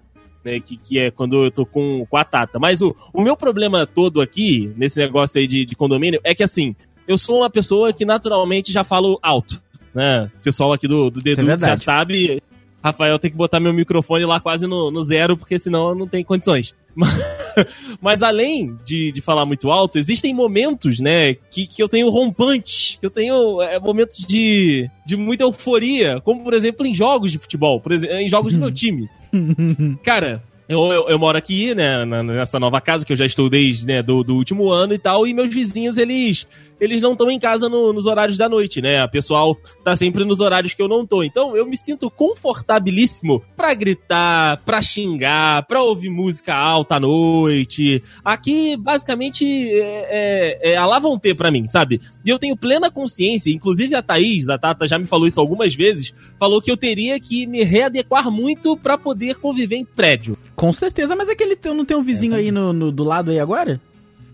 Né, 0.47 0.61
que, 0.61 0.77
que 0.77 0.97
é 0.97 1.11
quando 1.11 1.45
eu 1.45 1.51
tô 1.51 1.67
com, 1.67 2.07
com 2.09 2.17
a 2.17 2.25
Tata. 2.25 2.57
Mas 2.57 2.81
o, 2.81 2.95
o 3.13 3.21
meu 3.21 3.37
problema 3.37 3.85
todo 3.85 4.21
aqui, 4.21 4.73
nesse 4.77 4.97
negócio 4.97 5.41
aí 5.41 5.49
de, 5.49 5.65
de 5.65 5.75
condomínio, 5.75 6.21
é 6.23 6.37
que 6.37 6.45
assim, 6.45 6.77
eu 7.09 7.19
sou 7.19 7.39
uma 7.39 7.51
pessoa 7.51 7.93
que 7.93 8.05
naturalmente 8.05 8.71
já 8.71 8.85
falo 8.85 9.19
alto. 9.21 9.61
Né? 9.93 10.31
O 10.39 10.45
pessoal 10.45 10.73
aqui 10.73 10.87
do, 10.87 11.11
do 11.11 11.21
Dedu 11.21 11.45
já 11.59 11.77
sabe. 11.77 12.41
Rafael 12.81 13.19
tem 13.19 13.29
que 13.29 13.37
botar 13.37 13.59
meu 13.59 13.73
microfone 13.73 14.25
lá 14.25 14.39
quase 14.39 14.69
no, 14.69 14.89
no 14.89 15.03
zero, 15.03 15.37
porque 15.37 15.59
senão 15.59 15.97
não 15.97 16.07
tem 16.07 16.23
condições. 16.23 16.73
Mas, 16.95 17.13
mas 18.01 18.23
além 18.23 18.77
de, 18.85 19.13
de 19.13 19.21
falar 19.21 19.47
muito 19.47 19.71
alto, 19.71 19.99
existem 19.99 20.35
momentos, 20.35 21.01
né, 21.01 21.35
que, 21.35 21.67
que 21.67 21.83
eu 21.83 21.89
tenho 21.89 22.11
rompantes, 22.11 22.97
que 23.01 23.07
eu 23.07 23.11
tenho 23.11 23.61
é, 23.63 23.79
momentos 23.79 24.19
de, 24.27 24.89
de 25.05 25.17
muita 25.17 25.45
euforia, 25.45 26.21
como 26.21 26.43
por 26.43 26.55
exemplo 26.55 26.87
em 26.87 26.95
jogos 26.95 27.33
de 27.33 27.39
futebol, 27.39 27.81
por 27.81 27.93
exemplo, 27.93 28.17
em 28.17 28.29
jogos 28.29 28.53
do 28.53 28.61
meu 28.61 28.73
time. 28.73 29.09
Cara, 30.03 30.43
eu, 30.69 30.81
eu, 30.93 31.09
eu 31.09 31.19
moro 31.19 31.39
aqui, 31.39 31.75
né, 31.75 32.05
nessa 32.05 32.59
nova 32.59 32.81
casa 32.81 33.05
que 33.07 33.13
eu 33.13 33.17
já 33.17 33.25
estou 33.27 33.49
desde, 33.49 33.87
né, 33.87 34.03
do, 34.03 34.23
do 34.25 34.35
último 34.35 34.71
ano 34.71 34.93
e 34.95 34.99
tal, 34.99 35.27
e 35.27 35.33
meus 35.35 35.51
vizinhos, 35.55 35.97
eles 35.97 36.47
eles 36.79 37.01
não 37.01 37.13
estão 37.13 37.31
em 37.31 37.39
casa 37.39 37.71
no- 37.71 37.91
nos 37.91 38.05
horários 38.05 38.37
da 38.37 38.51
noite, 38.51 38.83
né? 38.83 39.01
A 39.01 39.09
pessoal 39.09 39.57
tá 39.83 39.97
sempre 39.97 40.27
nos 40.27 40.41
horários 40.41 40.75
que 40.75 40.83
eu 40.83 40.87
não 40.89 41.07
tô. 41.07 41.23
Então 41.23 41.57
eu 41.57 41.65
me 41.65 41.75
sinto 41.75 42.11
confortabilíssimo 42.11 43.43
pra 43.57 43.73
gritar, 43.73 44.61
pra 44.65 44.83
xingar, 44.83 45.67
pra 45.67 45.83
ouvir 45.83 46.11
música 46.11 46.55
alta 46.55 46.97
à 46.97 47.01
noite. 47.01 48.03
Aqui, 48.25 48.77
basicamente, 48.77 49.45
é, 49.73 50.61
é, 50.63 50.73
é 50.73 50.77
a 50.77 50.85
lá 50.85 50.99
vão 50.99 51.19
ter 51.19 51.35
pra 51.35 51.51
mim, 51.51 51.67
sabe? 51.67 52.01
E 52.25 52.29
eu 52.29 52.39
tenho 52.39 52.57
plena 52.57 52.91
consciência, 52.91 53.51
inclusive 53.51 53.95
a 53.95 54.03
Thaís, 54.03 54.49
a 54.49 54.59
Tata 54.59 54.87
já 54.87 54.99
me 54.99 55.07
falou 55.07 55.27
isso 55.27 55.41
algumas 55.41 55.75
vezes, 55.75 56.13
falou 56.39 56.61
que 56.61 56.71
eu 56.71 56.77
teria 56.77 57.19
que 57.19 57.47
me 57.47 57.63
readequar 57.65 58.31
muito 58.31 58.77
pra 58.77 58.99
poder 58.99 59.37
conviver 59.37 59.77
em 59.77 59.85
prédio. 59.85 60.37
Com 60.57 60.73
certeza, 60.73 61.15
mas 61.15 61.29
aquele 61.29 61.55
teu 61.55 61.75
não 61.75 61.85
tem 61.85 61.97
um 61.97 62.03
vizinho 62.03 62.35
aí 62.35 62.51
no, 62.51 62.73
no- 62.73 62.91
do 62.91 63.05
lado 63.05 63.31
aí 63.31 63.39
agora? 63.39 63.81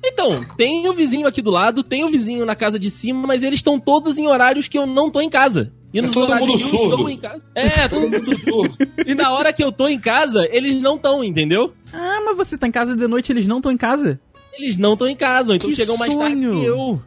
Então, 0.04 0.44
tem 0.56 0.88
o 0.88 0.92
vizinho 0.94 1.26
aqui 1.28 1.40
do 1.42 1.50
lado, 1.50 1.82
tem 1.82 2.04
o 2.04 2.08
vizinho 2.08 2.44
na 2.46 2.56
casa 2.56 2.78
de 2.78 2.90
cima, 2.90 3.24
mas 3.26 3.42
eles 3.42 3.58
estão 3.60 3.78
todos 3.78 4.18
em 4.18 4.26
horários 4.26 4.66
que 4.66 4.76
eu 4.78 4.86
não 4.86 5.10
tô 5.10 5.20
em 5.20 5.30
casa. 5.30 5.72
E 5.94 5.98
É 5.98 6.02
nos 6.02 6.12
todo 6.12 6.24
horários 6.24 6.48
mundo 6.48 6.58
que 6.58 6.64
eu 6.64 6.70
surdo. 6.80 6.94
estou 6.94 7.08
em 7.10 7.18
casa. 7.18 7.46
É, 7.54 7.86
todo 7.88 8.02
mundo 8.10 8.22
surdo. 8.40 8.76
E 9.06 9.14
na 9.14 9.30
hora 9.32 9.52
que 9.52 9.62
eu 9.62 9.70
tô 9.70 9.86
em 9.86 9.98
casa, 10.00 10.48
eles 10.50 10.80
não 10.80 10.96
estão, 10.96 11.22
entendeu? 11.22 11.72
Ah, 11.92 12.20
mas 12.24 12.36
você 12.36 12.56
tá 12.58 12.66
em 12.66 12.70
casa 12.72 12.96
de 12.96 13.06
noite 13.06 13.28
e 13.28 13.32
eles 13.32 13.46
não 13.46 13.58
estão 13.58 13.70
em 13.70 13.76
casa? 13.76 14.18
Eles 14.54 14.76
não 14.76 14.94
estão 14.94 15.06
em 15.08 15.14
casa, 15.16 15.54
então 15.54 15.70
Que 15.70 15.76
chegam 15.76 15.96
mais 15.96 16.16
tarde 16.16 16.34
sonho. 16.42 16.60
que 16.60 16.66
eu. 16.66 17.02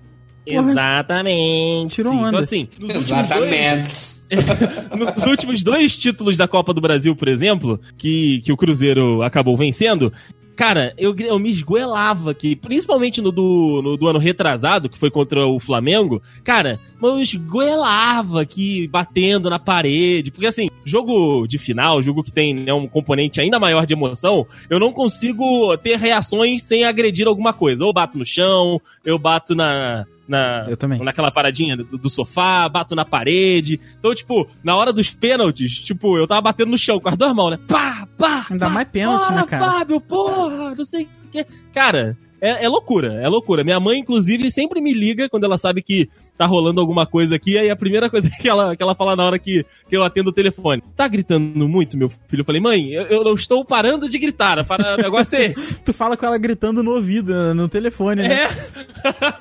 Exatamente. 0.45 1.95
Tirou 1.95 2.13
Então, 2.13 2.39
assim, 2.39 2.67
nos 2.79 2.89
últimos 3.11 3.29
dois- 3.29 4.25
Exatamente. 4.29 5.15
nos 5.17 5.27
últimos 5.27 5.63
dois 5.63 5.97
títulos 5.97 6.37
da 6.37 6.47
Copa 6.47 6.73
do 6.73 6.81
Brasil, 6.81 7.15
por 7.15 7.27
exemplo, 7.27 7.79
que, 7.97 8.41
que 8.43 8.51
o 8.51 8.57
Cruzeiro 8.57 9.21
acabou 9.21 9.55
vencendo, 9.55 10.11
Cara, 10.55 10.93
eu, 10.97 11.13
eu 11.19 11.37
me 11.37 11.51
esgoelava 11.51 12.31
aqui, 12.31 12.55
principalmente 12.55 13.21
no 13.21 13.31
do, 13.31 13.81
no 13.83 13.97
do 13.97 14.07
ano 14.07 14.17
retrasado, 14.17 14.87
que 14.87 14.97
foi 14.97 15.11
contra 15.11 15.45
o 15.45 15.59
Flamengo. 15.59 16.21
Cara, 16.45 16.79
eu 17.03 17.19
esgoelava 17.19 18.41
aqui, 18.41 18.87
batendo 18.87 19.49
na 19.49 19.59
parede. 19.59 20.31
Porque 20.31 20.47
assim, 20.47 20.69
jogo 20.85 21.45
de 21.45 21.57
final, 21.57 22.01
jogo 22.01 22.23
que 22.23 22.31
tem 22.31 22.53
né, 22.53 22.73
um 22.73 22.87
componente 22.87 23.41
ainda 23.41 23.59
maior 23.59 23.85
de 23.85 23.93
emoção, 23.93 24.47
eu 24.69 24.79
não 24.79 24.93
consigo 24.93 25.75
ter 25.77 25.97
reações 25.97 26.63
sem 26.63 26.85
agredir 26.85 27.27
alguma 27.27 27.51
coisa. 27.51 27.83
Ou 27.85 27.91
bato 27.91 28.17
no 28.17 28.25
chão, 28.25 28.79
eu 29.03 29.19
bato 29.19 29.53
na, 29.55 30.05
na, 30.27 30.65
Eu 30.67 30.77
também. 30.77 30.99
naquela 31.03 31.31
paradinha 31.31 31.77
do, 31.77 31.97
do 31.97 32.09
sofá, 32.09 32.67
bato 32.67 32.95
na 32.95 33.05
parede. 33.05 33.79
Então, 33.99 34.13
tipo, 34.13 34.47
na 34.63 34.75
hora 34.75 34.91
dos 34.91 35.09
pênaltis, 35.09 35.71
tipo, 35.79 36.17
eu 36.17 36.27
tava 36.27 36.41
batendo 36.41 36.71
no 36.71 36.77
chão 36.77 36.99
com 36.99 37.09
as 37.09 37.15
duas 37.15 37.33
mãos, 37.33 37.51
né? 37.51 37.59
Pá, 37.67 38.07
pá! 38.17 38.45
Ainda 38.49 38.65
pá, 38.67 38.71
mais 38.71 38.87
pênalti, 38.89 39.21
bora, 39.21 39.35
né, 39.35 39.43
cara? 39.47 39.65
Fábio, 39.65 40.01
porra, 40.01 40.75
não 40.75 40.85
sei 40.85 41.03
o 41.03 41.29
que. 41.31 41.45
Cara, 41.73 42.17
é, 42.45 42.65
é 42.65 42.69
loucura, 42.69 43.13
é 43.21 43.27
loucura. 43.27 43.63
Minha 43.63 43.79
mãe, 43.79 43.99
inclusive, 43.99 44.51
sempre 44.51 44.81
me 44.81 44.93
liga 44.93 45.27
quando 45.29 45.45
ela 45.45 45.57
sabe 45.57 45.81
que 45.81 46.09
tá 46.37 46.45
rolando 46.45 46.79
alguma 46.79 47.05
coisa 47.05 47.35
aqui, 47.35 47.57
aí 47.57 47.69
a 47.69 47.75
primeira 47.75 48.09
coisa 48.09 48.29
que 48.39 48.47
ela, 48.47 48.75
que 48.75 48.83
ela 48.83 48.95
fala 48.95 49.15
na 49.15 49.25
hora 49.25 49.39
que, 49.39 49.65
que 49.89 49.95
eu 49.95 50.03
atendo 50.03 50.29
o 50.29 50.33
telefone. 50.33 50.83
Tá 50.95 51.07
gritando 51.07 51.67
muito, 51.67 51.97
meu 51.97 52.09
filho? 52.09 52.41
Eu 52.41 52.45
falei, 52.45 52.61
mãe, 52.61 52.91
eu, 52.91 53.03
eu 53.05 53.23
não 53.23 53.33
estou 53.33 53.63
parando 53.65 54.09
de 54.09 54.17
gritar. 54.17 54.63
Para, 54.65 54.95
o 54.95 54.97
negócio 54.97 55.37
é 55.37 55.45
esse. 55.45 55.75
Tu 55.85 55.93
fala 55.93 56.17
com 56.17 56.25
ela 56.25 56.37
gritando 56.37 56.81
no 56.81 56.91
ouvido, 56.91 57.53
no 57.53 57.67
telefone, 57.67 58.23
né? 58.23 58.47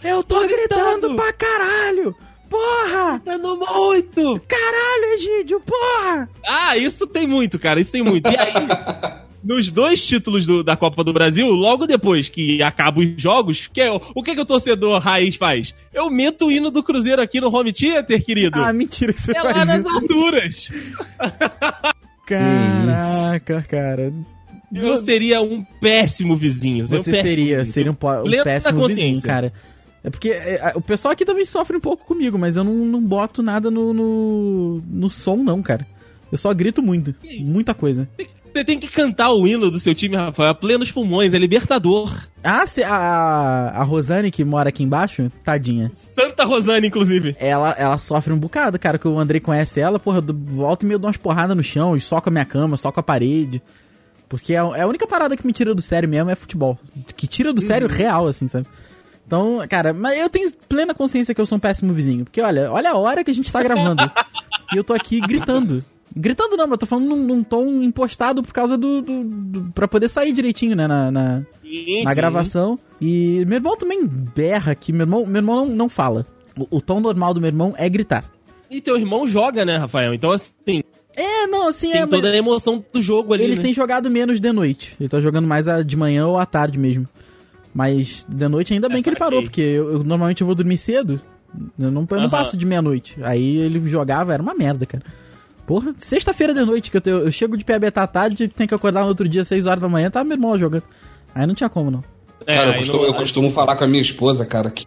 É. 0.02 0.11
Eu 0.12 0.22
tô, 0.22 0.40
gritando 0.46 1.14
pra 1.14 1.32
caralho! 1.32 2.14
Porra! 2.55 3.12
Gritando 3.24 3.57
muito! 3.57 4.40
Caralho, 4.46 5.05
Egídio, 5.14 5.61
porra! 5.61 6.28
Ah, 6.46 6.76
isso 6.76 7.05
tem 7.05 7.26
muito, 7.26 7.59
cara, 7.59 7.80
isso 7.80 7.90
tem 7.90 8.02
muito. 8.02 8.28
E 8.30 8.36
aí, 8.36 8.52
nos 9.42 9.70
dois 9.72 10.07
títulos 10.07 10.46
do- 10.46 10.62
da 10.62 10.76
Copa 10.76 11.02
do 11.02 11.12
Brasil, 11.12 11.48
logo 11.48 11.84
depois 11.84 12.28
que 12.28 12.62
acabam 12.62 13.05
os 13.16 13.20
jogos, 13.20 13.66
que 13.66 13.80
é, 13.80 13.90
o 13.92 14.22
que, 14.22 14.34
que 14.36 14.40
o 14.40 14.44
torcedor 14.44 15.00
raiz 15.00 15.34
faz? 15.34 15.74
Eu 15.92 16.09
meto 16.11 16.46
o 16.46 16.52
hino 16.52 16.70
do 16.70 16.80
Cruzeiro 16.82 17.20
aqui 17.20 17.40
no 17.40 17.52
home 17.55 17.72
theater, 17.72 18.24
querido. 18.24 18.62
Ah, 18.62 18.72
mentira 18.72 19.12
que 19.12 19.20
você 19.20 19.36
é 19.36 19.42
lá 19.42 19.52
faz 19.52 19.66
nas 19.66 19.80
isso. 19.80 19.88
alturas. 19.88 20.70
Caraca, 22.24 23.62
cara. 23.68 24.12
Eu 24.72 24.96
seria 24.98 25.40
um 25.42 25.62
péssimo 25.80 26.34
vizinho. 26.36 26.86
Você 26.86 26.96
um 26.96 27.02
péssimo 27.05 27.22
seria, 27.22 27.57
vizinho. 27.59 27.72
seria 27.72 27.90
um, 27.92 27.96
um 28.40 28.44
péssimo 28.44 28.86
vizinho, 28.88 29.20
cara. 29.22 29.52
É 30.05 30.11
porque 30.11 30.28
é, 30.28 30.72
o 30.74 30.82
pessoal 30.82 31.12
aqui 31.12 31.24
também 31.24 31.46
sofre 31.46 31.78
um 31.78 31.80
pouco 31.80 32.05
comigo, 32.05 32.38
mas 32.38 32.59
eu 32.59 32.62
não, 32.62 32.74
não 32.74 33.02
boto 33.02 33.42
nada 33.42 33.70
no, 33.70 33.94
no, 33.94 34.82
no 34.86 35.09
som, 35.09 35.36
não, 35.36 35.62
cara. 35.62 35.86
Eu 36.30 36.36
só 36.36 36.52
grito 36.52 36.82
muito. 36.82 37.14
Muita 37.40 37.72
coisa. 37.72 38.07
Você 38.52 38.64
tem 38.64 38.78
que 38.78 38.86
cantar 38.86 39.32
o 39.32 39.48
hino 39.48 39.70
do 39.70 39.80
seu 39.80 39.94
time, 39.94 40.14
Rafael, 40.14 40.50
a 40.50 40.55
plenos 40.55 40.92
pulmões, 40.92 41.34
é 41.34 41.38
libertador. 41.38 42.14
Ah, 42.42 42.64
a, 42.86 43.80
a 43.80 43.82
Rosane, 43.82 44.30
que 44.30 44.44
mora 44.44 44.68
aqui 44.68 44.84
embaixo, 44.84 45.32
tadinha. 45.42 45.90
Santa 45.94 46.44
Rosana, 46.44 46.86
inclusive. 46.86 47.34
Ela, 47.40 47.74
ela 47.78 47.98
sofre 47.98 48.32
um 48.32 48.38
bocado, 48.38 48.78
cara, 48.78 48.98
que 48.98 49.09
o 49.09 49.18
Andrei 49.18 49.40
conhece 49.40 49.80
ela, 49.80 49.98
porra, 49.98 50.20
do, 50.20 50.32
volta 50.32 50.84
e 50.84 50.88
meio 50.88 51.00
dá 51.00 51.09
umas 51.09 51.16
porradas 51.16 51.57
no 51.57 51.64
chão, 51.64 51.96
e 51.96 52.00
soca 52.00 52.30
a 52.30 52.32
minha 52.32 52.44
cama, 52.44 52.76
soca 52.76 53.00
a 53.00 53.02
parede. 53.02 53.61
Porque 54.28 54.52
é, 54.52 54.59
é 54.59 54.82
a 54.82 54.86
única 54.86 55.07
parada 55.07 55.36
que 55.36 55.46
me 55.46 55.52
tira 55.52 55.74
do 55.74 55.82
sério 55.82 56.09
mesmo 56.09 56.30
é 56.30 56.34
futebol. 56.34 56.78
Que 57.16 57.26
tira 57.26 57.52
do 57.52 57.61
sério 57.61 57.88
real, 57.88 58.28
assim, 58.28 58.46
sabe? 58.46 58.66
Então, 59.27 59.59
cara, 59.68 59.93
mas 59.93 60.18
eu 60.18 60.29
tenho 60.29 60.51
plena 60.68 60.95
consciência 60.95 61.35
que 61.35 61.41
eu 61.41 61.47
sou 61.47 61.57
um 61.57 61.61
péssimo 61.61 61.93
vizinho. 61.93 62.25
Porque, 62.25 62.41
olha, 62.41 62.70
olha 62.70 62.91
a 62.91 62.97
hora 62.97 63.25
que 63.25 63.31
a 63.31 63.35
gente 63.35 63.51
tá 63.53 63.62
gravando. 63.62 64.03
e 64.72 64.77
eu 64.77 64.85
tô 64.85 64.93
aqui 64.93 65.20
gritando. 65.20 65.85
Gritando 66.16 66.57
não, 66.57 66.64
mas 66.66 66.72
eu 66.72 66.79
tô 66.79 66.87
falando 66.87 67.09
num, 67.09 67.25
num 67.25 67.43
tom 67.43 67.83
impostado 67.83 68.43
por 68.43 68.53
causa 68.53 68.79
do, 68.79 69.03
do, 69.03 69.25
do. 69.25 69.72
pra 69.72 69.89
poder 69.89 70.09
sair 70.09 70.33
direitinho, 70.33 70.77
né? 70.77 70.87
Na, 70.87 71.11
na, 71.11 71.43
Sim, 71.62 72.05
na 72.05 72.11
sim. 72.11 72.16
gravação. 72.16 72.79
E 73.01 73.45
meu 73.47 73.57
irmão 73.57 73.77
também 73.77 74.07
berra 74.07 74.70
aqui. 74.72 74.93
Meu 74.93 75.03
irmão, 75.05 75.27
meu 75.27 75.37
irmão 75.41 75.66
não, 75.66 75.75
não 75.75 75.89
fala. 75.89 76.25
O, 76.57 76.77
o 76.77 76.81
tom 76.81 77.01
normal 77.01 77.35
do 77.35 77.41
meu 77.41 77.49
irmão 77.49 77.75
é 77.77 77.89
gritar. 77.89 78.25
E 78.70 78.81
teu 78.81 78.97
irmão 78.97 79.27
joga, 79.27 79.64
né, 79.64 79.77
Rafael? 79.77 80.14
Então, 80.14 80.31
assim, 80.31 80.83
É, 81.16 81.47
não, 81.49 81.68
assim, 81.68 81.91
tem 81.91 82.03
é. 82.03 82.07
toda 82.07 82.22
mas 82.22 82.33
a 82.33 82.37
emoção 82.37 82.85
do 82.93 83.03
jogo 83.03 83.35
ali, 83.35 83.45
ele 83.45 83.57
né? 83.57 83.62
tem 83.62 83.75
jogado 83.75 84.09
menos 84.09 84.39
de 84.39 84.53
noite. 84.53 84.95
Ele 85.01 85.09
tá 85.09 85.20
jogando 85.20 85.49
mais 85.49 85.66
de 85.85 85.97
manhã 85.97 86.27
ou 86.27 86.39
à 86.39 86.47
tarde 86.47 86.79
mesmo. 86.79 87.09
Mas 87.75 88.25
de 88.29 88.49
noite 88.49 88.72
ainda 88.72 88.89
bem 88.89 88.99
É, 88.99 89.03
que 89.03 89.09
ele 89.09 89.16
parou, 89.16 89.41
saquei. 89.41 89.49
porque 89.51 89.61
eu, 89.61 89.93
eu- 89.95 90.05
normalmente 90.05 90.41
eu 90.43 90.47
vou 90.47 90.55
dormir 90.55 90.77
cedo. 90.79 91.20
Eu 91.79 91.91
não, 91.91 92.03
eu 92.09 92.16
não 92.16 92.22
Aham. 92.25 92.29
passo 92.31 92.57
de 92.57 92.64
meia-noite. 92.64 93.16
Aí 93.22 93.57
ele 93.59 93.87
jogava, 93.89 94.33
era 94.33 94.43
uma 94.43 94.55
merda, 94.55 94.87
cara. 94.87 95.03
Porra, 95.66 95.95
sexta-feira 95.99 96.53
de 96.55 96.64
noite, 96.64 96.91
que 96.91 96.97
eu, 96.97 97.01
tenho- 97.01 97.18
eu 97.18 97.31
chego 97.33 97.57
de 97.57 97.64
PB 97.64 97.87
à 97.95 98.07
tarde, 98.07 98.49
tem 98.49 98.66
que 98.66 98.75
acordar 98.75 99.03
no 99.03 99.09
outro 99.09 99.29
dia, 99.29 99.45
6 99.45 99.66
horas 99.66 99.81
da 99.81 99.89
manhã, 99.89 100.11
tá 100.11 100.22
meu 100.22 100.37
irmão 100.37 100.57
jogando. 100.59 100.83
Aí 101.35 101.47
não 101.47 101.55
tinha 101.55 101.68
como, 101.68 101.91
não. 101.91 102.05
É, 102.47 102.55
Cara, 102.57 102.66
eu 102.68 102.72
aí 102.72 102.79
costumo, 102.79 102.99
não- 103.03 103.07
eu 103.09 103.14
costumo 103.14 103.51
falar 103.51 103.77
com 103.77 103.85
a 103.85 103.89
minha 103.89 104.01
esposa, 104.01 104.45
cara, 104.47 104.70
que. 104.70 104.85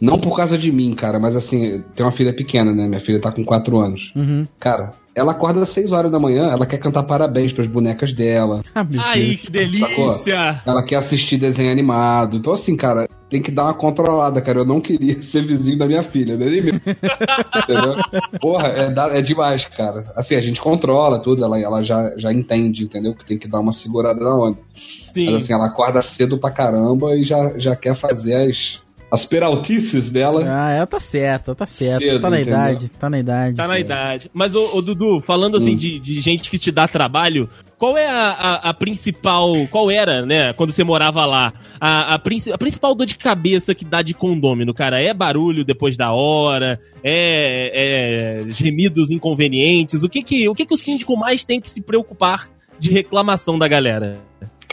Não 0.00 0.18
por 0.18 0.36
causa 0.36 0.58
de 0.58 0.70
mim, 0.70 0.94
cara, 0.94 1.18
mas 1.18 1.34
assim, 1.36 1.82
tem 1.94 2.04
uma 2.04 2.12
filha 2.12 2.34
pequena, 2.34 2.74
né? 2.74 2.86
Minha 2.86 3.00
filha 3.00 3.18
tá 3.20 3.32
com 3.32 3.42
4 3.44 3.78
anos. 3.78 4.12
Uhum. 4.14 4.46
Cara, 4.60 4.92
ela 5.16 5.32
acorda 5.32 5.62
às 5.62 5.70
6 5.70 5.92
horas 5.92 6.10
da 6.12 6.20
manhã, 6.20 6.50
ela 6.50 6.66
quer 6.66 6.76
cantar 6.78 7.02
parabéns 7.04 7.52
pras 7.52 7.66
bonecas 7.66 8.12
dela. 8.12 8.62
Ah, 8.74 8.86
Ai, 8.98 9.38
que 9.40 9.46
Sacou? 9.78 10.10
delícia! 10.12 10.60
Ela 10.66 10.82
quer 10.82 10.96
assistir 10.96 11.38
desenho 11.38 11.72
animado. 11.72 12.36
Então, 12.36 12.52
assim, 12.52 12.76
cara, 12.76 13.08
tem 13.30 13.40
que 13.40 13.50
dar 13.50 13.64
uma 13.64 13.74
controlada, 13.74 14.40
cara. 14.42 14.58
Eu 14.60 14.64
não 14.66 14.80
queria 14.80 15.20
ser 15.24 15.42
vizinho 15.46 15.78
da 15.78 15.86
minha 15.86 16.02
filha, 16.02 16.36
né? 16.36 16.46
Nem 16.50 16.62
mesmo. 16.62 16.80
Entendeu? 17.56 17.94
Porra, 18.40 18.68
é, 18.68 18.90
da- 18.90 19.16
é 19.16 19.22
demais, 19.22 19.64
cara. 19.66 20.04
Assim, 20.14 20.34
a 20.34 20.40
gente 20.40 20.60
controla 20.60 21.18
tudo, 21.18 21.42
ela, 21.44 21.58
ela 21.58 21.82
já, 21.82 22.12
já 22.16 22.32
entende, 22.32 22.84
entendeu? 22.84 23.14
Que 23.14 23.24
tem 23.24 23.38
que 23.38 23.48
dar 23.48 23.60
uma 23.60 23.72
segurada 23.72 24.22
na 24.22 24.34
onda. 24.34 24.58
Sim. 25.02 25.26
Mas 25.26 25.36
assim, 25.44 25.52
ela 25.54 25.66
acorda 25.66 26.02
cedo 26.02 26.36
pra 26.38 26.50
caramba 26.50 27.16
e 27.16 27.22
já, 27.22 27.58
já 27.58 27.74
quer 27.74 27.94
fazer 27.94 28.34
as, 28.50 28.82
as 29.16 29.26
peraltices 29.26 30.10
dela. 30.10 30.44
Ah, 30.46 30.70
ela 30.72 30.86
tá 30.86 31.00
certa, 31.00 31.54
tá 31.54 31.66
certa. 31.66 31.98
Cedo, 31.98 32.20
tá 32.20 32.30
na 32.30 32.36
entendeu? 32.40 32.54
idade, 32.58 32.88
tá 32.90 33.10
na 33.10 33.18
idade. 33.18 33.56
Tá 33.56 33.66
na 33.66 33.78
idade. 33.80 34.30
Mas, 34.32 34.54
ô, 34.54 34.76
ô, 34.76 34.82
Dudu, 34.82 35.20
falando 35.20 35.56
assim 35.56 35.72
Hum. 35.72 35.76
de, 35.76 35.98
de 35.98 36.20
gente 36.20 36.48
que 36.50 36.58
te 36.58 36.70
dá 36.70 36.86
trabalho, 36.86 37.48
qual 37.78 37.96
é 37.98 38.06
a, 38.06 38.28
a- 38.30 38.70
a 38.70 38.74
principal. 38.74 39.52
Qual 39.70 39.90
era, 39.90 40.24
né, 40.24 40.52
quando 40.52 40.70
você 40.72 40.84
morava 40.84 41.24
lá? 41.26 41.52
A, 41.80 42.14
a, 42.14 42.18
princi- 42.18 42.52
a 42.52 42.58
principal 42.58 42.94
dor 42.94 43.06
de 43.06 43.16
cabeça 43.16 43.74
que 43.74 43.84
dá 43.84 44.02
de 44.02 44.14
condômino, 44.14 44.72
cara? 44.72 45.02
É 45.02 45.12
barulho 45.12 45.64
depois 45.64 45.96
da 45.96 46.12
hora? 46.12 46.78
É, 47.02 48.42
é 48.44 48.48
gemidos 48.48 49.10
inconvenientes? 49.10 50.02
O 50.04 50.08
que 50.08 50.22
que, 50.22 50.48
o 50.48 50.54
que 50.54 50.64
que 50.66 50.74
o 50.74 50.78
síndico 50.78 51.16
mais 51.16 51.44
tem 51.44 51.60
que 51.60 51.70
se 51.70 51.80
preocupar 51.80 52.48
de 52.78 52.90
reclamação 52.90 53.58
da 53.58 53.66
galera? 53.66 54.18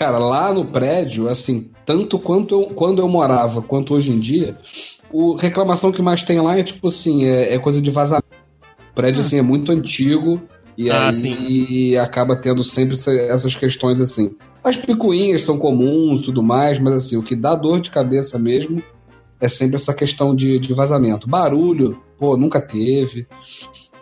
Cara, 0.04 0.18
lá 0.20 0.54
no 0.54 0.66
prédio, 0.66 1.30
assim, 1.30 1.72
tanto 1.86 2.20
quanto 2.20 2.54
eu, 2.54 2.62
quando 2.76 3.00
eu 3.02 3.08
morava 3.08 3.62
quanto 3.62 3.94
hoje 3.94 4.12
em 4.12 4.20
dia, 4.20 4.58
o 5.10 5.38
reclamação 5.38 5.94
que 5.94 6.02
mais 6.02 6.24
tem 6.24 6.42
lá 6.42 6.60
é 6.60 6.64
tipo 6.64 6.88
assim, 6.88 7.24
é, 7.24 7.54
é 7.56 7.58
coisa 7.58 7.82
de 7.82 7.90
vazamento. 7.90 8.28
O 8.92 8.94
prédio, 8.94 9.22
assim, 9.22 9.38
é 9.38 9.42
muito 9.42 9.72
antigo 9.72 10.42
e 10.78 10.92
Ah, 10.92 11.08
aí 11.10 11.98
acaba 11.98 12.36
tendo 12.36 12.66
sempre 12.66 12.96
essa- 12.96 13.14
essas 13.14 13.56
questões 13.56 14.02
assim. 14.02 14.36
As 14.62 14.76
picuinhas 14.76 15.42
são 15.44 15.58
comuns 15.58 16.20
e 16.20 16.26
tudo 16.26 16.44
mais, 16.44 16.78
mas 16.80 16.96
assim, 16.96 17.16
o 17.16 17.24
que 17.24 17.34
dá 17.34 17.56
dor 17.56 17.80
de 17.80 17.90
cabeça 17.90 18.38
mesmo 18.38 18.84
é 19.40 19.48
sempre 19.48 19.78
essa 19.78 19.94
questão 19.94 20.36
de, 20.36 20.60
de 20.60 20.74
vazamento. 20.74 21.30
Barulho, 21.30 21.98
pô, 22.20 22.36
nunca 22.36 22.60
teve. 22.60 23.26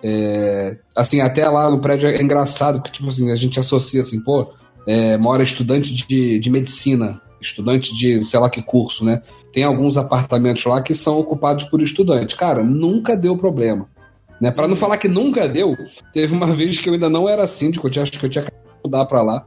É, 0.04 0.80
assim, 0.98 1.22
até 1.22 1.48
lá 1.48 1.70
no 1.70 1.80
prédio 1.80 2.10
é 2.10 2.20
engraçado, 2.24 2.80
porque, 2.82 2.94
tipo 2.98 3.10
assim, 3.10 3.32
a 3.32 3.36
gente 3.36 3.60
associa 3.60 4.02
assim, 4.02 4.20
pô, 4.24 4.52
é, 4.86 5.18
mora 5.18 5.44
estudante 5.44 5.94
de, 5.94 6.40
de 6.40 6.50
medicina, 6.50 7.22
estudante 7.42 7.96
de 7.96 8.24
sei 8.24 8.40
lá 8.40 8.50
que 8.50 8.62
curso, 8.62 9.04
né? 9.04 9.22
Tem 9.52 9.64
alguns 9.64 9.98
apartamentos 9.98 10.64
lá 10.66 10.82
que 10.82 10.94
são 10.94 11.20
ocupados 11.20 11.66
por 11.66 11.82
estudante. 11.82 12.36
Cara, 12.36 12.64
nunca 12.64 13.18
deu 13.18 13.38
problema. 13.38 13.88
Né? 14.40 14.50
Para 14.50 14.68
não 14.68 14.76
falar 14.76 14.98
que 14.98 15.08
nunca 15.08 15.48
deu, 15.48 15.76
teve 16.14 16.34
uma 16.34 16.48
vez 16.56 16.80
que 16.80 16.90
eu 16.90 16.94
ainda 16.94 17.10
não 17.10 17.28
era 17.28 17.46
síndico, 17.46 17.88
eu 17.88 17.92
tinha, 17.92 18.04
acho 18.04 18.12
que 18.12 18.26
eu 18.26 18.30
tinha 18.30 18.44
de 18.44 18.52
mudar 18.84 19.06
pra 19.06 19.22
lá. 19.22 19.46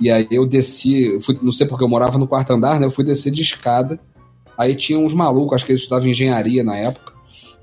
E 0.00 0.10
aí 0.10 0.28
eu 0.30 0.46
desci, 0.46 1.18
fui, 1.20 1.38
não 1.42 1.50
sei 1.50 1.66
porque 1.66 1.82
eu 1.82 1.88
morava 1.88 2.18
no 2.18 2.28
quarto 2.28 2.52
andar, 2.52 2.78
né? 2.78 2.86
Eu 2.86 2.90
fui 2.90 3.04
descer 3.04 3.32
de 3.32 3.42
escada. 3.42 3.98
Aí 4.56 4.74
tinha 4.74 4.98
uns 4.98 5.14
malucos, 5.14 5.54
acho 5.54 5.66
que 5.66 5.72
eles 5.72 5.82
estudavam 5.82 6.08
engenharia 6.08 6.62
na 6.62 6.76
época. 6.76 7.12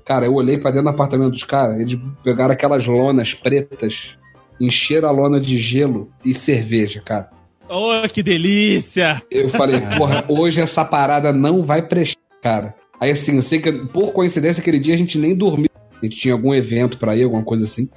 Cara, 0.04 0.26
eu 0.26 0.34
olhei 0.34 0.56
pra 0.56 0.70
dentro 0.70 0.84
do 0.84 0.94
apartamento 0.94 1.32
dos 1.32 1.42
caras, 1.42 1.80
eles 1.80 1.98
pegaram 2.22 2.52
aquelas 2.52 2.86
lonas 2.86 3.34
pretas, 3.34 4.16
encheram 4.60 5.08
a 5.08 5.12
lona 5.12 5.40
de 5.40 5.58
gelo 5.58 6.10
e 6.24 6.34
cerveja, 6.34 7.00
cara. 7.00 7.30
Oh, 7.68 8.08
que 8.08 8.22
delícia! 8.22 9.22
Eu 9.30 9.48
falei, 9.48 9.80
porra, 9.98 10.24
hoje 10.28 10.60
essa 10.60 10.84
parada 10.84 11.32
não 11.32 11.62
vai 11.62 11.86
prestar, 11.86 12.20
cara. 12.42 12.74
Aí 13.00 13.10
assim, 13.10 13.36
eu 13.36 13.42
sei 13.42 13.60
que 13.60 13.72
por 13.72 14.12
coincidência 14.12 14.60
aquele 14.60 14.78
dia 14.78 14.94
a 14.94 14.98
gente 14.98 15.18
nem 15.18 15.34
dormiu. 15.34 15.70
A 16.00 16.04
gente 16.04 16.18
tinha 16.18 16.34
algum 16.34 16.54
evento 16.54 16.98
pra 16.98 17.16
ir, 17.16 17.24
alguma 17.24 17.42
coisa 17.42 17.64
assim. 17.64 17.88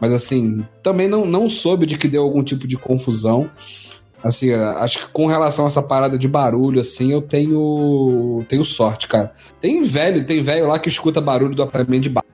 Mas 0.00 0.12
assim, 0.12 0.64
também 0.82 1.08
não, 1.08 1.24
não 1.24 1.48
soube 1.48 1.86
de 1.86 1.98
que 1.98 2.08
deu 2.08 2.22
algum 2.22 2.42
tipo 2.42 2.66
de 2.66 2.76
confusão. 2.76 3.50
Assim, 4.22 4.52
acho 4.52 5.06
que 5.06 5.12
com 5.12 5.26
relação 5.26 5.64
a 5.64 5.68
essa 5.68 5.82
parada 5.82 6.18
de 6.18 6.28
barulho, 6.28 6.80
assim, 6.80 7.10
eu 7.12 7.22
tenho 7.22 8.44
tenho 8.48 8.64
sorte, 8.64 9.08
cara. 9.08 9.32
Tem 9.60 9.82
velho, 9.82 10.24
tem 10.26 10.42
velho 10.42 10.68
lá 10.68 10.78
que 10.78 10.88
escuta 10.88 11.20
barulho 11.20 11.54
do 11.54 11.62
apartamento 11.62 12.02
de 12.02 12.10
baixo, 12.10 12.28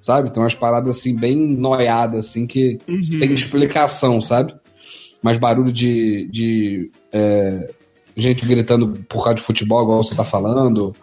sabe? 0.00 0.28
Então 0.28 0.42
umas 0.42 0.54
paradas 0.54 0.98
assim 0.98 1.14
bem 1.14 1.36
noiadas, 1.36 2.26
assim, 2.26 2.46
que 2.46 2.78
sem 3.00 3.32
explicação, 3.32 4.20
sabe? 4.20 4.54
Mas 5.22 5.36
barulho 5.36 5.72
de, 5.72 6.26
de 6.30 6.90
é, 7.12 7.70
gente 8.16 8.46
gritando 8.46 9.04
por 9.08 9.22
causa 9.22 9.36
de 9.36 9.42
futebol, 9.42 9.82
igual 9.82 10.02
você 10.02 10.14
tá 10.14 10.24
falando, 10.24 10.94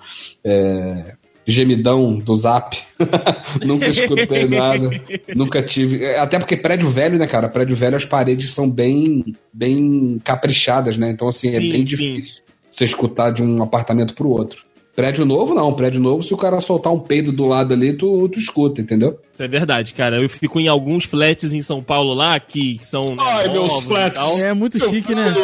é, 0.43 1.15
gemidão 1.45 2.17
do 2.17 2.35
zap. 2.35 2.77
nunca 3.65 3.87
escutei 3.87 4.47
nada. 4.47 4.89
Nunca 5.35 5.61
tive. 5.61 6.03
é, 6.03 6.19
Até 6.19 6.37
porque 6.37 6.57
prédio 6.57 6.89
velho, 6.89 7.17
né, 7.17 7.25
cara? 7.25 7.47
Prédio 7.47 7.75
velho, 7.75 7.95
as 7.95 8.05
paredes 8.05 8.51
são 8.51 8.69
bem, 8.69 9.23
bem 9.53 10.19
caprichadas, 10.23 10.97
né? 10.97 11.09
Então, 11.09 11.27
assim, 11.27 11.49
é 11.49 11.59
Sim, 11.59 11.71
bem 11.71 11.79
sim. 11.79 11.83
difícil 11.83 12.41
você 12.69 12.83
escutar 12.85 13.31
de 13.31 13.41
um 13.41 13.63
apartamento 13.63 14.13
pro 14.13 14.29
outro. 14.29 14.66
Prédio 14.97 15.25
novo, 15.25 15.53
não. 15.53 15.71
Prédio 15.75 16.01
novo, 16.01 16.23
se 16.23 16.33
o 16.33 16.37
cara 16.37 16.59
soltar 16.59 16.91
um 16.91 16.99
peido 16.99 17.31
do 17.31 17.45
lado 17.45 17.71
ali, 17.71 17.93
tu, 17.93 18.27
tu 18.29 18.39
escuta, 18.39 18.81
entendeu? 18.81 19.19
Isso 19.31 19.43
é 19.43 19.47
verdade, 19.47 19.93
cara. 19.93 20.19
Eu 20.19 20.27
fico 20.27 20.59
em 20.59 20.67
alguns 20.67 21.03
flats 21.03 21.53
em 21.53 21.61
São 21.61 21.83
Paulo 21.83 22.15
lá, 22.15 22.39
que 22.39 22.79
são. 22.81 23.15
né, 23.15 23.21
Ai, 23.23 23.47
meus 23.47 23.69
novos 23.69 23.83
e 23.83 23.87
flats. 23.89 24.19
tal. 24.19 24.39
É 24.39 24.53
muito 24.55 24.83
chique, 24.89 25.13
né? 25.13 25.35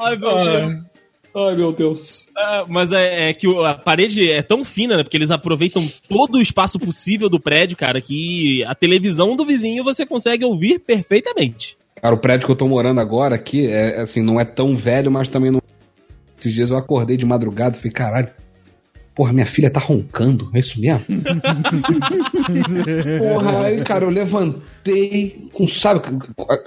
Ai, 0.00 0.16
meu 0.16 0.34
Deus. 0.34 0.82
Ai, 1.36 1.56
meu 1.56 1.72
Deus. 1.72 2.32
Ah, 2.36 2.64
mas 2.68 2.90
é, 2.90 3.30
é 3.30 3.32
que 3.32 3.46
a 3.64 3.74
parede 3.74 4.28
é 4.28 4.42
tão 4.42 4.64
fina, 4.64 4.96
né? 4.96 5.04
Porque 5.04 5.16
eles 5.16 5.30
aproveitam 5.30 5.88
todo 6.08 6.34
o 6.38 6.42
espaço 6.42 6.80
possível 6.80 7.28
do 7.28 7.38
prédio, 7.38 7.76
cara, 7.76 8.00
que 8.00 8.64
a 8.64 8.74
televisão 8.74 9.36
do 9.36 9.46
vizinho 9.46 9.84
você 9.84 10.04
consegue 10.04 10.44
ouvir 10.44 10.80
perfeitamente. 10.80 11.76
Cara, 12.02 12.12
o 12.12 12.18
prédio 12.18 12.46
que 12.46 12.50
eu 12.50 12.56
tô 12.56 12.66
morando 12.66 13.00
agora 13.00 13.36
aqui, 13.36 13.68
é 13.68 14.00
assim, 14.00 14.20
não 14.20 14.40
é 14.40 14.44
tão 14.44 14.74
velho, 14.74 15.12
mas 15.12 15.28
também 15.28 15.52
não. 15.52 15.62
Esses 16.36 16.52
dias 16.52 16.70
eu 16.72 16.76
acordei 16.76 17.16
de 17.16 17.24
madrugada 17.24 17.76
e 17.76 17.78
falei, 17.78 17.92
caralho, 17.92 18.28
porra, 19.18 19.32
minha 19.32 19.46
filha 19.46 19.68
tá 19.68 19.80
roncando, 19.80 20.48
é 20.54 20.60
isso 20.60 20.80
mesmo? 20.80 21.04
porra, 23.18 23.64
aí, 23.64 23.82
cara, 23.82 24.04
eu 24.04 24.10
levantei 24.10 25.48
com, 25.52 25.66
sabe, 25.66 26.02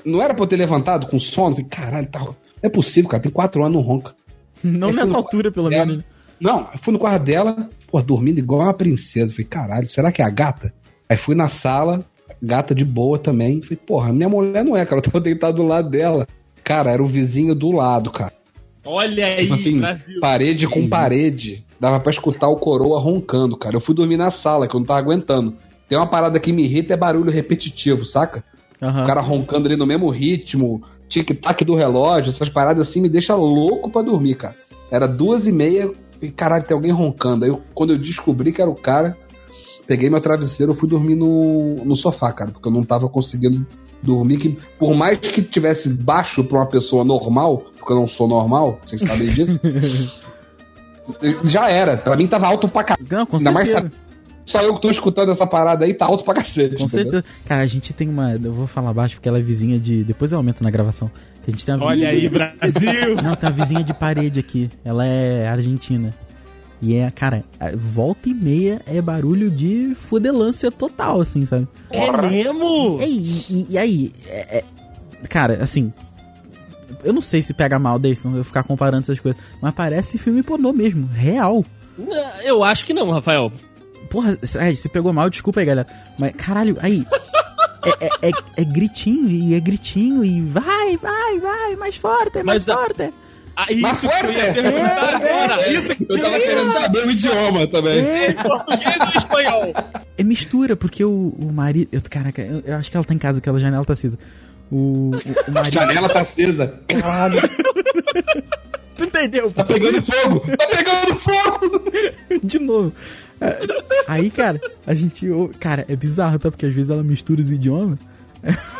não 0.03 0.21
era 0.21 0.33
pra 0.33 0.43
eu 0.43 0.47
ter 0.49 0.57
levantado 0.57 1.07
com 1.07 1.17
sono, 1.17 1.55
falei, 1.55 1.69
caralho, 1.69 2.07
tá, 2.07 2.19
não 2.19 2.35
é 2.61 2.67
possível, 2.67 3.09
cara, 3.09 3.23
tem 3.23 3.31
quatro 3.31 3.63
anos, 3.63 3.75
não 3.75 3.81
ronca. 3.81 4.13
Não 4.61 4.89
fui 4.89 4.97
nessa 4.97 5.15
altura, 5.15 5.49
pelo 5.49 5.69
dela. 5.69 5.85
menos. 5.85 6.03
Não, 6.41 6.67
fui 6.81 6.91
no 6.91 6.99
quarto 6.99 7.23
dela, 7.23 7.69
pô, 7.87 8.01
dormindo 8.01 8.39
igual 8.39 8.63
uma 8.63 8.73
princesa. 8.73 9.31
Falei, 9.31 9.45
caralho, 9.45 9.87
será 9.87 10.11
que 10.11 10.21
é 10.21 10.25
a 10.25 10.29
gata? 10.29 10.73
Aí 11.07 11.15
fui 11.15 11.35
na 11.35 11.47
sala, 11.47 12.03
gata 12.43 12.75
de 12.75 12.83
boa 12.83 13.17
também. 13.17 13.61
Falei, 13.61 13.77
porra, 13.77 14.11
minha 14.11 14.27
mulher 14.27 14.65
não 14.65 14.75
é, 14.75 14.85
cara, 14.85 14.99
eu 14.99 15.05
tava 15.05 15.21
deitado 15.21 15.55
do 15.55 15.65
lado 15.65 15.89
dela. 15.89 16.27
Cara, 16.65 16.91
era 16.91 17.01
o 17.01 17.07
vizinho 17.07 17.55
do 17.55 17.71
lado, 17.71 18.11
cara. 18.11 18.33
Olha 18.85 19.25
aí, 19.27 19.35
Tipo 19.43 19.53
assim, 19.53 19.77
Brasil. 19.79 20.19
parede 20.19 20.67
com 20.67 20.87
parede. 20.87 21.63
Dava 21.79 21.99
pra 21.99 22.09
escutar 22.11 22.47
o 22.47 22.57
coroa 22.57 22.99
roncando, 22.99 23.55
cara. 23.57 23.75
Eu 23.75 23.81
fui 23.81 23.93
dormir 23.95 24.17
na 24.17 24.31
sala, 24.31 24.67
que 24.67 24.75
eu 24.75 24.79
não 24.79 24.85
tava 24.87 24.99
aguentando. 24.99 25.53
Tem 25.87 25.97
uma 25.97 26.07
parada 26.07 26.39
que 26.39 26.51
me 26.51 26.63
irrita, 26.63 26.93
é 26.93 26.97
barulho 26.97 27.29
repetitivo, 27.31 28.05
saca? 28.05 28.43
Aham. 28.81 29.03
O 29.03 29.05
cara 29.07 29.21
roncando 29.21 29.67
ali 29.67 29.75
no 29.75 29.85
mesmo 29.85 30.09
ritmo, 30.09 30.81
tic-tac 31.09 31.63
do 31.65 31.75
relógio, 31.75 32.29
essas 32.29 32.49
paradas 32.49 32.87
assim 32.87 33.01
me 33.01 33.09
deixa 33.09 33.35
louco 33.35 33.89
pra 33.89 34.01
dormir, 34.01 34.35
cara. 34.35 34.55
Era 34.89 35.07
duas 35.07 35.45
e 35.47 35.51
meia 35.51 35.91
e 36.21 36.29
caralho, 36.31 36.63
tem 36.63 36.75
alguém 36.75 36.91
roncando. 36.91 37.45
Aí 37.45 37.51
eu- 37.51 37.61
quando 37.73 37.93
eu 37.93 37.97
descobri 37.99 38.51
que 38.51 38.61
era 38.61 38.69
o 38.69 38.75
cara, 38.75 39.17
peguei 39.85 40.09
meu 40.09 40.21
travesseiro 40.21 40.71
e 40.71 40.75
fui 40.75 40.87
dormir 40.89 41.15
no, 41.15 41.75
no 41.83 41.95
sofá, 41.95 42.31
cara, 42.31 42.51
porque 42.51 42.67
eu 42.67 42.71
não 42.71 42.83
tava 42.83 43.07
conseguindo 43.09 43.65
dormir. 44.01 44.37
Que 44.37 44.57
por 44.77 44.95
mais 44.95 45.17
que 45.17 45.41
tivesse 45.41 45.89
baixo 45.89 46.43
pra 46.43 46.59
uma 46.59 46.67
pessoa 46.67 47.03
normal, 47.03 47.65
porque 47.77 47.93
eu 47.93 47.97
não 47.97 48.07
sou 48.07 48.27
normal, 48.27 48.79
vocês 48.83 49.01
sabem 49.01 49.27
disso. 49.27 49.59
já 51.45 51.69
era. 51.69 51.97
Pra 51.97 52.15
mim 52.15 52.27
tava 52.27 52.47
alto 52.47 52.67
pra 52.67 52.83
caralho. 52.83 53.07
Não, 53.09 53.25
com 53.25 53.37
Ainda 53.37 53.51
mais 53.51 53.67
certeza. 53.67 53.91
Só 54.45 54.61
eu 54.61 54.73
que 54.75 54.81
tô 54.81 54.89
escutando 54.89 55.31
essa 55.31 55.45
parada 55.45 55.85
aí, 55.85 55.93
tá 55.93 56.05
alto 56.05 56.23
pra 56.23 56.33
cacete. 56.33 56.75
Com 56.75 56.83
entendeu? 56.83 57.11
certeza. 57.11 57.25
Cara, 57.45 57.61
a 57.61 57.67
gente 57.67 57.93
tem 57.93 58.09
uma. 58.09 58.33
Eu 58.33 58.51
vou 58.51 58.67
falar 58.67 58.93
baixo 58.93 59.15
porque 59.15 59.29
ela 59.29 59.37
é 59.37 59.41
vizinha 59.41 59.79
de. 59.79 60.03
Depois 60.03 60.31
eu 60.31 60.37
aumento 60.37 60.63
na 60.63 60.69
gravação. 60.69 61.09
Que 61.43 61.51
a 61.51 61.53
gente 61.53 61.65
tem 61.65 61.75
uma 61.75 61.85
Olha 61.85 62.09
aí, 62.09 62.27
Brasil. 62.27 63.15
Não, 63.21 63.35
tem 63.35 63.49
uma 63.49 63.55
vizinha 63.55 63.83
de 63.83 63.93
parede 63.93 64.39
aqui. 64.39 64.69
Ela 64.83 65.05
é 65.05 65.47
argentina. 65.47 66.13
E 66.81 66.95
é, 66.95 67.09
cara, 67.11 67.43
volta 67.75 68.27
e 68.27 68.33
meia 68.33 68.81
é 68.87 68.99
barulho 69.01 69.49
de 69.51 69.93
fudelância 69.95 70.71
total, 70.71 71.21
assim, 71.21 71.45
sabe? 71.45 71.67
É 71.91 72.09
mesmo? 72.11 72.99
E, 73.01 73.05
e- 73.49 73.67
e 73.69 73.77
aí, 73.77 74.11
é- 74.27 74.57
é- 74.57 75.27
cara, 75.27 75.59
assim. 75.61 75.93
Eu 77.03 77.13
não 77.13 77.21
sei 77.21 77.41
se 77.41 77.53
pega 77.53 77.79
mal 77.79 77.97
Deison 77.99 78.35
eu 78.35 78.43
ficar 78.43 78.63
comparando 78.63 79.03
essas 79.03 79.19
coisas, 79.19 79.39
mas 79.61 79.73
parece 79.73 80.17
filme 80.17 80.43
pornô 80.43 80.73
mesmo, 80.73 81.07
real. 81.07 81.63
Eu 82.43 82.63
acho 82.63 82.85
que 82.85 82.93
não, 82.93 83.09
Rafael. 83.09 83.51
Porra, 84.09 84.37
é, 84.59 84.73
se 84.73 84.89
pegou 84.89 85.13
mal, 85.13 85.29
desculpa 85.29 85.59
aí, 85.61 85.65
galera. 85.65 85.87
Mas, 86.19 86.33
caralho, 86.35 86.77
aí. 86.81 87.05
É, 87.83 88.05
é- 88.05 88.29
é- 88.29 88.61
é 88.61 88.63
gritinho, 88.63 89.27
e 89.27 89.55
é 89.55 89.59
gritinho, 89.59 90.23
e 90.23 90.39
vai, 90.39 90.95
vai, 90.97 91.39
vai, 91.39 91.75
mais 91.75 91.95
forte, 91.95 92.43
mais 92.43 92.63
Mas 92.63 92.75
forte. 92.75 93.11
Ah, 93.61 93.71
isso 93.71 93.81
Mas 93.81 93.99
que 93.99 94.05
eu 94.05 94.11
ia 94.11 94.53
perguntar 94.53 95.15
agora. 95.15 95.71
Isso 95.71 95.95
que 95.95 96.05
Eu 96.09 96.21
tava 96.21 96.39
querendo 96.39 96.71
saber 96.73 97.05
o 97.07 97.11
idioma 97.11 97.67
também. 97.67 97.99
É, 97.99 98.33
português 98.33 98.95
ou 98.99 99.17
espanhol? 99.17 99.73
é 100.17 100.23
mistura, 100.23 100.75
porque 100.75 101.03
o, 101.03 101.35
o 101.37 101.51
marido. 101.53 101.89
Eu, 101.91 102.01
caraca, 102.09 102.41
eu, 102.41 102.61
eu 102.65 102.75
acho 102.77 102.89
que 102.89 102.97
ela 102.97 103.03
tá 103.03 103.13
em 103.13 103.17
casa, 103.17 103.39
aquela 103.39 103.59
janela 103.59 103.85
tá 103.85 103.93
acesa. 103.93 104.17
O, 104.71 104.75
o, 104.75 105.11
o 105.11 105.15
A 105.47 105.51
marido. 105.51 105.73
janela 105.73 106.09
tá 106.09 106.21
acesa. 106.21 106.79
Caralho, 106.87 107.39
Tu 108.97 109.03
entendeu? 109.05 109.51
tá 109.51 109.63
pegando 109.63 110.01
fogo! 110.01 110.39
Tá 110.57 110.67
pegando 110.67 111.19
fogo! 111.19 111.91
De 112.43 112.59
novo. 112.59 112.93
É, 113.39 113.57
Aí, 114.07 114.29
cara, 114.29 114.61
a 114.85 114.93
gente. 114.93 115.27
ouve- 115.29 115.55
Cara, 115.55 115.85
é 115.87 115.95
bizarro, 115.95 116.37
tá? 116.37 116.51
Porque 116.51 116.65
às 116.67 116.73
vezes 116.73 116.89
ela 116.91 117.01
mistura 117.03 117.41
os 117.41 117.51
idiomas. 117.51 117.97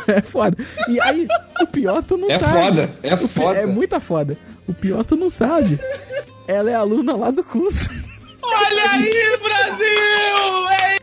É 0.08 0.20
foda. 0.20 0.56
E 0.88 1.00
aí, 1.00 1.28
o 1.60 1.66
pior 1.66 2.02
tu 2.02 2.16
não 2.16 2.28
É 2.30 2.38
sabe. 2.38 2.52
foda, 2.52 2.90
é 3.02 3.14
O 3.14 3.18
pi- 3.18 3.28
foda. 3.28 3.58
É 3.60 3.66
muita 3.66 4.00
foda. 4.00 4.36
O 4.66 4.74
pior 4.74 5.04
tu 5.04 5.14
não 5.16 5.30
sabe. 5.30 5.78
Ela 6.48 6.70
é 6.70 6.74
aluna 6.74 7.14
lá 7.16 7.30
do 7.30 7.44
curso. 7.44 7.88
Olha 8.42 8.90
aí, 8.90 9.38
Brasil! 9.42 10.68
É 10.80 10.96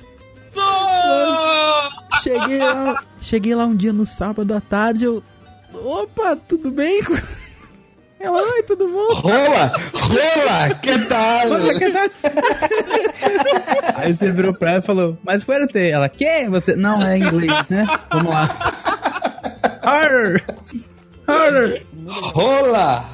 isso! 0.51 2.23
Cheguei 2.23 2.57
lá, 2.59 3.03
cheguei 3.21 3.55
lá 3.55 3.65
um 3.65 3.75
dia 3.75 3.93
no 3.93 4.05
sábado 4.05 4.53
à 4.53 4.59
tarde, 4.59 5.05
eu. 5.05 5.23
Opa, 5.73 6.35
tudo 6.35 6.69
bem? 6.71 7.01
Ela, 8.19 8.41
oi, 8.41 8.63
tudo 8.63 8.85
bom? 8.89 9.13
Rola! 9.13 9.71
Rola! 9.95 10.75
Que 10.81 11.05
tal? 11.05 11.47
Aí 13.95 14.13
você 14.13 14.31
virou 14.31 14.53
pra 14.53 14.71
ela 14.71 14.79
e 14.79 14.83
falou, 14.83 15.17
mas 15.23 15.43
fuerte. 15.43 15.77
Ela, 15.79 16.09
que? 16.09 16.49
Você. 16.49 16.75
Não, 16.75 17.01
é 17.03 17.17
inglês, 17.17 17.67
né? 17.69 17.85
Vamos 18.11 18.33
lá. 18.33 18.73
Harder! 19.81 20.43
Harder! 21.27 21.85
Rola! 22.07 23.05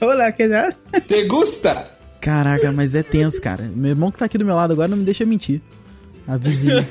Olá, 0.00 0.32
que 0.32 0.48
tal? 0.48 0.72
Te 1.06 1.26
gusta? 1.26 1.90
Caraca, 2.20 2.72
mas 2.72 2.94
é 2.94 3.02
tenso, 3.02 3.40
cara. 3.40 3.64
Meu 3.74 3.90
irmão 3.90 4.10
que 4.10 4.18
tá 4.18 4.24
aqui 4.26 4.38
do 4.38 4.44
meu 4.44 4.54
lado 4.54 4.72
agora 4.72 4.88
não 4.88 4.96
me 4.96 5.04
deixa 5.04 5.24
mentir. 5.24 5.60
A 6.26 6.36
vizinha. 6.36 6.86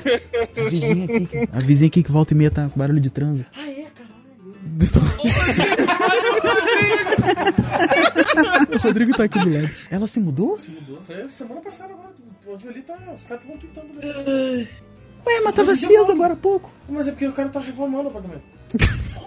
A 0.56 0.62
vizinha 0.68 1.04
aqui. 1.04 1.28
A 1.52 1.58
vizinha 1.58 1.88
aqui 1.88 2.02
que 2.02 2.12
volta 2.12 2.34
e 2.34 2.36
meia 2.36 2.50
tá 2.50 2.68
com 2.68 2.78
barulho 2.78 3.00
de 3.00 3.10
transa. 3.10 3.46
Ah, 3.56 3.68
é, 3.68 3.86
caralho. 3.94 4.10
o 8.74 8.78
Rodrigo 8.78 9.16
tá 9.16 9.24
aqui 9.24 9.38
do 9.38 9.50
lado. 9.52 9.70
Ela 9.90 10.06
se 10.06 10.20
mudou? 10.20 10.58
Foi 11.04 11.28
semana 11.28 11.60
passada 11.60 11.94
ver 12.56 12.68
ali, 12.68 12.82
tá, 12.82 12.94
os 13.14 13.24
caras 13.24 13.44
estavam 13.44 13.58
pintando 13.58 13.86
ali. 14.00 14.68
Ué, 15.26 15.40
mas 15.44 15.54
tava 15.54 15.72
aceso 15.72 16.12
agora 16.12 16.32
há 16.32 16.36
pouco. 16.36 16.70
Mas 16.88 17.06
é 17.08 17.10
porque 17.10 17.26
o 17.26 17.32
cara 17.32 17.48
tá 17.50 17.60
reformando 17.60 18.04
o 18.04 18.08
apartamento. 18.08 18.42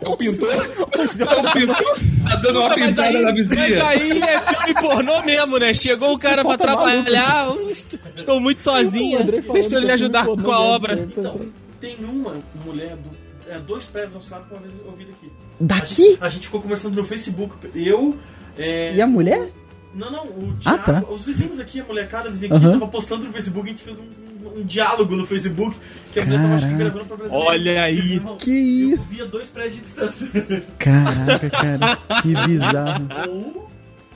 É 0.01 0.07
o 0.09 0.17
pintor? 0.17 0.51
É 0.51 0.57
o 0.81 1.53
pintor? 1.53 1.99
Tá 2.27 2.35
dando 2.37 2.59
uma 2.59 2.69
Mas 2.69 2.85
pintada 2.87 3.07
aí, 3.09 3.13
na 3.23 3.31
mas 3.31 3.35
vizinha. 3.35 3.87
aí 3.87 4.21
é 4.21 4.41
filme 4.41 4.81
pornô 4.81 5.21
mesmo, 5.23 5.57
né? 5.59 5.73
Chegou 5.73 6.13
o 6.13 6.19
cara 6.19 6.41
pra 6.43 6.57
tá 6.57 6.63
trabalhar, 6.65 7.51
"Hum, 7.51 7.71
estou 8.15 8.39
muito 8.39 8.61
sozinha, 8.63 9.23
deixa 9.23 9.75
eu 9.75 9.79
lhe 9.81 9.91
ajudar 9.91 10.25
com 10.25 10.51
a 10.51 10.59
obra. 10.59 10.95
Então, 10.99 11.39
tem 11.79 11.95
uma 12.03 12.35
mulher 12.65 12.95
do. 12.97 13.11
É, 13.49 13.59
dois 13.59 13.85
prédios 13.85 14.13
ao 14.15 14.19
nosso 14.21 14.31
lado 14.33 14.47
que 14.47 14.53
uma 14.53 14.61
vez 14.61 14.73
eu 14.85 14.91
vi 14.93 15.05
daqui. 15.05 15.27
A 15.27 15.29
Daqui? 15.59 16.03
gente, 16.11 16.17
a 16.23 16.29
gente 16.29 16.45
ficou 16.47 16.61
conversando 16.61 16.95
no 16.95 17.05
Facebook. 17.05 17.55
Eu. 17.75 18.17
É, 18.57 18.93
E 18.95 19.01
a 19.01 19.05
mulher? 19.07 19.47
Não, 19.93 20.11
não, 20.11 20.23
o 20.25 20.55
Ah, 20.65 20.77
Thiago, 20.77 20.83
tá. 21.07 21.13
os 21.13 21.23
vizinhos 21.25 21.59
aqui, 21.59 21.79
a 21.79 21.83
molecada, 21.85 22.27
a 22.27 22.31
vizinha 22.31 22.53
aqui, 22.55 22.65
Aham. 22.65 22.79
tava 22.79 22.91
postando 22.91 23.25
no 23.25 23.31
Facebook, 23.33 23.67
a 23.67 23.71
gente 23.71 23.83
fez 23.83 23.99
um, 23.99 24.03
um- 24.03 24.59
um 24.59 24.63
diálogo 24.63 25.15
no 25.15 25.25
Facebook, 25.25 25.75
que 26.11 26.19
a 26.19 26.25
mulher 26.25 26.41
tava 26.41 26.55
acho 26.55 26.67
que 26.67 26.73
gravando 26.73 27.05
pra 27.05 27.17
brasileiro. 27.17 27.47
Olha 27.47 27.83
aí. 27.83 28.13
Irmão, 28.13 28.37
Que 28.37 28.49
Eu 28.91 28.95
isso? 28.97 29.03
via 29.03 29.25
dois 29.25 29.47
prédios 29.49 29.75
de 29.75 29.81
distância. 29.81 30.27
Caraca, 30.79 31.49
cara. 31.49 32.21
Que 32.21 32.33
bizarro. 32.47 33.07
Ou 33.29 33.39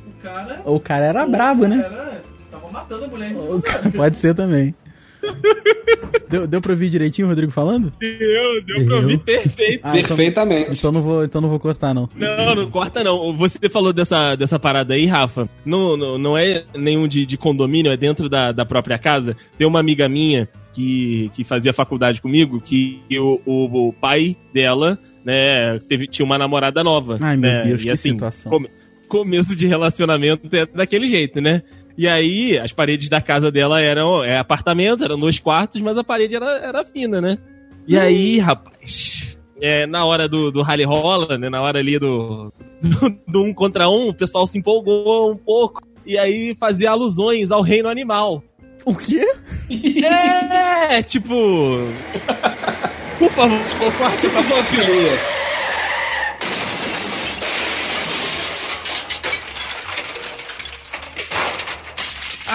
o 0.08 0.22
cara. 0.24 0.62
O 0.66 0.80
cara 0.80 1.06
era 1.06 1.26
brabo, 1.28 1.64
o 1.66 1.68
né? 1.68 1.82
cara 1.82 2.24
tava 2.52 2.72
matando 2.72 3.06
a 3.06 3.08
mulher. 3.08 3.34
Pode 3.96 4.18
ser 4.18 4.34
também. 4.34 4.74
Deu, 6.30 6.46
deu 6.46 6.60
pra 6.62 6.74
ouvir 6.74 6.90
direitinho 6.90 7.26
o 7.28 7.30
Rodrigo 7.30 7.52
falando? 7.52 7.92
Deu, 8.00 8.62
deu 8.66 8.86
pra 8.86 8.96
ouvir 8.98 9.18
perfeito. 9.20 9.80
Ah, 9.84 9.98
então, 9.98 10.16
Perfeitamente. 10.18 10.70
então 10.78 10.92
não 10.92 11.02
vou, 11.02 11.24
então 11.24 11.40
não 11.40 11.48
vou 11.50 11.60
cortar, 11.60 11.94
não. 11.94 12.10
Não, 12.16 12.56
não 12.56 12.70
corta 12.70 13.04
não. 13.04 13.34
Você 13.38 13.70
falou 13.70 13.94
dessa, 13.94 14.36
dessa 14.36 14.60
parada 14.60 14.94
aí, 14.94 15.06
Rafa. 15.06 15.48
Não, 15.66 15.96
não, 15.96 16.18
não 16.18 16.38
é 16.38 16.66
nenhum 16.76 17.08
de, 17.08 17.26
de 17.26 17.38
condomínio, 17.38 17.92
é 17.92 17.98
dentro 17.98 18.28
da, 18.28 18.52
da 18.52 18.66
própria 18.66 18.98
casa. 19.00 19.38
Tem 19.58 19.66
uma 19.66 19.80
amiga 19.80 20.10
minha 20.10 20.50
que, 20.74 21.32
que 21.34 21.44
fazia 21.46 21.72
faculdade 21.72 22.22
comigo, 22.22 22.60
que 22.60 23.02
o, 23.14 23.40
o, 23.46 23.88
o 23.90 23.94
pai 23.94 24.36
dela, 24.54 25.00
né, 25.24 25.80
teve, 25.88 26.08
tinha 26.08 26.26
uma 26.26 26.38
namorada 26.38 26.84
nova. 26.84 27.18
Ai, 27.22 27.38
meu 27.38 27.50
né, 27.52 27.62
Deus, 27.62 27.82
e 27.82 27.86
que 27.86 27.90
assim, 27.90 28.12
situação. 28.12 28.52
come- 28.52 28.70
começo 29.08 29.56
de 29.56 29.66
relacionamento 29.66 30.54
é 30.56 30.66
daquele 30.66 31.08
jeito, 31.08 31.40
né? 31.40 31.64
E 31.98 32.08
aí, 32.08 32.58
as 32.60 32.72
paredes 32.72 33.10
da 33.10 33.20
casa 33.20 33.52
dela 33.52 33.82
eram 33.82 34.24
é, 34.24 34.38
apartamento, 34.38 35.04
eram 35.04 35.20
dois 35.20 35.40
quartos, 35.40 35.82
mas 35.82 35.98
a 35.98 36.04
parede 36.04 36.36
era, 36.36 36.60
era 36.60 36.86
fina, 36.86 37.20
né? 37.20 37.38
E 37.88 37.98
aí, 37.98 38.38
rapaz, 38.38 39.38
é, 39.60 39.88
na 39.88 40.06
hora 40.06 40.28
do, 40.28 40.52
do 40.52 40.62
rally 40.62 40.84
rola, 40.84 41.38
né? 41.38 41.50
Na 41.50 41.62
hora 41.62 41.80
ali 41.80 41.98
do, 41.98 42.54
do, 42.82 43.18
do 43.28 43.44
um 43.44 43.54
contra 43.54 43.90
um, 43.90 44.10
o 44.10 44.14
pessoal 44.14 44.46
se 44.46 44.60
empolgou 44.60 45.32
um 45.32 45.38
pouco. 45.38 45.82
E 46.06 46.18
aí 46.18 46.56
fazia 46.60 46.92
alusões 46.92 47.52
ao 47.52 47.62
reino 47.62 47.90
animal. 47.90 48.44
O 48.86 48.96
quê? 48.96 49.26
É, 50.06 51.02
tipo. 51.02 51.34
Por 53.20 53.32
favor, 53.32 53.60
corte 53.98 54.30
pra 54.30 54.42
Zoofilia. 54.44 55.47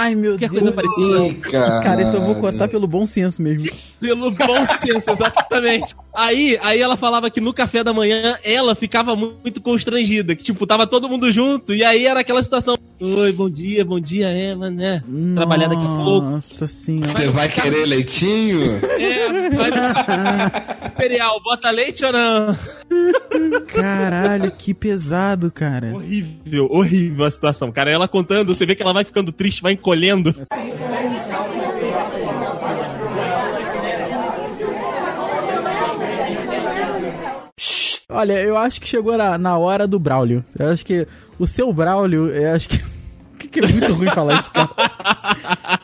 Ai, 0.03 0.15
meu 0.17 0.37
Que 0.37 0.49
Deus. 0.49 0.51
coisa 0.51 0.73
parecida. 0.73 1.81
Cara, 1.83 2.03
isso 2.03 2.17
eu 2.17 2.23
vou 2.23 2.35
cortar 2.37 2.67
pelo 2.67 2.89
bom 2.89 3.07
senso 3.07 3.41
mesmo. 3.41 3.71
Pelo 4.01 4.33
bom 4.33 4.67
senso, 4.81 5.11
exatamente. 5.11 5.95
Aí, 6.13 6.59
aí 6.61 6.81
ela 6.81 6.97
falava 6.97 7.31
que 7.31 7.41
no 7.41 7.55
café 7.55 7.85
da 7.85 7.93
manhã 7.95 8.37
ela 8.43 8.75
ficava 8.75 9.15
muito 9.15 9.61
constrangida, 9.61 10.35
que 10.35 10.43
tipo, 10.43 10.67
tava 10.67 10.87
todo 10.87 11.09
mundo 11.09 11.31
junto, 11.31 11.73
e 11.73 11.85
aí 11.85 12.05
era 12.07 12.21
aquela 12.21 12.43
situação. 12.43 12.77
Oi, 13.05 13.33
bom 13.33 13.51
dia, 13.51 13.85
bom 13.85 13.99
dia, 13.99 14.29
Eva, 14.29 14.71
né? 14.71 15.03
Trabalhar 15.35 15.67
daqui 15.67 15.85
a 15.85 16.05
pouco. 16.05 16.25
Nossa 16.25 16.69
senhora. 16.69 17.09
Você 17.09 17.29
vai 17.31 17.49
querer 17.49 17.85
leitinho? 17.85 18.79
É, 18.81 19.51
vai 19.51 19.71
Imperial, 20.87 21.43
bota 21.43 21.69
leite 21.73 22.05
ou 22.05 22.13
não? 22.13 22.57
Caralho, 23.67 24.53
que 24.53 24.73
pesado, 24.73 25.51
cara. 25.51 25.93
Horrível, 25.93 26.69
horrível 26.71 27.25
a 27.25 27.31
situação. 27.33 27.73
Cara, 27.73 27.91
ela 27.91 28.07
contando, 28.07 28.55
você 28.55 28.65
vê 28.65 28.77
que 28.77 28.83
ela 28.85 28.93
vai 28.93 29.05
ficando 29.05 29.33
triste, 29.33 29.63
vai 29.63 29.73
encolhendo. 29.73 30.33
Olha, 38.09 38.35
eu 38.35 38.59
acho 38.59 38.79
que 38.81 38.87
chegou 38.87 39.17
na, 39.17 39.39
na 39.39 39.57
hora 39.57 39.89
do 39.89 39.99
Braulio. 39.99 40.45
Eu 40.57 40.69
acho 40.69 40.85
que 40.85 41.07
o 41.39 41.47
seu 41.47 41.73
Braulio, 41.73 42.29
eu 42.29 42.55
acho 42.55 42.69
que. 42.69 42.92
Que 43.53 43.61
é 43.61 43.67
muito 43.69 43.93
ruim 43.93 44.09
falar 44.09 44.41
isso, 44.41 44.51
cara. 44.51 44.71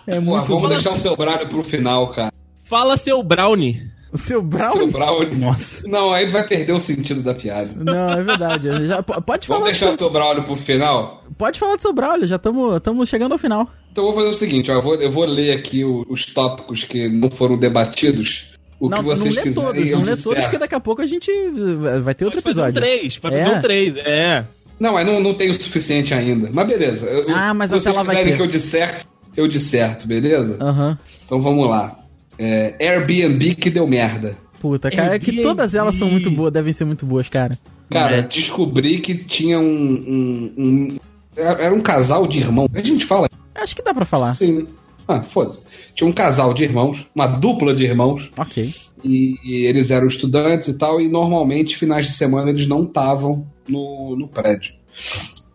É 0.06 0.14
Pô, 0.16 0.20
muito 0.22 0.44
vamos 0.46 0.62
ruim. 0.64 0.68
deixar 0.70 0.92
o 0.92 0.96
seu 0.96 1.16
Brado 1.16 1.46
pro 1.48 1.62
final, 1.62 2.10
cara. 2.12 2.32
Fala 2.64 2.96
seu 2.96 3.22
Brownie. 3.22 3.80
O 4.10 4.16
seu 4.16 4.40
Seu 4.40 4.42
Braulio? 4.42 4.90
Brownie. 4.90 5.34
Nossa. 5.36 5.86
Não, 5.86 6.10
aí 6.10 6.30
vai 6.30 6.46
perder 6.48 6.72
o 6.72 6.78
sentido 6.78 7.22
da 7.22 7.34
piada. 7.34 7.70
Não, 7.76 8.10
é 8.12 8.22
verdade. 8.22 8.68
Já, 8.88 9.02
pode 9.02 9.46
falar. 9.46 9.60
Vamos 9.60 9.64
deixar 9.78 9.86
seu, 9.92 9.94
o 9.96 9.98
seu 9.98 10.10
Braulio 10.10 10.44
pro 10.44 10.56
final? 10.56 11.22
pode 11.36 11.60
falar 11.60 11.76
do 11.76 11.82
seu 11.82 11.92
Braulio, 11.92 12.26
já 12.26 12.36
estamos 12.36 13.08
chegando 13.08 13.32
ao 13.32 13.38
final. 13.38 13.68
Então 13.92 14.04
eu 14.06 14.12
vou 14.12 14.20
fazer 14.22 14.34
o 14.34 14.38
seguinte, 14.38 14.70
ó, 14.70 14.74
eu, 14.76 14.82
vou, 14.82 14.94
eu 14.96 15.10
vou 15.10 15.24
ler 15.26 15.52
aqui 15.56 15.84
o- 15.84 16.04
os 16.08 16.24
tópicos 16.24 16.82
que 16.84 17.06
não 17.08 17.30
foram 17.30 17.56
debatidos. 17.58 18.50
O 18.80 18.88
não, 18.88 18.98
que 18.98 19.04
vocês 19.04 19.34
não 19.36 19.42
lê 19.42 19.48
quiserem 19.48 19.54
todos, 19.74 19.90
não 19.90 19.98
lê 20.02 20.16
todos, 20.16 20.42
porque 20.44 20.58
daqui 20.58 20.74
a 20.74 20.80
pouco 20.80 21.02
a 21.02 21.06
gente 21.06 21.30
vai 21.78 22.00
vai 22.00 22.14
ter 22.14 22.24
outro 22.24 22.40
Pode 22.42 22.54
fazer 22.56 22.66
um 22.66 22.70
episódio. 22.70 22.88
três, 22.98 23.18
pode 23.18 23.36
É. 23.36 23.44
fazer 23.44 23.56
um 23.56 23.60
três, 23.60 23.96
é. 23.98 24.44
Não, 24.78 24.92
mas 24.92 25.06
não, 25.06 25.20
não 25.20 25.34
tem 25.34 25.50
o 25.50 25.54
suficiente 25.54 26.14
ainda. 26.14 26.50
Mas 26.52 26.66
beleza. 26.66 27.06
Eu, 27.06 27.34
Ah, 27.34 27.52
mas 27.54 27.70
se 27.70 27.74
vocês 27.80 27.86
até 27.88 27.96
lá 27.96 28.02
vai 28.04 28.14
quiserem 28.16 28.32
ter. 28.32 28.36
que 28.36 28.42
eu 28.42 28.46
disserto, 28.46 29.06
eu 29.36 29.48
disserto, 29.48 30.06
beleza? 30.06 30.56
Aham. 30.60 30.98
Então 31.26 31.40
vamos 31.40 31.68
lá. 31.68 31.98
É, 32.38 32.74
Airbnb 32.80 33.54
que 33.56 33.70
deu 33.70 33.86
merda. 33.86 34.36
Puta, 34.60 34.90
cara, 34.90 35.14
é 35.14 35.18
que 35.18 35.30
Airbnb. 35.30 35.42
todas 35.48 35.74
elas 35.74 35.94
são 35.96 36.08
muito 36.10 36.30
boas, 36.30 36.52
devem 36.52 36.72
ser 36.72 36.84
muito 36.84 37.04
boas, 37.06 37.28
cara. 37.28 37.58
Cara, 37.90 38.16
É. 38.16 38.22
descobri 38.22 38.98
que 39.00 39.14
tinha 39.16 39.58
um, 39.58 39.64
um- 39.64 40.52
um- 40.56 40.98
Era 41.36 41.62
era 41.66 41.74
um 41.74 41.80
casal 41.80 42.26
de 42.26 42.38
irmãos. 42.38 42.68
A 42.74 42.80
gente 42.82 43.04
fala 43.04 43.28
Acho 43.54 43.74
que 43.76 43.82
dá 43.82 43.92
pra 43.94 44.04
falar. 44.04 44.32
né? 44.40 44.66
Ah, 45.06 45.22
foda-se. 45.22 45.62
Tinha 45.94 46.06
um 46.08 46.12
casal 46.12 46.52
de 46.52 46.64
irmãos, 46.64 47.06
uma 47.14 47.26
dupla 47.26 47.74
de 47.74 47.84
irmãos, 47.84 48.30
Ok. 48.36 48.72
e, 49.02 49.36
e 49.42 49.64
eles 49.66 49.90
eram 49.90 50.06
estudantes 50.06 50.68
e 50.68 50.76
tal, 50.76 51.00
e 51.00 51.08
normalmente, 51.08 51.76
finais 51.78 52.06
de 52.06 52.12
semana, 52.12 52.50
eles 52.50 52.66
não 52.68 52.82
estavam 52.84 53.46
no, 53.68 54.16
no 54.16 54.28
prédio. 54.28 54.74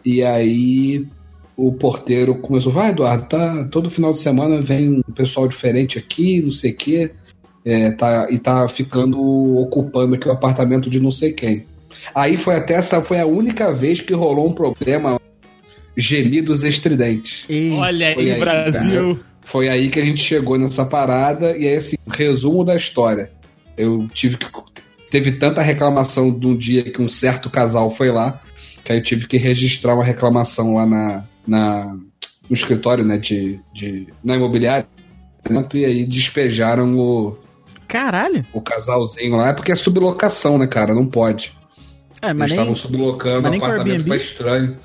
E 0.05 0.23
aí 0.23 1.05
o 1.55 1.71
porteiro 1.71 2.39
começou, 2.39 2.71
vai 2.71 2.89
Eduardo, 2.89 3.27
tá, 3.27 3.67
todo 3.71 3.91
final 3.91 4.11
de 4.11 4.19
semana 4.19 4.61
vem 4.61 4.89
um 5.07 5.13
pessoal 5.13 5.47
diferente 5.47 5.97
aqui, 5.97 6.41
não 6.41 6.51
sei 6.51 6.71
o 6.71 6.75
quê, 6.75 7.11
é, 7.63 7.91
tá, 7.91 8.27
e 8.29 8.37
tá 8.37 8.67
ficando 8.67 9.19
ocupando 9.57 10.15
aqui 10.15 10.27
o 10.27 10.31
apartamento 10.31 10.89
de 10.89 10.99
não 10.99 11.11
sei 11.11 11.31
quem. 11.31 11.65
Aí 12.13 12.37
foi 12.37 12.55
até 12.55 12.75
essa, 12.75 13.01
foi 13.01 13.19
a 13.19 13.25
única 13.25 13.71
vez 13.71 14.01
que 14.01 14.13
rolou 14.13 14.49
um 14.49 14.53
problema, 14.53 15.19
gemidos 15.95 16.63
estridentes. 16.63 17.45
Olha 17.77 18.13
Foi 18.13 18.23
aí, 18.23 18.31
aí, 18.31 18.39
Brasil. 18.39 19.19
Foi 19.41 19.69
aí 19.69 19.89
que 19.89 19.99
a 19.99 20.05
gente 20.05 20.21
chegou 20.21 20.57
nessa 20.57 20.85
parada, 20.85 21.55
e 21.57 21.67
aí, 21.67 21.75
assim, 21.75 21.95
resumo 22.07 22.63
da 22.63 22.75
história. 22.75 23.31
Eu 23.77 24.07
tive 24.13 24.37
que. 24.37 24.47
Teve 25.13 25.33
tanta 25.33 25.61
reclamação 25.61 26.31
de 26.31 26.47
um 26.47 26.57
dia 26.57 26.83
que 26.85 26.99
um 26.99 27.07
certo 27.07 27.47
casal 27.47 27.87
foi 27.91 28.09
lá, 28.09 28.41
que 28.83 28.91
aí 28.91 28.97
eu 28.97 29.03
tive 29.03 29.27
que 29.27 29.37
registrar 29.37 29.93
uma 29.93 30.03
reclamação 30.03 30.73
lá 30.73 30.87
na, 30.87 31.23
na, 31.45 31.93
no 32.49 32.55
escritório, 32.55 33.05
né, 33.05 33.19
de, 33.19 33.59
de, 33.71 34.07
na 34.23 34.33
imobiliária. 34.35 34.87
E 35.75 35.85
aí 35.85 36.03
despejaram 36.03 36.97
o, 36.97 37.37
Caralho. 37.87 38.43
o 38.51 38.59
casalzinho 38.59 39.35
lá. 39.35 39.49
É 39.49 39.53
porque 39.53 39.71
é 39.71 39.75
sublocação, 39.75 40.57
né, 40.57 40.65
cara? 40.65 40.95
Não 40.95 41.05
pode. 41.05 41.55
É, 42.19 42.29
Eles 42.29 42.37
mas 42.39 42.49
nem... 42.49 42.59
estavam 42.59 42.75
sublocando 42.75 43.47
o 43.47 43.55
apartamento, 43.55 44.07
foi 44.07 44.17
estranho. 44.17 44.77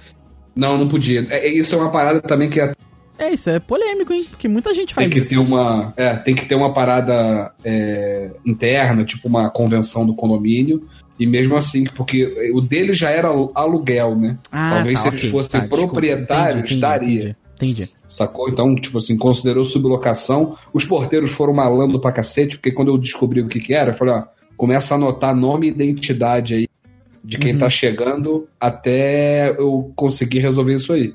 Não, 0.54 0.76
não 0.76 0.88
podia. 0.88 1.26
É, 1.30 1.46
é- 1.46 1.52
isso 1.54 1.74
é 1.74 1.78
uma 1.78 1.90
parada 1.90 2.20
também 2.20 2.50
que 2.50 2.60
é 2.60 2.74
É, 3.18 3.32
isso 3.32 3.50
é 3.50 3.58
polêmico, 3.58 4.12
hein? 4.12 4.24
Porque 4.30 4.46
muita 4.46 4.72
gente 4.72 4.94
faz 4.94 5.06
tem 5.08 5.12
que 5.12 5.20
isso. 5.20 5.30
ter 5.30 5.38
uma 5.38 5.92
é, 5.96 6.16
tem 6.16 6.34
que 6.34 6.46
ter 6.46 6.54
uma 6.54 6.72
parada 6.72 7.52
é, 7.64 8.30
interna 8.46 9.04
tipo 9.04 9.26
uma 9.28 9.50
convenção 9.50 10.06
do 10.06 10.14
condomínio 10.14 10.86
e 11.18 11.26
mesmo 11.26 11.56
assim 11.56 11.84
porque 11.84 12.52
o 12.54 12.60
dele 12.60 12.92
já 12.92 13.10
era 13.10 13.28
alu- 13.28 13.50
aluguel 13.54 14.14
né 14.16 14.38
Ah, 14.52 14.70
talvez 14.74 14.96
tá, 14.96 15.02
se 15.02 15.08
eles 15.08 15.20
ok. 15.20 15.30
fossem 15.30 15.60
Tá, 15.62 15.66
proprietários 15.66 16.76
daria 16.76 17.36
Entendi. 17.56 17.82
entendi. 17.82 17.90
sacou 18.06 18.48
então 18.48 18.72
tipo 18.76 18.98
assim 18.98 19.16
considerou 19.18 19.64
sublocação 19.64 20.56
os 20.72 20.84
porteiros 20.84 21.32
foram 21.32 21.52
malando 21.52 22.00
pra 22.00 22.12
cacete 22.12 22.56
porque 22.56 22.70
quando 22.70 22.88
eu 22.92 22.98
descobri 22.98 23.40
o 23.40 23.48
que 23.48 23.58
que 23.58 23.74
era 23.74 23.90
eu 23.90 23.94
falei 23.94 24.14
ó 24.14 24.22
começa 24.56 24.94
a 24.94 24.96
anotar 24.96 25.34
nome 25.34 25.66
e 25.66 25.70
identidade 25.70 26.54
aí 26.54 26.68
de 27.24 27.36
quem 27.36 27.52
Uhum. 27.54 27.58
tá 27.58 27.68
chegando 27.68 28.46
até 28.60 29.50
eu 29.58 29.92
conseguir 29.96 30.38
resolver 30.38 30.74
isso 30.76 30.92
aí 30.92 31.12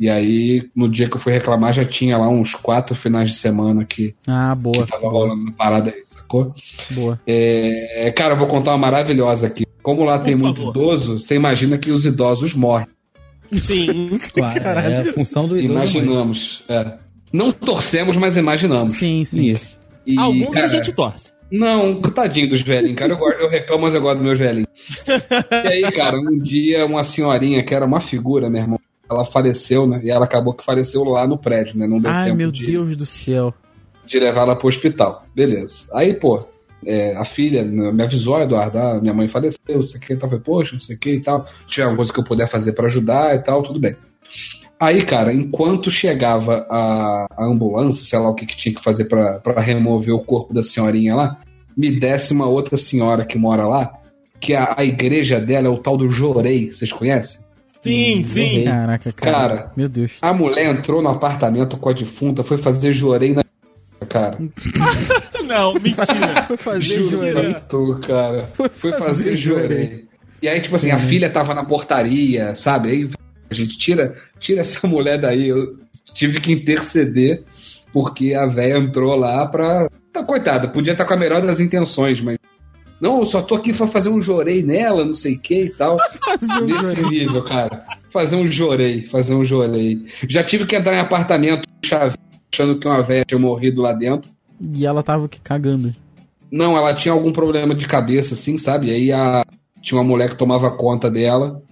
e 0.00 0.08
aí, 0.08 0.68
no 0.74 0.88
dia 0.90 1.08
que 1.08 1.16
eu 1.16 1.20
fui 1.20 1.32
reclamar, 1.32 1.72
já 1.72 1.84
tinha 1.84 2.16
lá 2.18 2.28
uns 2.28 2.54
quatro 2.54 2.94
finais 2.94 3.30
de 3.30 3.34
semana 3.36 3.84
que 3.84 4.14
Ah, 4.26 4.54
boa. 4.54 4.84
que 4.84 4.90
tava 4.92 5.08
rolando 5.08 5.42
uma 5.42 5.52
parada 5.52 5.90
aí, 5.90 6.02
sacou? 6.04 6.52
Boa. 6.90 7.20
É, 7.26 8.12
cara, 8.16 8.34
eu 8.34 8.38
vou 8.38 8.46
contar 8.46 8.72
uma 8.72 8.78
maravilhosa 8.78 9.46
aqui. 9.46 9.64
Como 9.82 10.02
lá 10.04 10.18
tem 10.18 10.34
muito 10.34 10.58
favor. 10.62 10.70
idoso, 10.76 11.18
você 11.18 11.34
imagina 11.36 11.78
que 11.78 11.90
os 11.90 12.04
idosos 12.06 12.54
morrem. 12.54 12.86
Sim. 13.52 14.18
Claro, 14.34 14.58
é 14.80 15.08
a 15.08 15.12
função 15.12 15.46
do 15.46 15.56
idoso. 15.56 15.72
Imaginamos. 15.74 16.62
é. 16.68 16.94
Não 17.32 17.52
torcemos, 17.52 18.16
mas 18.16 18.36
imaginamos. 18.36 18.94
Sim, 18.94 19.24
sim. 19.24 19.42
Isso. 19.42 19.76
E, 20.06 20.18
Alguns 20.18 20.52
cara, 20.54 20.66
a 20.66 20.68
gente 20.68 20.92
torce. 20.92 21.32
Não, 21.50 22.00
tadinho 22.00 22.48
dos 22.48 22.62
velhinhos, 22.62 22.96
cara. 22.96 23.12
Eu, 23.12 23.18
gosto- 23.18 23.38
eu 23.40 23.48
reclamo, 23.48 23.82
mas 23.82 23.94
eu 23.94 24.00
gosto 24.00 24.16
dos 24.18 24.26
meus 24.26 24.38
velhinhos. 24.38 24.66
E 25.64 25.68
aí, 25.68 25.92
cara, 25.92 26.16
um 26.18 26.38
dia 26.38 26.84
uma 26.86 27.02
senhorinha 27.04 27.62
que 27.62 27.74
era 27.74 27.84
uma 27.86 28.00
figura, 28.00 28.48
meu 28.50 28.60
irmão, 28.62 28.80
ela 29.10 29.24
faleceu, 29.24 29.86
né? 29.86 30.00
E 30.02 30.10
ela 30.10 30.24
acabou 30.24 30.54
que 30.54 30.64
faleceu 30.64 31.04
lá 31.04 31.26
no 31.26 31.38
prédio, 31.38 31.78
né? 31.78 31.86
Não 31.86 31.98
deu 31.98 32.10
Ai, 32.10 32.26
tempo 32.26 32.36
meu 32.36 32.50
de, 32.50 32.66
Deus 32.66 32.96
do 32.96 33.06
céu. 33.06 33.54
de 34.04 34.18
levar 34.18 34.42
ela 34.42 34.56
pro 34.56 34.68
hospital. 34.68 35.24
Beleza. 35.34 35.86
Aí, 35.92 36.14
pô, 36.14 36.46
é, 36.84 37.16
a 37.16 37.24
filha 37.24 37.64
né, 37.64 37.90
me 37.92 38.02
avisou, 38.02 38.40
Eduardo, 38.40 38.78
ah, 38.78 39.00
minha 39.00 39.14
mãe 39.14 39.28
faleceu, 39.28 39.58
não 39.68 39.82
sei 39.82 40.00
o 40.00 40.02
que, 40.02 40.12
então 40.12 40.26
eu 40.26 40.30
falei, 40.30 40.44
poxa, 40.44 40.74
não 40.74 40.80
sei 40.80 40.96
o 40.96 40.98
que 40.98 41.10
e 41.12 41.20
tal. 41.20 41.46
Se 41.46 41.66
tiver 41.66 41.84
alguma 41.84 41.96
coisa 41.98 42.12
que 42.12 42.20
eu 42.20 42.24
puder 42.24 42.46
fazer 42.48 42.72
pra 42.72 42.86
ajudar 42.86 43.34
e 43.34 43.42
tal, 43.42 43.62
tudo 43.62 43.80
bem. 43.80 43.96
Aí, 44.78 45.02
cara, 45.02 45.32
enquanto 45.32 45.90
chegava 45.90 46.66
a, 46.68 47.26
a 47.30 47.46
ambulância, 47.46 48.04
sei 48.04 48.18
lá 48.18 48.28
o 48.28 48.34
que, 48.34 48.44
que 48.44 48.56
tinha 48.56 48.74
que 48.74 48.82
fazer 48.82 49.06
pra 49.06 49.38
pra 49.38 49.60
remover 49.60 50.14
o 50.14 50.22
corpo 50.22 50.52
da 50.52 50.62
senhorinha 50.62 51.14
lá, 51.14 51.38
me 51.76 51.90
desce 51.90 52.32
uma 52.32 52.46
outra 52.46 52.76
senhora 52.76 53.24
que 53.24 53.38
mora 53.38 53.66
lá, 53.66 53.92
que 54.38 54.54
a, 54.54 54.74
a 54.76 54.84
igreja 54.84 55.40
dela 55.40 55.66
é 55.68 55.70
o 55.70 55.78
tal 55.78 55.96
do 55.96 56.08
Jorei, 56.08 56.70
vocês 56.70 56.92
conhecem? 56.92 57.45
Sim, 57.86 58.22
sim. 58.24 58.64
Caraca, 58.64 59.12
cara. 59.12 59.32
Cara. 59.48 59.72
Meu 59.76 59.88
Deus. 59.88 60.12
A 60.20 60.32
mulher 60.32 60.66
entrou 60.74 61.02
no 61.02 61.08
apartamento 61.08 61.76
com 61.76 61.88
a 61.88 61.92
defunta, 61.92 62.42
foi 62.44 62.58
fazer 62.58 62.92
Jorei 62.92 63.32
na. 63.34 63.44
Cara. 64.08 64.38
Não, 65.46 65.74
mentira. 65.74 66.42
Foi 66.46 66.56
fazer 66.56 67.60
tu, 67.68 67.98
cara. 68.06 68.48
Foi 68.54 68.68
fazer 68.68 68.98
fazer 68.98 69.36
jurei. 69.36 70.04
E 70.42 70.48
aí, 70.48 70.60
tipo 70.60 70.76
assim, 70.76 70.90
Uhum. 70.90 70.96
a 70.96 70.98
filha 70.98 71.30
tava 71.30 71.54
na 71.54 71.64
portaria, 71.64 72.54
sabe? 72.54 72.90
Aí 72.90 73.08
a 73.50 73.54
gente 73.54 73.78
tira, 73.78 74.14
tira 74.38 74.60
essa 74.60 74.86
mulher 74.86 75.18
daí. 75.18 75.48
Eu 75.48 75.78
tive 76.14 76.40
que 76.40 76.52
interceder 76.52 77.42
porque 77.92 78.34
a 78.34 78.46
véia 78.46 78.76
entrou 78.78 79.16
lá 79.16 79.46
pra. 79.46 79.88
Tá, 80.12 80.22
coitada, 80.24 80.68
podia 80.68 80.92
estar 80.92 81.04
com 81.04 81.14
a 81.14 81.16
melhor 81.16 81.40
das 81.42 81.58
intenções, 81.60 82.20
mas 82.20 82.36
Não, 83.00 83.20
eu 83.20 83.26
só 83.26 83.42
tô 83.42 83.54
aqui 83.54 83.72
pra 83.72 83.86
fazer 83.86 84.08
um 84.08 84.20
jorei 84.20 84.62
nela, 84.62 85.04
não 85.04 85.12
sei 85.12 85.34
o 85.34 85.38
que 85.38 85.64
e 85.64 85.70
tal. 85.70 85.96
Um 86.42 86.64
Nesse 86.64 86.96
jorei. 86.96 87.20
nível, 87.20 87.44
cara. 87.44 87.84
Fazer 88.10 88.36
um 88.36 88.46
jorei, 88.46 89.02
fazer 89.06 89.34
um 89.34 89.44
jorei. 89.44 90.00
Já 90.28 90.42
tive 90.42 90.66
que 90.66 90.76
entrar 90.76 90.94
em 90.94 91.00
apartamento 91.00 91.68
chave, 91.84 92.16
achando 92.52 92.78
que 92.78 92.86
uma 92.86 93.02
velha 93.02 93.24
tinha 93.24 93.38
morrido 93.38 93.82
lá 93.82 93.92
dentro. 93.92 94.30
E 94.60 94.86
ela 94.86 95.02
tava 95.02 95.26
aqui 95.26 95.40
cagando. 95.40 95.94
Não, 96.50 96.76
ela 96.76 96.94
tinha 96.94 97.12
algum 97.12 97.32
problema 97.32 97.74
de 97.74 97.86
cabeça, 97.86 98.34
assim, 98.34 98.56
sabe? 98.58 98.88
E 98.88 98.90
aí 98.92 99.12
a... 99.12 99.44
tinha 99.82 99.98
uma 99.98 100.06
mulher 100.06 100.30
que 100.30 100.36
tomava 100.36 100.70
conta 100.70 101.10
dela. 101.10 101.62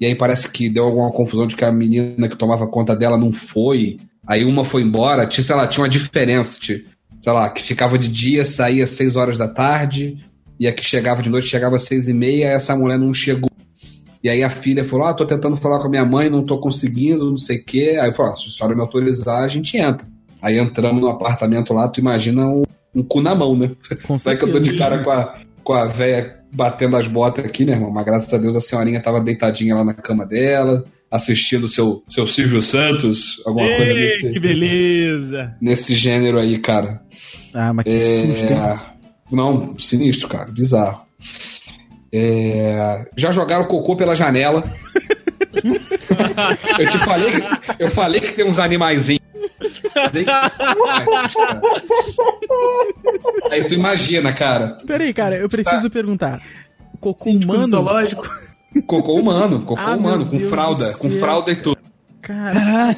E 0.00 0.06
aí 0.06 0.14
parece 0.14 0.50
que 0.50 0.68
deu 0.68 0.84
alguma 0.84 1.10
confusão 1.10 1.46
de 1.46 1.56
que 1.56 1.64
a 1.64 1.72
menina 1.72 2.28
que 2.28 2.36
tomava 2.36 2.66
conta 2.66 2.96
dela 2.96 3.18
não 3.18 3.32
foi. 3.32 3.98
Aí 4.26 4.44
uma 4.44 4.64
foi 4.64 4.82
embora, 4.82 5.26
tinha, 5.26 5.44
sei 5.44 5.56
lá, 5.56 5.66
tinha 5.66 5.84
uma 5.84 5.90
diferença. 5.90 6.58
Tinha, 6.60 6.80
sei 7.20 7.32
lá, 7.32 7.50
que 7.50 7.62
ficava 7.62 7.98
de 7.98 8.08
dia, 8.08 8.44
saía 8.44 8.84
às 8.84 8.90
6 8.90 9.16
horas 9.16 9.36
da 9.36 9.48
tarde. 9.48 10.24
E 10.60 10.68
a 10.68 10.72
que 10.74 10.84
chegava 10.84 11.22
de 11.22 11.30
noite 11.30 11.48
chegava 11.48 11.76
às 11.76 11.84
6 11.84 12.08
e 12.08 12.12
meia, 12.12 12.48
essa 12.48 12.76
mulher 12.76 12.98
não 12.98 13.14
chegou. 13.14 13.48
E 14.22 14.28
aí 14.28 14.42
a 14.42 14.50
filha 14.50 14.84
falou: 14.84 15.06
Ah, 15.06 15.14
tô 15.14 15.24
tentando 15.24 15.56
falar 15.56 15.78
com 15.78 15.86
a 15.86 15.90
minha 15.90 16.04
mãe, 16.04 16.28
não 16.28 16.44
tô 16.44 16.60
conseguindo, 16.60 17.30
não 17.30 17.38
sei 17.38 17.56
o 17.56 17.64
quê. 17.64 17.96
Aí 17.98 18.10
eu 18.10 18.12
falei: 18.12 18.32
ah, 18.32 18.34
se 18.34 18.46
a 18.46 18.50
senhora 18.50 18.76
me 18.76 18.82
autorizar, 18.82 19.42
a 19.42 19.48
gente 19.48 19.78
entra. 19.78 20.06
Aí 20.42 20.58
entramos 20.58 21.00
no 21.00 21.08
apartamento 21.08 21.72
lá, 21.72 21.88
tu 21.88 22.00
imagina 22.00 22.46
um, 22.46 22.62
um 22.94 23.02
cu 23.02 23.22
na 23.22 23.34
mão, 23.34 23.56
né? 23.56 23.70
Com 24.06 24.16
Vai 24.20 24.36
que 24.36 24.44
eu 24.44 24.50
tô 24.50 24.60
de 24.60 24.76
cara 24.76 25.02
com 25.02 25.10
a, 25.10 25.34
com 25.64 25.72
a 25.72 25.86
véia 25.86 26.38
batendo 26.52 26.96
as 26.96 27.06
botas 27.06 27.44
aqui, 27.44 27.64
né, 27.64 27.72
irmão? 27.72 27.90
Mas 27.90 28.04
graças 28.04 28.34
a 28.34 28.36
Deus 28.36 28.54
a 28.54 28.60
senhorinha 28.60 29.00
tava 29.00 29.20
deitadinha 29.20 29.74
lá 29.74 29.84
na 29.84 29.94
cama 29.94 30.26
dela, 30.26 30.84
assistindo 31.10 31.66
seu, 31.68 32.02
seu 32.06 32.26
Silvio 32.26 32.60
Santos, 32.60 33.42
alguma 33.46 33.76
coisa 33.76 33.92
Ei, 33.92 33.98
desse, 33.98 34.32
que 34.32 34.40
beleza! 34.40 35.54
nesse 35.60 35.94
gênero 35.94 36.38
aí, 36.38 36.58
cara. 36.58 37.00
Ah, 37.54 37.72
mas 37.72 37.84
que 37.84 38.26
susto, 38.26 38.52
hein? 38.52 38.99
Não, 39.32 39.78
sinistro, 39.78 40.28
cara, 40.28 40.50
bizarro. 40.50 41.02
É, 42.12 43.04
Já 43.16 43.30
jogaram 43.30 43.66
cocô 43.66 43.94
pela 43.96 44.14
janela. 44.14 44.64
eu 46.78 46.90
te 46.90 46.98
falei, 47.04 47.30
que- 47.32 47.48
eu 47.78 47.90
falei 47.90 48.20
que 48.20 48.32
tem 48.32 48.46
uns 48.46 48.58
animaizinhos. 48.58 49.20
Aí 53.50 53.64
tu 53.66 53.74
imagina, 53.74 54.32
cara. 54.32 54.76
Peraí, 54.86 55.12
cara, 55.12 55.36
eu 55.36 55.48
preciso 55.48 55.82
Tá. 55.84 55.90
perguntar. 55.90 56.40
Cocô 57.00 57.24
Síndico 57.24 57.52
humano? 57.52 57.68
zoológico. 57.68 58.28
Cocô 58.86 59.14
humano, 59.14 59.62
cocô 59.64 59.80
Ah, 59.80 59.96
humano, 59.96 60.26
com 60.26 60.36
Deus 60.36 60.48
fralda, 60.50 60.92
com 60.94 61.10
céu. 61.10 61.18
fralda 61.20 61.50
e 61.52 61.56
tudo. 61.56 61.78
Cara, 62.22 62.94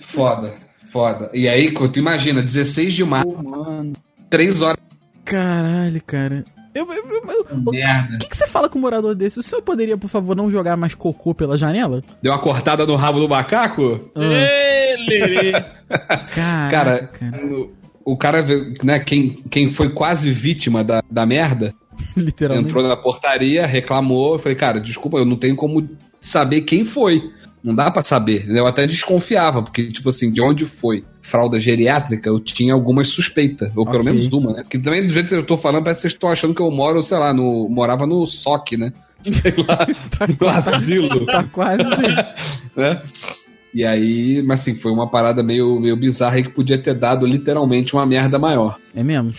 Foda, 0.00 0.54
foda. 0.92 1.30
E 1.32 1.48
aí, 1.48 1.72
tu 1.72 1.98
imagina, 1.98 2.42
16 2.42 2.92
de 2.94 3.04
março, 3.04 3.42
Mano. 3.42 3.94
3 4.30 4.60
horas. 4.60 4.78
Caralho, 5.24 6.02
cara. 6.04 6.44
Eu, 6.74 6.86
eu- 6.92 7.04
eu- 7.08 7.30
eu- 7.30 7.46
o 7.68 8.18
que, 8.18 8.28
que 8.28 8.36
você 8.36 8.48
fala 8.48 8.68
com 8.68 8.78
um 8.78 8.82
morador 8.82 9.14
desse? 9.14 9.38
O 9.38 9.42
senhor 9.44 9.62
poderia, 9.62 9.96
por 9.96 10.08
favor, 10.08 10.34
não 10.34 10.50
jogar 10.50 10.76
mais 10.76 10.92
cocô 10.94 11.32
pela 11.32 11.56
janela? 11.56 12.02
Deu 12.20 12.32
uma 12.32 12.40
cortada 12.40 12.84
no 12.84 12.96
rabo 12.96 13.20
do 13.20 13.28
macaco? 13.28 14.10
Ah, 14.16 14.20
Ei, 14.24 14.96
Lelê. 15.06 15.52
caraca, 16.34 16.70
Cara, 16.70 17.06
cara. 17.06 17.46
o, 17.46 17.72
o 18.04 18.16
cara, 18.16 18.44
né, 18.82 18.98
quem, 18.98 19.36
quem 19.50 19.70
foi 19.70 19.90
quase 19.92 20.32
vítima 20.32 20.82
da, 20.82 21.00
da 21.08 21.24
merda, 21.24 21.72
Literalmente. 22.16 22.68
entrou 22.70 22.82
na 22.82 22.96
portaria, 22.96 23.64
reclamou. 23.66 24.38
Falei, 24.40 24.56
cara, 24.58 24.80
desculpa, 24.80 25.18
eu 25.18 25.24
não 25.24 25.36
tenho 25.36 25.54
como 25.54 25.88
saber 26.20 26.62
quem 26.62 26.84
foi. 26.84 27.22
Não 27.64 27.74
dá 27.74 27.90
pra 27.90 28.04
saber. 28.04 28.44
Eu 28.46 28.66
até 28.66 28.86
desconfiava, 28.86 29.62
porque, 29.62 29.88
tipo 29.88 30.10
assim, 30.10 30.30
de 30.30 30.42
onde 30.42 30.66
foi 30.66 31.02
fralda 31.22 31.58
geriátrica, 31.58 32.28
eu 32.28 32.38
tinha 32.38 32.74
algumas 32.74 33.08
suspeitas. 33.08 33.70
Ou 33.74 33.86
pelo 33.86 34.00
Ok. 34.00 34.12
menos 34.12 34.30
uma, 34.34 34.52
né? 34.52 34.62
Porque 34.62 34.78
também, 34.78 35.06
do 35.06 35.12
jeito 35.14 35.30
que 35.30 35.34
eu 35.34 35.46
tô 35.46 35.56
falando, 35.56 35.82
parece 35.82 36.00
que 36.00 36.02
vocês 36.02 36.12
estão 36.12 36.30
achando 36.30 36.54
que 36.54 36.60
eu 36.60 36.70
moro, 36.70 37.02
sei 37.02 37.16
lá, 37.16 37.32
no, 37.32 37.66
morava 37.70 38.06
no 38.06 38.26
SOC, 38.26 38.76
né? 38.76 38.92
Sei 39.24 39.54
lá, 39.66 39.86
no 40.38 40.48
asilo, 40.48 41.24
Tá 41.24 41.42
quase. 41.44 41.82
né? 42.76 43.00
E 43.72 43.82
aí, 43.82 44.42
mas 44.46 44.60
assim, 44.60 44.74
foi 44.74 44.92
uma 44.92 45.08
parada 45.08 45.42
meio, 45.42 45.80
meio 45.80 45.96
bizarra 45.96 46.36
aí 46.36 46.42
que 46.42 46.50
podia 46.50 46.76
ter 46.76 46.94
dado 46.94 47.24
literalmente 47.26 47.94
uma 47.94 48.04
merda 48.04 48.38
maior. 48.38 48.78
É 48.94 49.02
mesmo? 49.02 49.32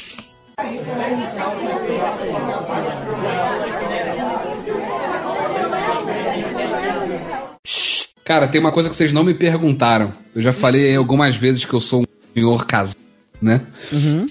Cara, 8.26 8.48
tem 8.48 8.60
uma 8.60 8.72
coisa 8.72 8.90
que 8.90 8.96
vocês 8.96 9.14
não 9.14 9.24
me 9.24 9.36
perguntaram. 9.36 10.12
Eu 10.36 10.42
já 10.42 10.52
falei 10.52 10.88
aí 10.90 10.96
algumas 10.96 11.36
vezes 11.36 11.64
que 11.64 11.74
eu 11.74 11.80
sou 11.80 12.02
um 12.02 12.06
senhor 12.34 12.66
casado, 12.66 12.98
né? 13.40 13.62
Uhum. 13.94 14.26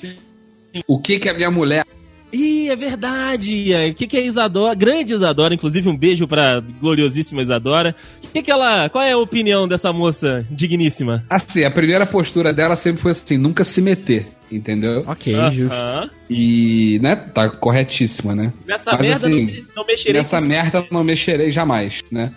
O 0.89 0.99
que 1.01 1.21
que 1.21 1.29
a 1.29 1.35
minha 1.35 1.51
mulher. 1.51 1.87
Ih, 2.33 2.69
é 2.69 2.75
verdade! 2.75 3.71
O 3.93 3.95
que, 3.95 4.09
que 4.09 4.17
é 4.17 4.27
Isadora? 4.27 4.75
Grande 4.75 5.15
Isadora, 5.15 5.55
inclusive 5.55 5.89
um 5.89 5.97
beijo 5.97 6.27
pra 6.27 6.59
gloriosíssima 6.59 7.41
Isadora. 7.41 7.95
O 8.25 8.29
que, 8.33 8.43
que 8.43 8.51
ela. 8.51 8.89
Qual 8.89 9.05
é 9.05 9.13
a 9.13 9.17
opinião 9.17 9.69
dessa 9.69 9.93
moça 9.93 10.45
digníssima? 10.51 11.25
Assim, 11.31 11.63
a 11.63 11.71
primeira 11.71 12.05
postura 12.05 12.53
dela 12.53 12.75
sempre 12.75 13.01
foi 13.01 13.13
assim: 13.13 13.39
nunca 13.39 13.63
se 13.63 13.81
meter, 13.81 14.27
entendeu? 14.51 15.05
Ok, 15.07 15.33
justo. 15.53 15.73
Aham. 15.73 16.11
E, 16.29 16.99
né, 17.01 17.15
tá 17.15 17.49
corretíssima, 17.49 18.35
né? 18.35 18.53
Nessa 18.67 18.91
Mas, 18.91 19.01
merda 19.03 19.27
assim, 19.29 19.29
não, 19.31 19.45
me- 19.53 19.65
não 19.77 19.87
mexerei 19.87 20.21
Nessa 20.21 20.41
merda 20.41 20.79
eu 20.79 20.87
não 20.91 21.05
mexerei 21.05 21.53
jamais, 21.53 22.03
né? 22.11 22.33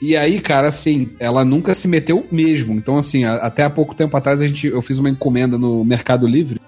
E 0.00 0.16
aí, 0.16 0.40
cara, 0.40 0.68
assim, 0.68 1.10
ela 1.18 1.44
nunca 1.44 1.74
se 1.74 1.86
meteu 1.86 2.26
mesmo. 2.32 2.72
Então, 2.74 2.96
assim, 2.96 3.24
a- 3.24 3.36
até 3.36 3.62
há 3.64 3.70
pouco 3.70 3.94
tempo 3.94 4.16
atrás 4.16 4.40
a 4.40 4.46
gente, 4.46 4.66
eu 4.66 4.80
fiz 4.80 4.98
uma 4.98 5.10
encomenda 5.10 5.58
no 5.58 5.84
Mercado 5.84 6.26
Livre 6.26 6.60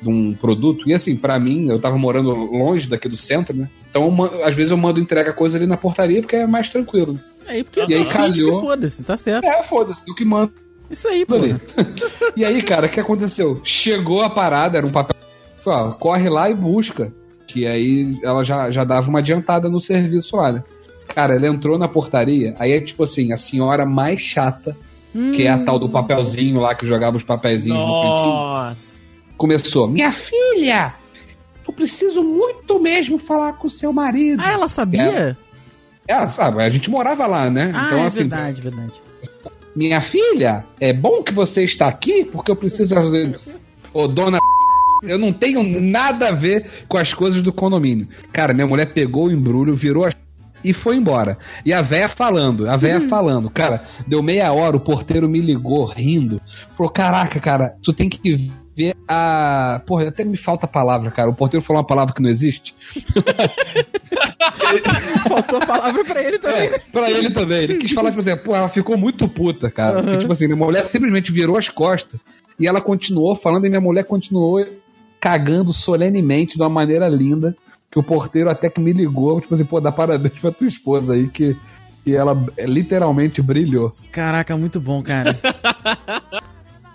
de 0.00 0.08
um 0.08 0.32
produto. 0.34 0.88
E 0.88 0.94
assim, 0.94 1.16
pra 1.16 1.38
mim, 1.38 1.68
eu 1.68 1.78
tava 1.78 1.98
morando 1.98 2.30
longe 2.34 2.88
daqui 2.88 3.08
do 3.08 3.16
centro, 3.16 3.54
né? 3.54 3.68
Então, 3.90 4.10
às 4.42 4.54
vezes 4.54 4.70
eu 4.70 4.76
mando 4.76 5.00
entrega 5.00 5.32
coisa 5.32 5.58
ali 5.58 5.66
na 5.66 5.76
portaria 5.76 6.20
porque 6.22 6.36
é 6.36 6.46
mais 6.46 6.68
tranquilo. 6.68 7.18
Aí, 7.46 7.62
porque 7.62 7.80
E 7.80 7.94
aí 7.94 8.04
calhou. 8.06 8.60
foda-se, 8.60 9.02
tá 9.02 9.16
certo. 9.16 9.44
É, 9.46 9.62
foda-se, 9.64 10.02
eu 10.08 10.14
que 10.14 10.24
mando 10.24 10.52
Isso 10.90 11.06
aí, 11.08 11.24
pô. 11.26 11.34
e 12.36 12.44
aí, 12.44 12.62
cara, 12.62 12.86
o 12.86 12.90
que 12.90 13.00
aconteceu? 13.00 13.60
Chegou 13.64 14.22
a 14.22 14.30
parada, 14.30 14.78
era 14.78 14.86
um 14.86 14.90
papel. 14.92 15.16
Falei, 15.62 15.88
ó, 15.88 15.92
corre 15.92 16.28
lá 16.30 16.48
e 16.50 16.54
busca. 16.54 17.12
Que 17.46 17.66
aí 17.66 18.18
ela 18.22 18.42
já, 18.42 18.70
já 18.70 18.82
dava 18.84 19.08
uma 19.08 19.18
adiantada 19.20 19.68
no 19.68 19.80
serviço 19.80 20.36
lá, 20.36 20.52
né? 20.52 20.64
Cara, 21.14 21.34
ela 21.34 21.46
entrou 21.46 21.78
na 21.78 21.88
portaria, 21.88 22.54
aí 22.58 22.72
é 22.72 22.80
tipo 22.80 23.04
assim, 23.04 23.32
a 23.32 23.36
senhora 23.36 23.86
mais 23.86 24.20
chata, 24.20 24.76
que 25.34 25.44
é 25.44 25.50
a 25.50 25.58
tal 25.58 25.78
do 25.78 25.88
papelzinho 25.88 26.60
lá 26.60 26.74
que 26.74 26.84
jogava 26.84 27.16
os 27.16 27.22
papeizinhos 27.22 27.82
no 27.82 28.02
cantinho, 28.02 28.34
Nossa! 28.34 28.94
começou: 29.36 29.88
Minha 29.88 30.12
filha, 30.12 30.94
eu 31.66 31.72
preciso 31.72 32.22
muito 32.22 32.78
mesmo 32.78 33.18
falar 33.18 33.54
com 33.54 33.66
o 33.66 33.70
seu 33.70 33.92
marido. 33.92 34.42
Ah, 34.44 34.52
ela 34.52 34.68
sabia? 34.68 35.36
Ela 36.06 36.28
sabe, 36.28 36.62
a 36.62 36.70
gente 36.70 36.90
morava 36.90 37.26
lá, 37.26 37.50
né? 37.50 37.72
Ah, 37.74 37.86
então, 37.86 37.98
é 37.98 38.06
assim, 38.06 38.18
verdade, 38.18 38.60
verdade. 38.60 38.92
Minha 39.74 40.00
filha, 40.00 40.64
é 40.80 40.92
bom 40.92 41.22
que 41.22 41.32
você 41.32 41.64
está 41.64 41.88
aqui 41.88 42.24
porque 42.24 42.50
eu 42.50 42.56
preciso. 42.56 42.94
Ô, 43.92 44.06
dona. 44.06 44.38
Eu 45.02 45.18
não 45.18 45.30
tenho 45.32 45.62
nada 45.62 46.28
a 46.28 46.32
ver 46.32 46.66
com 46.88 46.96
as 46.96 47.12
coisas 47.12 47.42
do 47.42 47.52
condomínio. 47.52 48.08
Cara, 48.32 48.54
minha 48.54 48.66
mulher 48.66 48.92
pegou 48.94 49.26
o 49.26 49.30
embrulho, 49.30 49.74
virou 49.74 50.06
as. 50.06 50.14
E 50.66 50.72
foi 50.72 50.96
embora. 50.96 51.38
E 51.64 51.72
a 51.72 51.80
véia 51.80 52.08
falando, 52.08 52.68
a 52.68 52.76
véia 52.76 53.00
falando. 53.08 53.48
Cara, 53.48 53.84
deu 54.04 54.20
meia 54.20 54.52
hora, 54.52 54.76
o 54.76 54.80
porteiro 54.80 55.28
me 55.28 55.40
ligou, 55.40 55.84
rindo. 55.84 56.40
Falou: 56.76 56.90
Caraca, 56.90 57.38
cara, 57.38 57.76
tu 57.80 57.92
tem 57.92 58.08
que 58.08 58.50
ver 58.76 58.96
a. 59.06 59.80
Porra, 59.86 60.08
até 60.08 60.24
me 60.24 60.36
falta 60.36 60.66
a 60.66 60.68
palavra, 60.68 61.12
cara. 61.12 61.30
O 61.30 61.34
porteiro 61.36 61.64
falou 61.64 61.80
uma 61.80 61.86
palavra 61.86 62.12
que 62.12 62.20
não 62.20 62.28
existe. 62.28 62.74
Faltou 65.28 65.62
a 65.62 65.66
palavra 65.66 66.04
pra 66.04 66.20
ele 66.20 66.40
também. 66.40 66.66
É, 66.66 66.78
pra 66.90 67.10
ele 67.12 67.30
também. 67.30 67.62
Ele 67.62 67.76
quis 67.78 67.92
falar, 67.92 68.10
tipo 68.10 68.20
assim, 68.20 68.36
pô, 68.36 68.56
ela 68.56 68.68
ficou 68.68 68.98
muito 68.98 69.28
puta, 69.28 69.70
cara. 69.70 70.02
Porque, 70.02 70.18
tipo 70.18 70.32
assim, 70.32 70.46
minha 70.46 70.56
mulher 70.56 70.82
simplesmente 70.82 71.30
virou 71.30 71.56
as 71.56 71.68
costas 71.68 72.18
e 72.58 72.66
ela 72.66 72.80
continuou 72.80 73.36
falando 73.36 73.66
e 73.66 73.68
minha 73.68 73.80
mulher 73.80 74.02
continuou 74.04 74.66
cagando 75.20 75.72
solenemente 75.72 76.56
de 76.56 76.62
uma 76.62 76.68
maneira 76.68 77.08
linda. 77.08 77.56
Que 77.90 77.98
o 77.98 78.02
porteiro 78.02 78.50
até 78.50 78.68
que 78.68 78.80
me 78.80 78.92
ligou, 78.92 79.40
tipo 79.40 79.54
assim, 79.54 79.64
pô, 79.64 79.80
dá 79.80 79.90
parabéns 79.92 80.38
pra 80.38 80.50
tua 80.50 80.66
esposa 80.66 81.14
aí, 81.14 81.28
que, 81.28 81.56
que 82.04 82.14
ela 82.14 82.36
é, 82.56 82.66
literalmente 82.66 83.40
brilhou. 83.40 83.90
Caraca, 84.12 84.56
muito 84.56 84.78
bom, 84.80 85.02
cara. 85.02 85.38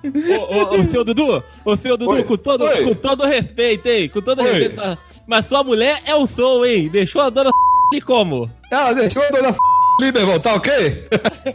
Ô, 0.03 0.55
ô, 0.55 0.79
ô, 0.79 0.83
seu 0.83 1.03
Dudu, 1.03 1.43
ô, 1.63 1.77
seu 1.77 1.95
Dudu, 1.97 2.11
Oi, 2.11 2.23
com 2.23 2.35
todo, 2.37 2.63
oi. 2.65 2.83
com 2.83 2.93
todo 2.95 3.23
respeito, 3.25 3.87
hein? 3.87 4.09
Com 4.09 4.21
todo 4.21 4.41
Oi. 4.41 4.51
respeito. 4.51 4.75
mas- 4.75 4.97
Mas 5.27 5.45
sua 5.47 5.63
mulher 5.63 6.01
é 6.05 6.15
o 6.15 6.27
som, 6.27 6.65
hein? 6.65 6.89
Deixou 6.89 7.21
a 7.21 7.29
dona 7.29 7.49
e 7.93 8.01
como? 8.01 8.49
Ela 8.71 8.93
deixou 8.93 9.21
a 9.23 9.29
dona 9.29 9.49
f... 9.49 9.57
ali, 10.01 10.11
meu 10.11 10.21
irmão, 10.23 10.39
tá 10.39 10.55
ok? 10.55 11.07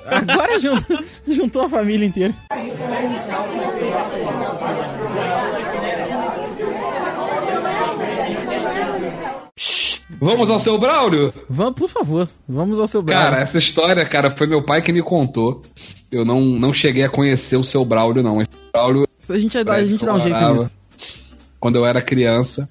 Agora 0.07 0.61
juntou, 0.61 0.99
juntou 1.27 1.63
a 1.63 1.69
família 1.69 2.07
inteira. 2.07 2.35
Vamos 10.21 10.51
ao 10.51 10.59
seu 10.59 10.79
Braulio? 10.79 11.33
Vamos, 11.49 11.75
por 11.75 11.89
favor, 11.89 12.29
vamos 12.49 12.81
ao 12.81 12.89
seu 12.89 13.03
Cara, 13.03 13.21
Braulio. 13.21 13.43
essa 13.43 13.59
história, 13.59 14.07
cara, 14.07 14.31
foi 14.31 14.47
meu 14.47 14.65
pai 14.65 14.81
que 14.83 14.93
me 14.93 15.03
contou. 15.03 15.63
Eu 16.11 16.25
não, 16.25 16.41
não 16.41 16.73
cheguei 16.73 17.05
a 17.05 17.11
conhecer 17.11 17.57
o 17.57 17.65
seu 17.65 17.85
Braulio, 17.85 18.23
não. 18.23 18.41
Esse 18.41 18.51
Braulio 18.73 19.07
a 19.29 19.39
gente, 19.39 19.59
a 19.59 19.87
gente 19.87 20.05
dá 20.05 20.15
um 20.15 20.21
jeito 20.21 20.53
nisso. 20.53 20.75
Quando 21.59 21.77
eu 21.77 21.87
era 21.87 22.01
criança. 22.01 22.69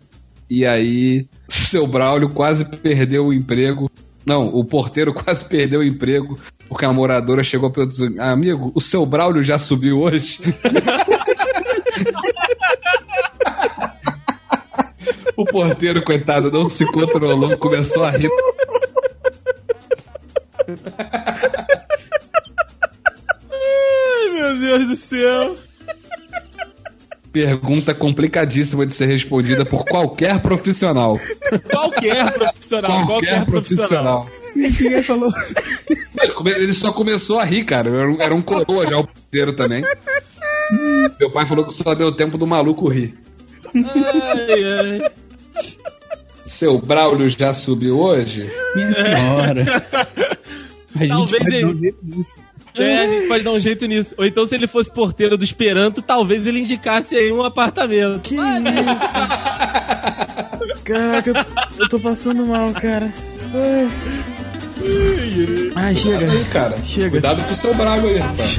E 0.49 0.65
aí, 0.65 1.27
seu 1.47 1.87
Braulio 1.87 2.29
quase 2.29 2.65
perdeu 2.77 3.25
o 3.25 3.33
emprego. 3.33 3.89
Não, 4.25 4.43
o 4.43 4.63
porteiro 4.63 5.13
quase 5.13 5.43
perdeu 5.45 5.81
o 5.81 5.83
emprego 5.83 6.37
porque 6.69 6.85
a 6.85 6.93
moradora 6.93 7.43
chegou 7.43 7.71
para 7.71 7.85
dizer: 7.85 8.19
Amigo, 8.19 8.71
o 8.73 8.81
seu 8.81 9.05
Braulio 9.05 9.43
já 9.43 9.57
subiu 9.57 10.01
hoje? 10.01 10.39
o 15.35 15.45
porteiro, 15.45 16.03
coitado, 16.03 16.51
não 16.51 16.69
se 16.69 16.85
controlou, 16.85 17.57
começou 17.57 18.03
a 18.03 18.11
rir. 18.11 18.29
Ai, 23.51 24.29
meu 24.33 24.59
Deus 24.59 24.87
do 24.87 24.95
céu. 24.95 25.57
Pergunta 27.31 27.93
complicadíssima 27.93 28.85
de 28.85 28.93
ser 28.93 29.07
respondida 29.07 29.65
por 29.65 29.83
qualquer 29.83 30.39
profissional. 30.39 31.19
Qualquer 31.69 32.31
profissional, 32.31 33.05
qualquer, 33.05 33.45
profissional. 33.45 34.29
Ninguém 34.55 35.03
falou. 35.03 35.33
Ele 36.17 36.63
Ele 36.63 36.73
só 36.73 36.93
começou 36.93 37.37
a 37.37 37.43
rir, 37.43 37.65
cara. 37.65 37.89
Era 37.89 38.09
um, 38.09 38.21
era 38.21 38.33
um 38.33 38.41
coroa 38.41 38.87
já 38.87 38.97
o 38.97 39.05
porteiro 39.05 39.51
também. 39.53 39.83
Meu 41.19 41.29
pai 41.29 41.45
falou 41.45 41.65
que 41.65 41.73
só 41.73 41.93
deu 41.93 42.15
tempo 42.15 42.37
do 42.37 42.47
maluco 42.47 42.87
rir. 42.87 43.17
Ai, 43.75 44.63
ai. 44.63 45.11
Seu 46.45 46.79
Braulio 46.79 47.27
já 47.27 47.53
subiu 47.53 47.99
hoje? 47.99 48.49
Minha 48.75 48.93
senhora. 48.93 49.65
A 50.95 50.99
gente 50.99 51.09
Talvez 51.09 51.43
pode 51.43 51.55
ele- 51.55 51.65
não 51.65 51.73
ver 51.75 51.95
isso. 52.19 52.35
É, 52.77 52.97
a 52.99 53.07
gente 53.07 53.27
pode 53.27 53.43
dar 53.43 53.51
um 53.51 53.59
jeito 53.59 53.85
nisso. 53.85 54.13
Ou 54.17 54.25
então, 54.25 54.45
se 54.45 54.53
ele 54.55 54.67
fosse 54.67 54.91
porteiro 54.91 55.37
do 55.37 55.43
Esperanto, 55.43 56.01
talvez 56.01 56.45
ele 56.45 56.59
indicasse 56.59 57.15
aí 57.15 57.31
um 57.31 57.41
apartamento. 57.43 58.19
Que 58.21 58.35
isso? 58.35 58.41
Caraca, 60.83 61.29
eu- 61.29 61.35
eu 61.79 61.89
tô 61.89 61.99
passando 61.99 62.45
mal, 62.45 62.71
cara. 62.73 63.11
Ai, 63.53 63.89
Ai 65.75 65.95
chega. 65.95 66.29
Aí, 66.31 66.45
cara. 66.45 66.77
Chega. 66.83 67.09
Cuidado 67.11 67.43
com 67.43 67.53
o 67.53 67.55
seu 67.55 67.73
bravo 67.73 68.07
aí, 68.07 68.17
rapaz. 68.17 68.57